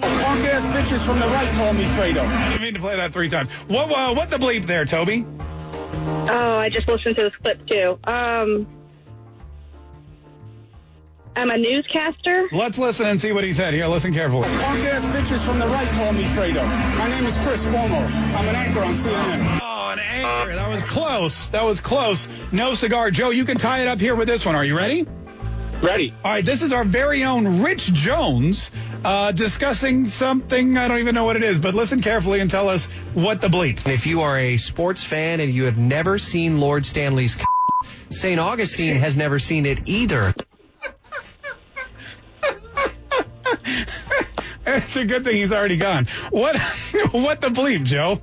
Punk 0.00 0.44
ass 0.46 0.64
bitches 0.66 1.04
from 1.04 1.18
the 1.18 1.26
right 1.26 1.48
call 1.54 1.72
me 1.72 1.84
Fredo. 1.84 2.26
I 2.26 2.48
didn't 2.50 2.62
mean 2.62 2.74
to 2.74 2.80
play 2.80 2.96
that 2.96 3.12
three 3.12 3.28
times. 3.28 3.50
What? 3.68 3.90
Uh, 3.90 4.14
what 4.14 4.30
the 4.30 4.36
bleep 4.36 4.66
there, 4.66 4.84
Toby? 4.84 5.26
Oh, 5.28 6.58
I 6.58 6.68
just 6.68 6.88
listened 6.88 7.16
to 7.16 7.22
this 7.24 7.36
clip 7.36 7.66
too. 7.66 7.98
Um, 8.04 8.66
I'm 11.36 11.50
a 11.50 11.56
newscaster. 11.56 12.48
Let's 12.52 12.78
listen 12.78 13.06
and 13.06 13.20
see 13.20 13.32
what 13.32 13.44
he 13.44 13.52
said. 13.52 13.72
Here, 13.74 13.86
listen 13.86 14.12
carefully. 14.12 14.48
Punk 14.48 14.84
ass 14.84 15.04
bitches 15.06 15.44
from 15.44 15.58
the 15.58 15.66
right 15.66 15.88
call 15.88 16.12
me 16.12 16.24
Fredo. 16.24 16.64
My 16.98 17.08
name 17.08 17.26
is 17.26 17.36
Chris 17.38 17.64
Cuomo. 17.64 18.04
I'm 18.34 18.48
an 18.48 18.56
anchor 18.56 18.80
on 18.80 18.94
CNN. 18.94 19.60
Oh, 19.62 19.90
an 19.92 19.98
anchor. 19.98 20.54
That 20.54 20.68
was 20.68 20.82
close. 20.82 21.48
That 21.50 21.64
was 21.64 21.80
close. 21.80 22.28
No 22.52 22.74
cigar. 22.74 23.10
Joe, 23.10 23.30
you 23.30 23.44
can 23.44 23.56
tie 23.58 23.80
it 23.80 23.88
up 23.88 24.00
here 24.00 24.14
with 24.14 24.28
this 24.28 24.44
one. 24.44 24.54
Are 24.54 24.64
you 24.64 24.76
ready? 24.76 25.06
Ready. 25.82 26.12
All 26.22 26.30
right, 26.30 26.44
this 26.44 26.60
is 26.60 26.74
our 26.74 26.84
very 26.84 27.24
own 27.24 27.62
Rich 27.62 27.94
Jones 27.94 28.70
uh, 29.02 29.32
discussing 29.32 30.04
something. 30.04 30.76
I 30.76 30.88
don't 30.88 30.98
even 30.98 31.14
know 31.14 31.24
what 31.24 31.36
it 31.36 31.42
is, 31.42 31.58
but 31.58 31.74
listen 31.74 32.02
carefully 32.02 32.40
and 32.40 32.50
tell 32.50 32.68
us 32.68 32.84
what 33.14 33.40
the 33.40 33.48
bleep. 33.48 33.86
If 33.86 34.06
you 34.06 34.20
are 34.20 34.38
a 34.38 34.58
sports 34.58 35.02
fan 35.02 35.40
and 35.40 35.50
you 35.50 35.64
have 35.64 35.78
never 35.78 36.18
seen 36.18 36.60
Lord 36.60 36.84
Stanley's 36.84 37.34
St. 38.10 38.38
Augustine 38.38 38.96
has 38.96 39.16
never 39.16 39.38
seen 39.38 39.64
it 39.64 39.88
either. 39.88 40.34
It's 44.66 44.94
a 44.94 45.04
good 45.04 45.24
thing 45.24 45.36
he's 45.36 45.52
already 45.52 45.76
gone. 45.76 46.06
What? 46.30 46.56
what 47.10 47.40
the 47.40 47.48
bleep, 47.48 47.82
Joe? 47.84 48.20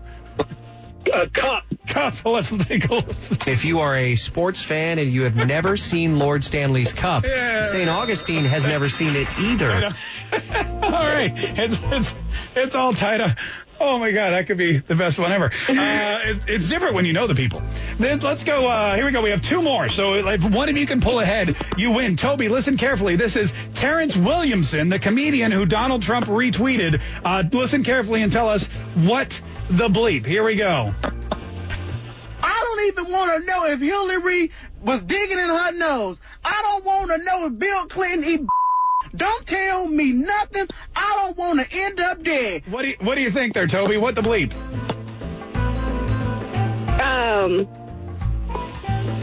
A 1.13 1.29
cup. 1.29 1.63
Cup. 1.87 2.13
Let's 2.25 2.49
take 2.65 2.89
a. 2.91 3.03
If 3.47 3.65
you 3.65 3.79
are 3.79 3.95
a 3.97 4.15
sports 4.15 4.61
fan 4.61 4.99
and 4.99 5.09
you 5.09 5.23
have 5.23 5.35
never 5.35 5.77
seen 5.77 6.19
Lord 6.19 6.43
Stanley's 6.43 6.93
Cup, 6.93 7.23
Yeah. 7.25 7.63
St. 7.65 7.89
Augustine 7.89 8.45
has 8.45 8.65
never 8.65 8.89
seen 8.89 9.15
it 9.15 9.27
either. 9.39 9.71
all 10.31 10.91
right, 10.91 11.31
it's 11.35 11.77
it's 11.83 12.13
it's 12.55 12.75
all 12.75 12.93
tied 12.93 13.21
up. 13.21 13.37
Oh 13.79 13.99
my 13.99 14.11
God, 14.11 14.31
that 14.31 14.47
could 14.47 14.57
be 14.57 14.79
the 14.79 14.95
best 14.95 15.19
one 15.19 15.31
ever. 15.31 15.45
Uh, 15.69 16.19
it, 16.31 16.39
it's 16.47 16.67
different 16.67 16.95
when 16.95 17.05
you 17.05 17.13
know 17.13 17.27
the 17.27 17.35
people. 17.35 17.61
Then 17.99 18.19
let's 18.21 18.43
go. 18.43 18.65
Uh, 18.67 18.95
here 18.95 19.05
we 19.05 19.11
go. 19.11 19.21
We 19.21 19.29
have 19.29 19.41
two 19.41 19.61
more. 19.61 19.87
So 19.87 20.15
if 20.15 20.43
one 20.49 20.67
of 20.67 20.75
you 20.77 20.87
can 20.87 20.99
pull 20.99 21.19
ahead, 21.19 21.55
you 21.77 21.91
win. 21.91 22.17
Toby, 22.17 22.49
listen 22.49 22.75
carefully. 22.77 23.17
This 23.17 23.35
is 23.35 23.53
Terrence 23.75 24.17
Williamson, 24.17 24.89
the 24.89 24.97
comedian 24.97 25.51
who 25.51 25.67
Donald 25.67 26.01
Trump 26.01 26.25
retweeted. 26.25 26.99
Uh, 27.23 27.43
listen 27.51 27.83
carefully 27.83 28.23
and 28.23 28.31
tell 28.31 28.49
us 28.49 28.65
what 28.95 29.39
the 29.69 29.89
bleep. 29.89 30.25
Here 30.25 30.43
we 30.43 30.55
go. 30.55 30.93
I 32.41 32.63
don't 32.63 32.87
even 32.87 33.11
want 33.11 33.41
to 33.41 33.47
know 33.47 33.65
if 33.65 33.79
Hillary 33.79 34.51
was 34.81 35.01
digging 35.01 35.39
in 35.39 35.49
her 35.49 35.71
nose. 35.71 36.17
I 36.43 36.61
don't 36.61 36.85
want 36.85 37.11
to 37.11 37.17
know 37.17 37.45
if 37.47 37.57
Bill 37.57 37.87
Clinton 37.87 38.23
eat. 38.23 38.41
Don't 39.15 39.45
tell 39.47 39.87
me 39.87 40.11
nothing. 40.11 40.67
I 40.95 41.13
don't 41.17 41.37
want 41.37 41.59
to 41.59 41.75
end 41.75 41.99
up 41.99 42.23
dead. 42.23 42.63
What 42.69 42.83
do 42.83 42.89
you, 42.89 42.95
what 43.01 43.15
do 43.15 43.21
you 43.21 43.31
think 43.31 43.53
there, 43.53 43.67
Toby? 43.67 43.97
What 43.97 44.15
the 44.15 44.21
bleep? 44.21 44.53
Um, 46.99 47.67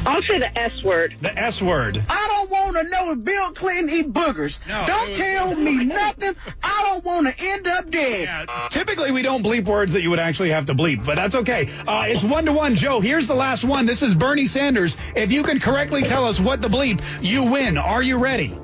I'll 0.07 0.23
say 0.23 0.39
the 0.39 0.59
S 0.61 0.73
word. 0.85 1.17
The 1.21 1.39
S 1.39 1.63
word. 1.63 2.03
I 2.09 2.29
don't 2.29 2.51
want 2.51 2.77
to 2.77 2.85
know 2.85 3.13
if 3.13 3.25
Bill 3.25 3.53
Clinton 3.53 3.91
eat 3.91 4.13
boogers. 4.13 4.59
No, 4.69 4.85
don't 4.87 5.17
tell 5.17 5.55
me 5.55 5.85
nothing. 5.85 6.35
I 6.63 6.83
don't 6.91 7.05
want 7.05 7.27
to 7.27 7.43
end 7.43 7.67
up 7.67 7.91
dead. 7.91 8.49
Typically, 8.71 9.13
we 9.13 9.23
don't 9.23 9.43
bleep 9.45 9.67
words 9.67 9.95
that 9.95 10.03
you 10.03 10.11
would 10.11 10.19
actually 10.19 10.51
have 10.51 10.67
to 10.67 10.75
bleep, 10.75 11.05
but 11.05 11.15
that's 11.17 11.35
okay. 11.35 11.69
Uh, 11.87 12.05
it's 12.09 12.25
one 12.25 12.45
to 12.47 12.53
one. 12.53 12.75
Joe, 12.75 13.01
here's 13.01 13.29
the 13.29 13.35
last 13.35 13.65
one. 13.65 13.87
This 13.87 14.03
is 14.03 14.15
Bernie 14.15 14.47
Sanders. 14.47 14.97
If 15.17 15.33
you 15.33 15.43
can 15.43 15.61
correctly 15.61 16.03
tell 16.03 16.27
us 16.27 16.39
what 16.39 16.61
the 16.61 16.69
bleep, 16.69 17.03
you 17.23 17.45
win. 17.45 17.79
Are 17.79 18.03
you 18.03 18.19
ready? 18.19 18.55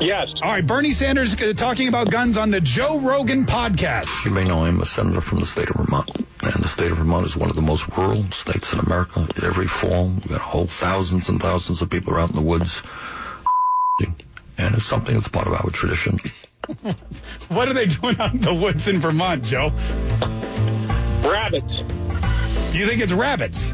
Yes. 0.00 0.28
All 0.42 0.50
right, 0.50 0.66
Bernie 0.66 0.92
Sanders 0.92 1.34
uh, 1.40 1.52
talking 1.54 1.88
about 1.88 2.10
guns 2.10 2.36
on 2.36 2.50
the 2.50 2.60
Joe 2.60 3.00
Rogan 3.00 3.44
podcast. 3.46 4.06
You 4.24 4.32
may 4.32 4.44
know 4.44 4.64
I'm 4.64 4.80
a 4.80 4.86
senator 4.86 5.20
from 5.20 5.40
the 5.40 5.46
state 5.46 5.68
of 5.70 5.76
Vermont. 5.76 6.10
And 6.42 6.62
the 6.62 6.68
state 6.68 6.90
of 6.90 6.98
Vermont 6.98 7.26
is 7.26 7.36
one 7.36 7.50
of 7.50 7.54
the 7.54 7.62
most 7.62 7.84
rural 7.96 8.24
states 8.32 8.72
in 8.72 8.80
America. 8.80 9.28
In 9.36 9.44
every 9.44 9.68
fall, 9.68 10.08
we've 10.08 10.28
got 10.28 10.40
whole 10.40 10.66
thousands 10.80 11.28
and 11.28 11.40
thousands 11.40 11.82
of 11.82 11.90
people 11.90 12.14
are 12.14 12.20
out 12.20 12.30
in 12.30 12.36
the 12.36 12.42
woods. 12.42 12.80
And 14.58 14.74
it's 14.74 14.88
something 14.88 15.14
that's 15.14 15.28
part 15.28 15.46
of 15.46 15.52
our 15.52 15.70
tradition. 15.70 16.18
What 17.48 17.68
are 17.68 17.74
they 17.74 17.86
doing 17.86 18.16
out 18.20 18.34
in 18.34 18.40
the 18.40 18.54
woods 18.54 18.86
in 18.86 19.00
Vermont, 19.00 19.42
Joe? 19.42 19.70
Rabbits. 21.28 21.72
You 22.74 22.86
think 22.86 23.02
it's 23.02 23.12
rabbits? 23.12 23.72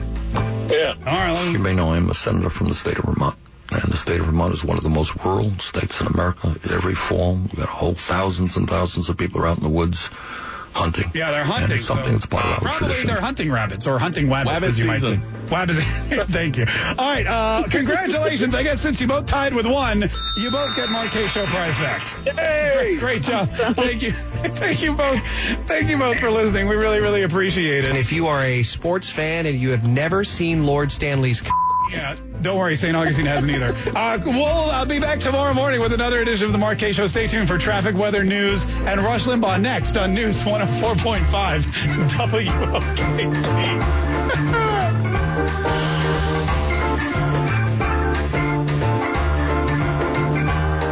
Yeah. 0.73 0.95
All 1.07 1.15
right. 1.15 1.51
You 1.53 1.59
may 1.59 1.75
know 1.75 1.93
I'm 1.93 2.09
a 2.11 2.15
senator 2.15 2.49
from 2.51 2.69
the 2.69 2.75
state 2.75 2.99
of 2.99 3.05
Vermont. 3.05 3.39
And 3.71 3.93
the 3.93 3.97
state 3.97 4.19
of 4.21 4.27
Vermont 4.27 4.55
is 4.55 4.65
one 4.65 4.77
of 4.79 4.83
the 4.83 4.89
most 4.89 5.13
rural 5.25 5.53
states 5.61 6.01
in 6.01 6.07
America. 6.07 6.55
Every 6.71 6.95
fall, 6.95 7.35
we've 7.37 7.57
got 7.57 7.69
whole 7.69 7.95
thousands 8.09 8.57
and 8.57 8.69
thousands 8.69 9.09
of 9.09 9.17
people 9.19 9.43
are 9.43 9.47
out 9.47 9.59
in 9.59 9.63
the 9.63 9.69
woods 9.69 10.07
hunting. 10.73 11.11
Yeah, 11.15 11.33
they're 11.33 11.45
hunting. 11.45 11.71
And 11.73 11.79
it's 11.81 11.87
something 11.89 12.13
that's 12.13 12.27
part 12.27 12.45
of 12.45 12.53
our 12.53 12.61
Probably 12.61 12.89
tradition. 12.89 13.07
they're 13.09 13.21
hunting 13.21 13.51
rabbits 13.51 13.87
or 13.87 13.99
hunting 13.99 14.27
wabbits, 14.27 14.47
Wabbit 14.47 14.69
as 14.69 14.79
you 14.79 14.85
might 14.87 15.01
say. 15.01 15.17
Wabbits. 15.47 16.31
Thank 16.33 16.57
you. 16.57 16.67
All 16.97 17.07
right. 17.11 17.27
Uh, 17.27 17.65
congratulations. 17.71 18.55
I 18.55 18.63
guess 18.63 18.81
since 18.81 19.01
you 19.01 19.07
both 19.07 19.27
tied 19.27 19.55
with 19.55 19.67
one, 19.67 20.09
you 20.39 20.51
both 20.51 20.77
get 20.77 20.89
Marquez 20.91 21.31
Show 21.31 21.45
prize 21.47 21.77
backs. 21.79 22.15
Great, 22.25 23.01
great 23.01 23.23
job. 23.23 23.51
Thank 23.77 24.03
you. 24.03 24.13
Thank 24.57 24.83
you 24.83 24.95
both. 24.95 25.21
Thank 25.67 25.91
you 25.91 25.99
both 25.99 26.19
for 26.21 26.31
listening. 26.31 26.69
We 26.69 26.77
really, 26.77 27.01
really 27.01 27.23
appreciate 27.23 27.85
it. 27.85 27.91
And 27.91 27.99
if 27.99 28.13
you 28.13 28.27
are 28.29 28.43
a 28.45 28.63
sports 28.63 29.11
fan 29.11 29.47
and 29.47 29.59
you 29.59 29.71
have 29.71 29.87
never 29.87 30.23
seen 30.25 30.65
Lord 30.65 30.93
Stanley's 30.93 31.43
Yeah, 31.91 32.17
don't 32.43 32.59
worry, 32.59 32.77
St. 32.77 32.95
Augustine 32.97 33.27
hasn't 33.27 33.51
either. 33.53 33.75
Uh, 33.95 34.19
we'll 34.25 34.37
uh, 34.37 34.85
be 34.85 35.01
back 35.01 35.21
tomorrow 35.21 35.55
morning 35.55 35.81
with 35.81 35.93
another 35.93 36.21
edition 36.21 36.47
of 36.47 36.53
the 36.53 36.59
Marquez 36.59 36.97
Show. 36.97 37.07
Stay 37.07 37.27
tuned 37.27 37.49
for 37.49 37.59
traffic, 37.59 37.97
weather, 37.97 38.25
news, 38.25 38.65
and 38.65 39.01
Rush 39.01 39.25
Limbaugh 39.25 39.61
next 39.61 39.97
on 39.97 40.15
News 40.15 40.43
104.5 40.43 41.63
WOKV. 42.11 43.69